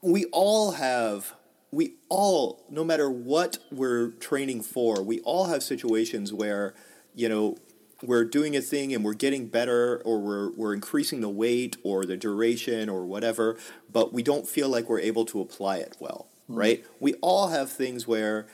we 0.02 0.24
all 0.26 0.72
have 0.72 1.34
we 1.72 1.94
all, 2.08 2.64
no 2.70 2.84
matter 2.84 3.10
what 3.10 3.58
we're 3.70 4.08
training 4.12 4.62
for, 4.62 5.02
we 5.02 5.20
all 5.20 5.46
have 5.46 5.62
situations 5.62 6.32
where, 6.32 6.74
you 7.14 7.28
know, 7.28 7.58
we're 8.02 8.24
doing 8.24 8.56
a 8.56 8.60
thing 8.60 8.94
and 8.94 9.04
we're 9.04 9.14
getting 9.14 9.48
better 9.48 10.00
or 10.04 10.20
we're, 10.20 10.50
we're 10.52 10.74
increasing 10.74 11.20
the 11.20 11.28
weight 11.28 11.76
or 11.82 12.04
the 12.04 12.16
duration 12.16 12.88
or 12.88 13.04
whatever, 13.04 13.56
but 13.92 14.12
we 14.12 14.22
don't 14.22 14.46
feel 14.46 14.68
like 14.68 14.88
we're 14.88 15.00
able 15.00 15.24
to 15.26 15.40
apply 15.40 15.78
it 15.78 15.96
well, 15.98 16.28
mm. 16.50 16.56
right? 16.56 16.84
We 17.00 17.14
all 17.14 17.48
have 17.48 17.70
things 17.70 18.06
where 18.06 18.46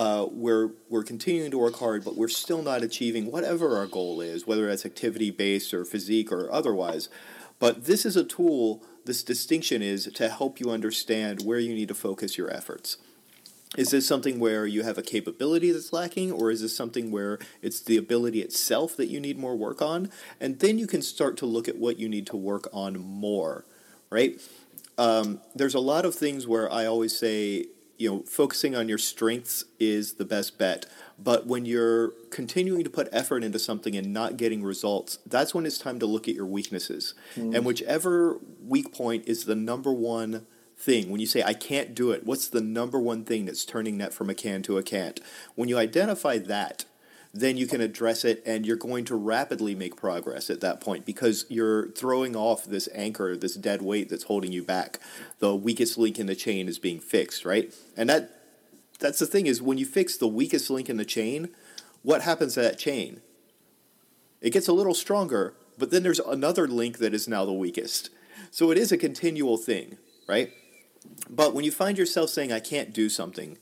uh, 0.00 0.26
we're, 0.32 0.70
we're 0.88 1.02
continuing 1.02 1.50
to 1.50 1.58
work 1.58 1.76
hard, 1.76 2.02
but 2.02 2.16
we're 2.16 2.26
still 2.26 2.62
not 2.62 2.82
achieving 2.82 3.30
whatever 3.30 3.76
our 3.76 3.86
goal 3.86 4.22
is, 4.22 4.46
whether 4.46 4.66
that's 4.66 4.86
activity 4.86 5.30
based 5.30 5.74
or 5.74 5.84
physique 5.84 6.32
or 6.32 6.50
otherwise. 6.50 7.10
But 7.58 7.84
this 7.84 8.06
is 8.06 8.16
a 8.16 8.24
tool, 8.24 8.82
this 9.04 9.22
distinction 9.22 9.82
is 9.82 10.10
to 10.14 10.30
help 10.30 10.58
you 10.58 10.70
understand 10.70 11.44
where 11.44 11.58
you 11.58 11.74
need 11.74 11.88
to 11.88 11.94
focus 11.94 12.38
your 12.38 12.50
efforts. 12.50 12.96
Is 13.76 13.90
this 13.90 14.06
something 14.06 14.40
where 14.40 14.64
you 14.64 14.84
have 14.84 14.96
a 14.96 15.02
capability 15.02 15.70
that's 15.70 15.92
lacking, 15.92 16.32
or 16.32 16.50
is 16.50 16.62
this 16.62 16.74
something 16.74 17.10
where 17.10 17.38
it's 17.60 17.82
the 17.82 17.98
ability 17.98 18.40
itself 18.40 18.96
that 18.96 19.08
you 19.08 19.20
need 19.20 19.38
more 19.38 19.54
work 19.54 19.82
on? 19.82 20.08
And 20.40 20.60
then 20.60 20.78
you 20.78 20.86
can 20.86 21.02
start 21.02 21.36
to 21.36 21.46
look 21.46 21.68
at 21.68 21.76
what 21.76 21.98
you 21.98 22.08
need 22.08 22.26
to 22.28 22.38
work 22.38 22.68
on 22.72 22.98
more, 22.98 23.66
right? 24.08 24.40
Um, 24.96 25.42
there's 25.54 25.74
a 25.74 25.78
lot 25.80 26.06
of 26.06 26.14
things 26.14 26.46
where 26.46 26.72
I 26.72 26.86
always 26.86 27.16
say, 27.18 27.66
you 28.00 28.10
know, 28.10 28.20
focusing 28.20 28.74
on 28.74 28.88
your 28.88 28.96
strengths 28.96 29.66
is 29.78 30.14
the 30.14 30.24
best 30.24 30.56
bet. 30.56 30.86
But 31.18 31.46
when 31.46 31.66
you're 31.66 32.14
continuing 32.30 32.82
to 32.82 32.88
put 32.88 33.10
effort 33.12 33.44
into 33.44 33.58
something 33.58 33.94
and 33.94 34.10
not 34.10 34.38
getting 34.38 34.62
results, 34.62 35.18
that's 35.26 35.54
when 35.54 35.66
it's 35.66 35.76
time 35.76 35.98
to 35.98 36.06
look 36.06 36.26
at 36.26 36.34
your 36.34 36.46
weaknesses. 36.46 37.12
Mm. 37.36 37.56
And 37.56 37.64
whichever 37.66 38.38
weak 38.66 38.94
point 38.94 39.28
is 39.28 39.44
the 39.44 39.54
number 39.54 39.92
one 39.92 40.46
thing. 40.78 41.10
When 41.10 41.20
you 41.20 41.26
say, 41.26 41.42
I 41.42 41.52
can't 41.52 41.94
do 41.94 42.10
it, 42.10 42.24
what's 42.24 42.48
the 42.48 42.62
number 42.62 42.98
one 42.98 43.22
thing 43.22 43.44
that's 43.44 43.66
turning 43.66 43.98
that 43.98 44.14
from 44.14 44.30
a 44.30 44.34
can 44.34 44.62
to 44.62 44.78
a 44.78 44.82
can't? 44.82 45.20
When 45.54 45.68
you 45.68 45.76
identify 45.76 46.38
that, 46.38 46.86
then 47.32 47.56
you 47.56 47.66
can 47.66 47.80
address 47.80 48.24
it 48.24 48.42
and 48.44 48.66
you're 48.66 48.76
going 48.76 49.04
to 49.04 49.14
rapidly 49.14 49.74
make 49.74 49.96
progress 49.96 50.50
at 50.50 50.60
that 50.60 50.80
point 50.80 51.06
because 51.06 51.46
you're 51.48 51.88
throwing 51.92 52.34
off 52.34 52.64
this 52.64 52.88
anchor, 52.92 53.36
this 53.36 53.54
dead 53.54 53.82
weight 53.82 54.08
that's 54.08 54.24
holding 54.24 54.52
you 54.52 54.64
back. 54.64 54.98
The 55.38 55.54
weakest 55.54 55.96
link 55.96 56.18
in 56.18 56.26
the 56.26 56.34
chain 56.34 56.68
is 56.68 56.78
being 56.78 56.98
fixed, 56.98 57.44
right? 57.44 57.72
And 57.96 58.08
that 58.08 58.36
that's 58.98 59.18
the 59.18 59.26
thing 59.26 59.46
is 59.46 59.62
when 59.62 59.78
you 59.78 59.86
fix 59.86 60.16
the 60.16 60.28
weakest 60.28 60.68
link 60.70 60.90
in 60.90 60.96
the 60.96 61.04
chain, 61.04 61.48
what 62.02 62.22
happens 62.22 62.54
to 62.54 62.62
that 62.62 62.78
chain? 62.78 63.20
It 64.40 64.50
gets 64.50 64.68
a 64.68 64.72
little 64.72 64.94
stronger, 64.94 65.54
but 65.78 65.90
then 65.90 66.02
there's 66.02 66.18
another 66.18 66.66
link 66.66 66.98
that 66.98 67.14
is 67.14 67.28
now 67.28 67.44
the 67.44 67.52
weakest. 67.52 68.10
So 68.50 68.70
it 68.70 68.78
is 68.78 68.90
a 68.92 68.98
continual 68.98 69.56
thing, 69.56 69.98
right? 70.28 70.52
But 71.28 71.54
when 71.54 71.64
you 71.64 71.70
find 71.70 71.96
yourself 71.96 72.30
saying, 72.30 72.52
I 72.52 72.60
can't 72.60 72.92
do 72.92 73.08
something, 73.08 73.58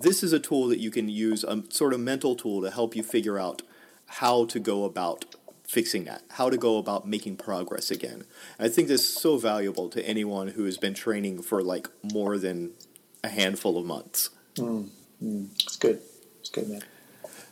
this 0.00 0.22
is 0.22 0.32
a 0.32 0.40
tool 0.40 0.68
that 0.68 0.78
you 0.78 0.90
can 0.90 1.08
use, 1.08 1.44
a 1.44 1.62
sort 1.70 1.92
of 1.92 2.00
mental 2.00 2.34
tool 2.34 2.62
to 2.62 2.70
help 2.70 2.96
you 2.96 3.02
figure 3.02 3.38
out 3.38 3.62
how 4.06 4.44
to 4.46 4.58
go 4.58 4.84
about 4.84 5.24
fixing 5.70 6.04
that, 6.04 6.22
how 6.30 6.50
to 6.50 6.56
go 6.56 6.78
about 6.78 7.06
making 7.06 7.36
progress 7.36 7.90
again. 7.90 8.24
And 8.58 8.66
I 8.66 8.68
think 8.68 8.88
this 8.88 9.02
is 9.02 9.14
so 9.14 9.36
valuable 9.36 9.88
to 9.90 10.04
anyone 10.04 10.48
who 10.48 10.64
has 10.64 10.76
been 10.78 10.94
training 10.94 11.42
for 11.42 11.62
like 11.62 11.88
more 12.02 12.38
than 12.38 12.72
a 13.22 13.28
handful 13.28 13.78
of 13.78 13.84
months. 13.84 14.30
Mm, 14.56 14.88
mm, 15.22 15.52
it's 15.62 15.76
good. 15.76 16.00
It's 16.40 16.50
good, 16.50 16.68
man. 16.68 16.82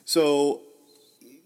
So, 0.05 0.63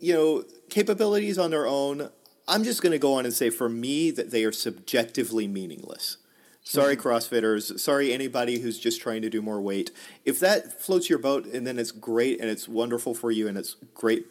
you 0.00 0.14
know, 0.14 0.44
capabilities 0.70 1.36
on 1.38 1.50
their 1.50 1.66
own, 1.66 2.08
I'm 2.48 2.64
just 2.64 2.80
going 2.80 2.92
to 2.92 2.98
go 2.98 3.14
on 3.14 3.24
and 3.24 3.34
say 3.34 3.50
for 3.50 3.68
me 3.68 4.10
that 4.12 4.30
they 4.30 4.44
are 4.44 4.52
subjectively 4.52 5.46
meaningless. 5.46 6.16
Sorry. 6.64 6.96
CrossFitters. 6.96 7.78
Sorry, 7.78 8.12
anybody 8.12 8.60
who's 8.60 8.78
just 8.78 9.00
trying 9.00 9.22
to 9.22 9.30
do 9.30 9.42
more 9.42 9.60
weight. 9.60 9.90
If 10.24 10.38
that 10.40 10.80
floats 10.80 11.10
your 11.10 11.18
boat 11.18 11.46
and 11.46 11.66
then 11.66 11.78
it's 11.78 11.90
great 11.90 12.40
and 12.40 12.48
it's 12.48 12.68
wonderful 12.68 13.14
for 13.14 13.30
you 13.30 13.48
and 13.48 13.58
it's 13.58 13.74
great, 13.94 14.26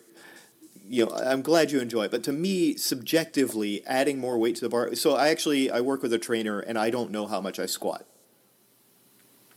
you 0.87 1.05
know, 1.05 1.11
I'm 1.11 1.41
glad 1.41 1.71
you 1.71 1.79
enjoy 1.79 2.03
it. 2.03 2.11
But 2.11 2.23
to 2.23 2.31
me, 2.31 2.75
subjectively, 2.75 3.81
adding 3.85 4.19
more 4.19 4.37
weight 4.37 4.55
to 4.55 4.61
the 4.61 4.69
bar. 4.69 4.95
So 4.95 5.15
I 5.15 5.29
actually 5.29 5.69
I 5.69 5.81
work 5.81 6.01
with 6.01 6.13
a 6.13 6.19
trainer 6.19 6.59
and 6.59 6.77
I 6.77 6.89
don't 6.89 7.11
know 7.11 7.27
how 7.27 7.41
much 7.41 7.59
I 7.59 7.65
squat. 7.65 8.05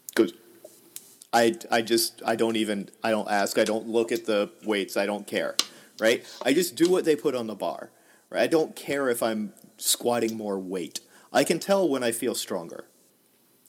Because 0.08 0.32
I 1.32 1.56
I 1.70 1.82
just 1.82 2.22
I 2.24 2.36
don't 2.36 2.56
even 2.56 2.88
I 3.02 3.10
don't 3.10 3.30
ask. 3.30 3.58
I 3.58 3.64
don't 3.64 3.88
look 3.88 4.12
at 4.12 4.26
the 4.26 4.50
weights. 4.64 4.96
I 4.96 5.06
don't 5.06 5.26
care. 5.26 5.56
Right. 6.00 6.24
I 6.44 6.52
just 6.52 6.74
do 6.74 6.90
what 6.90 7.04
they 7.04 7.16
put 7.16 7.34
on 7.34 7.46
the 7.46 7.54
bar. 7.54 7.90
Right. 8.30 8.42
I 8.42 8.46
don't 8.46 8.74
care 8.74 9.08
if 9.08 9.22
I'm 9.22 9.52
squatting 9.76 10.36
more 10.36 10.58
weight. 10.58 11.00
I 11.34 11.44
can 11.44 11.58
tell 11.58 11.86
when 11.86 12.02
I 12.02 12.12
feel 12.12 12.34
stronger. 12.34 12.86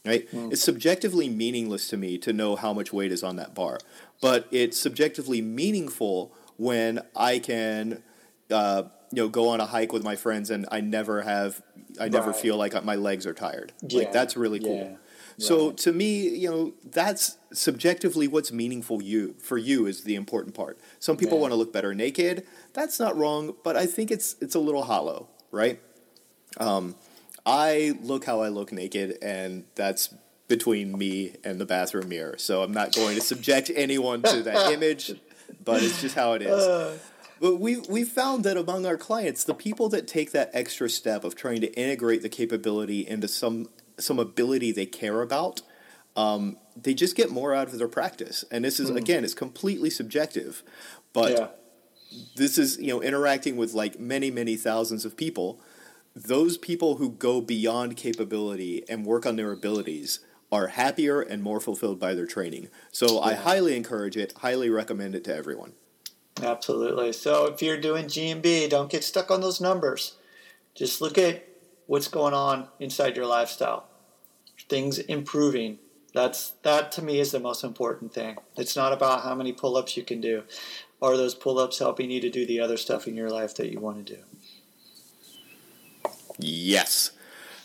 Right? 0.06 0.32
Mm. 0.32 0.54
It's 0.54 0.62
subjectively 0.62 1.30
meaningless 1.30 1.88
to 1.90 1.98
me 1.98 2.20
to 2.20 2.32
know 2.32 2.56
how 2.56 2.74
much 2.74 2.94
weight 2.94 3.12
is 3.12 3.24
on 3.24 3.38
that 3.38 3.56
bar, 3.56 3.80
but 4.22 4.48
it's 4.52 4.80
subjectively 4.80 5.42
meaningful 5.42 6.32
when 6.58 7.02
I 7.16 7.40
can, 7.40 8.04
uh, 8.52 8.84
you 9.12 9.24
know, 9.24 9.30
go 9.30 9.50
on 9.50 9.60
a 9.60 9.66
hike 9.66 9.92
with 9.92 10.04
my 10.04 10.16
friends 10.16 10.52
and 10.52 10.68
I 10.72 10.80
never 10.82 11.24
have, 11.24 11.64
I 12.00 12.08
never 12.08 12.30
right. 12.30 12.40
feel 12.40 12.56
like 12.56 12.82
my 12.86 12.96
legs 12.96 13.26
are 13.26 13.34
tired. 13.34 13.74
Yeah. 13.82 14.00
Like 14.00 14.12
that's 14.12 14.38
really 14.38 14.60
cool. 14.60 14.78
Yeah. 14.78 14.98
So 15.38 15.70
right. 15.70 15.78
to 15.78 15.92
me, 15.92 16.30
you 16.30 16.50
know, 16.50 16.74
that's 16.84 17.38
subjectively 17.52 18.28
what's 18.28 18.52
meaningful 18.52 19.02
you 19.02 19.36
for 19.40 19.58
you 19.58 19.86
is 19.86 20.04
the 20.04 20.16
important 20.16 20.56
part. 20.56 20.80
Some 21.00 21.18
people 21.18 21.40
want 21.40 21.52
to 21.52 21.56
look 21.56 21.74
better 21.74 21.94
naked. 21.94 22.46
That's 22.74 23.00
not 23.00 23.18
wrong, 23.18 23.56
but 23.64 23.76
I 23.76 23.86
think 23.86 24.12
it's 24.12 24.36
it's 24.40 24.56
a 24.56 24.60
little 24.60 24.84
hollow, 24.84 25.28
right? 25.52 25.82
Um, 26.58 26.96
I 27.46 27.98
look 28.02 28.26
how 28.26 28.42
I 28.42 28.50
look 28.50 28.72
naked, 28.72 29.18
and 29.22 29.66
that's 29.76 30.14
between 30.48 30.98
me 30.98 31.36
and 31.44 31.60
the 31.60 31.66
bathroom 31.66 32.10
mirror. 32.10 32.36
So 32.38 32.64
I'm 32.64 32.72
not 32.72 32.94
going 32.94 33.16
to 33.16 33.22
subject 33.22 33.72
anyone 33.76 34.22
to 34.24 34.44
that 34.44 34.72
image, 34.74 35.14
but 35.64 35.84
it's 35.84 36.02
just 36.02 36.16
how 36.16 36.34
it 36.34 36.42
is. 36.42 36.64
Uh. 36.64 36.98
But 37.40 37.58
we 37.58 37.78
we 37.78 38.06
found 38.06 38.46
that 38.46 38.56
among 38.56 38.86
our 38.86 38.98
clients, 38.98 39.44
the 39.44 39.54
people 39.54 39.90
that 39.90 40.08
take 40.08 40.32
that 40.32 40.50
extra 40.54 40.90
step 40.90 41.24
of 41.24 41.36
trying 41.36 41.62
to 41.62 41.72
integrate 41.74 42.22
the 42.22 42.30
capability 42.30 43.06
into 43.06 43.28
some 43.28 43.68
some 44.00 44.20
ability 44.20 44.72
they 44.72 44.86
care 44.86 45.22
about, 45.22 45.62
um, 46.16 46.58
they 46.82 46.94
just 46.94 47.16
get 47.16 47.30
more 47.30 47.54
out 47.54 47.68
of 47.68 47.78
their 47.78 47.90
practice. 47.90 48.46
And 48.52 48.64
this 48.64 48.80
is 48.80 48.90
mm. 48.90 48.96
again, 48.96 49.26
it's 49.26 49.34
completely 49.34 49.90
subjective, 49.90 50.64
but 51.12 51.32
yeah. 51.32 51.48
this 52.38 52.58
is 52.58 52.78
you 52.78 52.88
know 52.88 53.02
interacting 53.04 53.58
with 53.58 53.74
like 53.74 54.00
many 54.00 54.32
many 54.32 54.56
thousands 54.56 55.04
of 55.04 55.18
people 55.18 55.60
those 56.16 56.58
people 56.58 56.96
who 56.96 57.12
go 57.12 57.42
beyond 57.42 57.98
capability 57.98 58.84
and 58.88 59.06
work 59.06 59.26
on 59.26 59.36
their 59.36 59.52
abilities 59.52 60.20
are 60.52 60.68
happier 60.68 61.20
and 61.22 61.44
more 61.44 61.60
fulfilled 61.60 62.00
by 62.00 62.14
their 62.14 62.26
training. 62.26 62.70
So 62.92 63.16
yeah. 63.16 63.32
I 63.32 63.34
highly 63.34 63.76
encourage 63.76 64.16
it, 64.16 64.34
highly 64.38 64.70
recommend 64.70 65.16
it 65.16 65.26
to 65.26 65.36
everyone. 65.36 65.74
Absolutely. 66.42 67.12
So 67.12 67.48
if 67.48 67.62
you're 67.62 67.80
doing 67.80 68.06
GMB, 68.06 68.70
don't 68.70 68.90
get 68.90 69.04
stuck 69.04 69.30
on 69.30 69.42
those 69.42 69.60
numbers. 69.60 70.16
Just 70.74 71.02
look 71.02 71.18
at 71.18 71.48
what's 71.88 72.08
going 72.08 72.34
on 72.34 72.70
inside 72.80 73.18
your 73.18 73.26
lifestyle. 73.26 73.88
Things 74.70 75.00
improving. 75.00 75.80
That's 76.14 76.52
that 76.64 76.94
to 76.94 77.02
me 77.02 77.20
is 77.20 77.32
the 77.32 77.40
most 77.42 77.64
important 77.64 78.14
thing. 78.14 78.38
It's 78.56 78.76
not 78.76 78.94
about 78.94 79.24
how 79.24 79.36
many 79.36 79.52
pull-ups 79.52 79.98
you 79.98 80.04
can 80.04 80.22
do. 80.22 80.44
Are 81.02 81.18
those 81.18 81.36
pull-ups 81.36 81.80
helping 81.80 82.10
you 82.10 82.22
to 82.22 82.30
do 82.30 82.46
the 82.46 82.62
other 82.62 82.78
stuff 82.78 83.08
in 83.08 83.16
your 83.16 83.30
life 83.30 83.56
that 83.56 83.72
you 83.72 83.80
want 83.80 84.06
to 84.06 84.16
do? 84.16 84.22
Yes. 86.38 87.12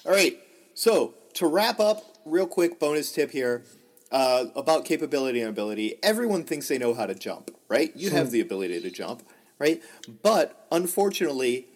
All 0.04 0.12
right. 0.12 0.38
So 0.74 1.14
to 1.34 1.46
wrap 1.46 1.80
up, 1.80 2.04
real 2.24 2.46
quick 2.46 2.78
bonus 2.78 3.12
tip 3.12 3.30
here 3.30 3.64
uh, 4.12 4.46
about 4.54 4.84
capability 4.84 5.40
and 5.40 5.48
ability. 5.48 5.96
Everyone 6.02 6.44
thinks 6.44 6.68
they 6.68 6.78
know 6.78 6.94
how 6.94 7.06
to 7.06 7.14
jump, 7.14 7.50
right? 7.68 7.92
You 7.94 8.10
have 8.10 8.30
the 8.30 8.40
ability 8.40 8.80
to 8.80 8.90
jump, 8.90 9.22
right? 9.58 9.82
But 10.22 10.66
unfortunately, 10.72 11.66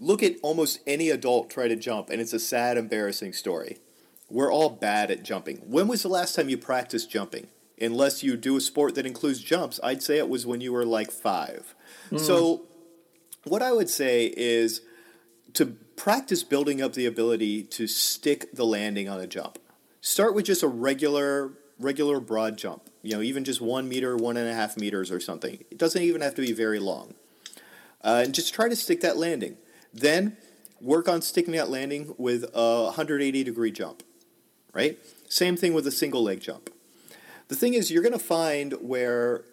look 0.00 0.22
at 0.22 0.36
almost 0.42 0.80
any 0.86 1.10
adult 1.10 1.50
try 1.50 1.68
to 1.68 1.76
jump, 1.76 2.10
and 2.10 2.20
it's 2.20 2.32
a 2.32 2.38
sad, 2.38 2.76
embarrassing 2.76 3.32
story. 3.32 3.78
We're 4.28 4.52
all 4.52 4.70
bad 4.70 5.10
at 5.10 5.22
jumping. 5.22 5.58
When 5.58 5.86
was 5.86 6.02
the 6.02 6.08
last 6.08 6.34
time 6.34 6.48
you 6.48 6.58
practiced 6.58 7.10
jumping? 7.10 7.48
Unless 7.80 8.22
you 8.22 8.36
do 8.36 8.56
a 8.56 8.60
sport 8.60 8.94
that 8.94 9.04
includes 9.04 9.40
jumps, 9.40 9.80
I'd 9.82 10.02
say 10.02 10.18
it 10.18 10.28
was 10.28 10.46
when 10.46 10.60
you 10.60 10.72
were 10.72 10.86
like 10.86 11.10
five. 11.10 11.74
Mm. 12.10 12.20
So, 12.20 12.62
what 13.44 13.62
I 13.62 13.72
would 13.72 13.90
say 13.90 14.32
is 14.36 14.80
to 15.54 15.66
practice 15.96 16.42
building 16.42 16.82
up 16.82 16.92
the 16.92 17.06
ability 17.06 17.62
to 17.62 17.86
stick 17.86 18.52
the 18.52 18.66
landing 18.66 19.08
on 19.08 19.20
a 19.20 19.26
jump. 19.26 19.58
Start 20.00 20.34
with 20.34 20.44
just 20.44 20.62
a 20.62 20.68
regular, 20.68 21.52
regular 21.78 22.20
broad 22.20 22.58
jump. 22.58 22.90
You 23.02 23.14
know, 23.14 23.22
even 23.22 23.44
just 23.44 23.60
one 23.60 23.88
meter, 23.88 24.16
one 24.16 24.36
and 24.36 24.48
a 24.48 24.54
half 24.54 24.76
meters 24.76 25.10
or 25.10 25.20
something. 25.20 25.64
It 25.70 25.78
doesn't 25.78 26.02
even 26.02 26.20
have 26.20 26.34
to 26.34 26.42
be 26.42 26.52
very 26.52 26.78
long. 26.78 27.14
Uh, 28.02 28.22
and 28.24 28.34
just 28.34 28.52
try 28.52 28.68
to 28.68 28.76
stick 28.76 29.00
that 29.00 29.16
landing. 29.16 29.56
Then 29.92 30.36
work 30.80 31.08
on 31.08 31.22
sticking 31.22 31.54
that 31.54 31.70
landing 31.70 32.14
with 32.18 32.44
a 32.54 32.84
180 32.84 33.44
degree 33.44 33.70
jump. 33.70 34.02
Right? 34.72 34.98
Same 35.28 35.56
thing 35.56 35.72
with 35.72 35.86
a 35.86 35.92
single 35.92 36.22
leg 36.22 36.40
jump. 36.40 36.70
The 37.48 37.54
thing 37.54 37.74
is, 37.74 37.90
you're 37.90 38.02
going 38.02 38.12
to 38.12 38.18
find 38.18 38.72
where 38.80 39.44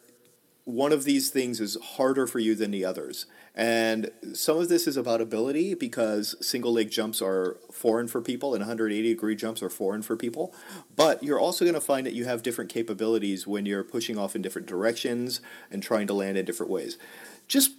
one 0.64 0.92
of 0.92 1.04
these 1.04 1.30
things 1.30 1.60
is 1.60 1.78
harder 1.82 2.28
for 2.28 2.40
you 2.40 2.54
than 2.56 2.72
the 2.72 2.86
others. 2.86 3.26
And 3.56 4.12
some 4.34 4.58
of 4.58 4.70
this 4.70 4.88
is 4.88 4.96
about 4.96 5.20
ability 5.20 5.74
because 5.74 6.36
single 6.46 6.74
leg 6.74 6.92
jumps 6.92 7.22
are 7.22 7.58
foreign 7.72 8.08
for 8.08 8.22
people 8.22 8.54
and 8.54 8.62
180 8.62 9.10
degree 9.10 9.36
jumps 9.36 9.64
are 9.64 9.70
foreign 9.70 10.02
for 10.02 10.16
people. 10.16 10.54
But 10.96 11.24
you're 11.24 11.40
also 11.40 11.66
going 11.66 11.76
to 11.76 11.82
find 11.82 12.06
that 12.06 12.14
you 12.14 12.26
have 12.26 12.44
different 12.44 12.72
capabilities 12.72 13.48
when 13.48 13.66
you're 13.66 13.84
pushing 13.84 14.18
off 14.18 14.36
in 14.36 14.42
different 14.42 14.68
directions 14.68 15.42
and 15.72 15.82
trying 15.82 16.08
to 16.08 16.14
land 16.14 16.38
in 16.38 16.46
different 16.46 16.72
ways. 16.72 16.98
Just 17.48 17.72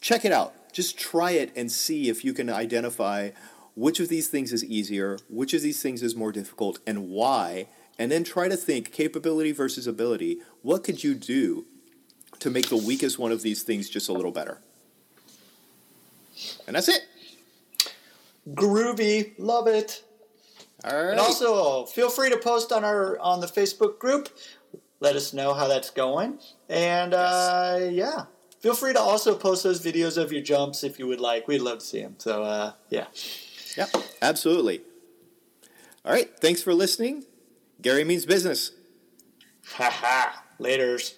check 0.00 0.24
it 0.24 0.32
out. 0.32 0.54
Just 0.72 0.98
try 0.98 1.32
it 1.32 1.50
and 1.56 1.72
see 1.72 2.08
if 2.08 2.24
you 2.24 2.34
can 2.34 2.50
identify 2.50 3.30
which 3.74 4.00
of 4.00 4.08
these 4.08 4.28
things 4.28 4.52
is 4.52 4.64
easier, 4.64 5.18
which 5.30 5.54
of 5.54 5.62
these 5.62 5.80
things 5.82 6.02
is 6.02 6.14
more 6.14 6.32
difficult, 6.32 6.78
and 6.86 7.08
why. 7.08 7.68
And 7.98 8.12
then 8.12 8.22
try 8.22 8.48
to 8.48 8.56
think 8.56 8.92
capability 8.92 9.50
versus 9.50 9.86
ability. 9.86 10.38
What 10.62 10.84
could 10.84 11.02
you 11.02 11.14
do 11.14 11.66
to 12.40 12.50
make 12.50 12.68
the 12.68 12.76
weakest 12.76 13.18
one 13.18 13.32
of 13.32 13.42
these 13.42 13.62
things 13.62 13.88
just 13.88 14.08
a 14.08 14.12
little 14.12 14.30
better? 14.30 14.60
And 16.66 16.76
that's 16.76 16.88
it. 16.88 17.02
Groovy, 18.50 19.34
love 19.38 19.66
it. 19.66 20.02
All 20.84 20.94
right. 20.94 21.10
And 21.10 21.20
also, 21.20 21.86
feel 21.86 22.08
free 22.08 22.30
to 22.30 22.36
post 22.36 22.72
on 22.72 22.84
our 22.84 23.18
on 23.18 23.40
the 23.40 23.46
Facebook 23.46 23.98
group. 23.98 24.28
Let 25.00 25.16
us 25.16 25.32
know 25.32 25.54
how 25.54 25.68
that's 25.68 25.90
going. 25.90 26.38
And 26.68 27.14
uh, 27.14 27.78
yeah, 27.90 28.26
feel 28.60 28.74
free 28.74 28.92
to 28.92 29.00
also 29.00 29.34
post 29.34 29.64
those 29.64 29.80
videos 29.80 30.16
of 30.16 30.32
your 30.32 30.42
jumps 30.42 30.84
if 30.84 30.98
you 30.98 31.06
would 31.06 31.20
like. 31.20 31.48
We'd 31.48 31.62
love 31.62 31.80
to 31.80 31.84
see 31.84 32.00
them. 32.00 32.14
So 32.18 32.42
uh, 32.44 32.72
yeah. 32.90 33.06
Yeah, 33.76 33.86
absolutely. 34.22 34.82
All 36.04 36.12
right. 36.12 36.30
Thanks 36.40 36.62
for 36.62 36.74
listening. 36.74 37.24
Gary 37.82 38.04
means 38.04 38.24
business. 38.24 38.72
Ha 39.74 39.90
ha. 39.90 40.44
Laters. 40.58 41.14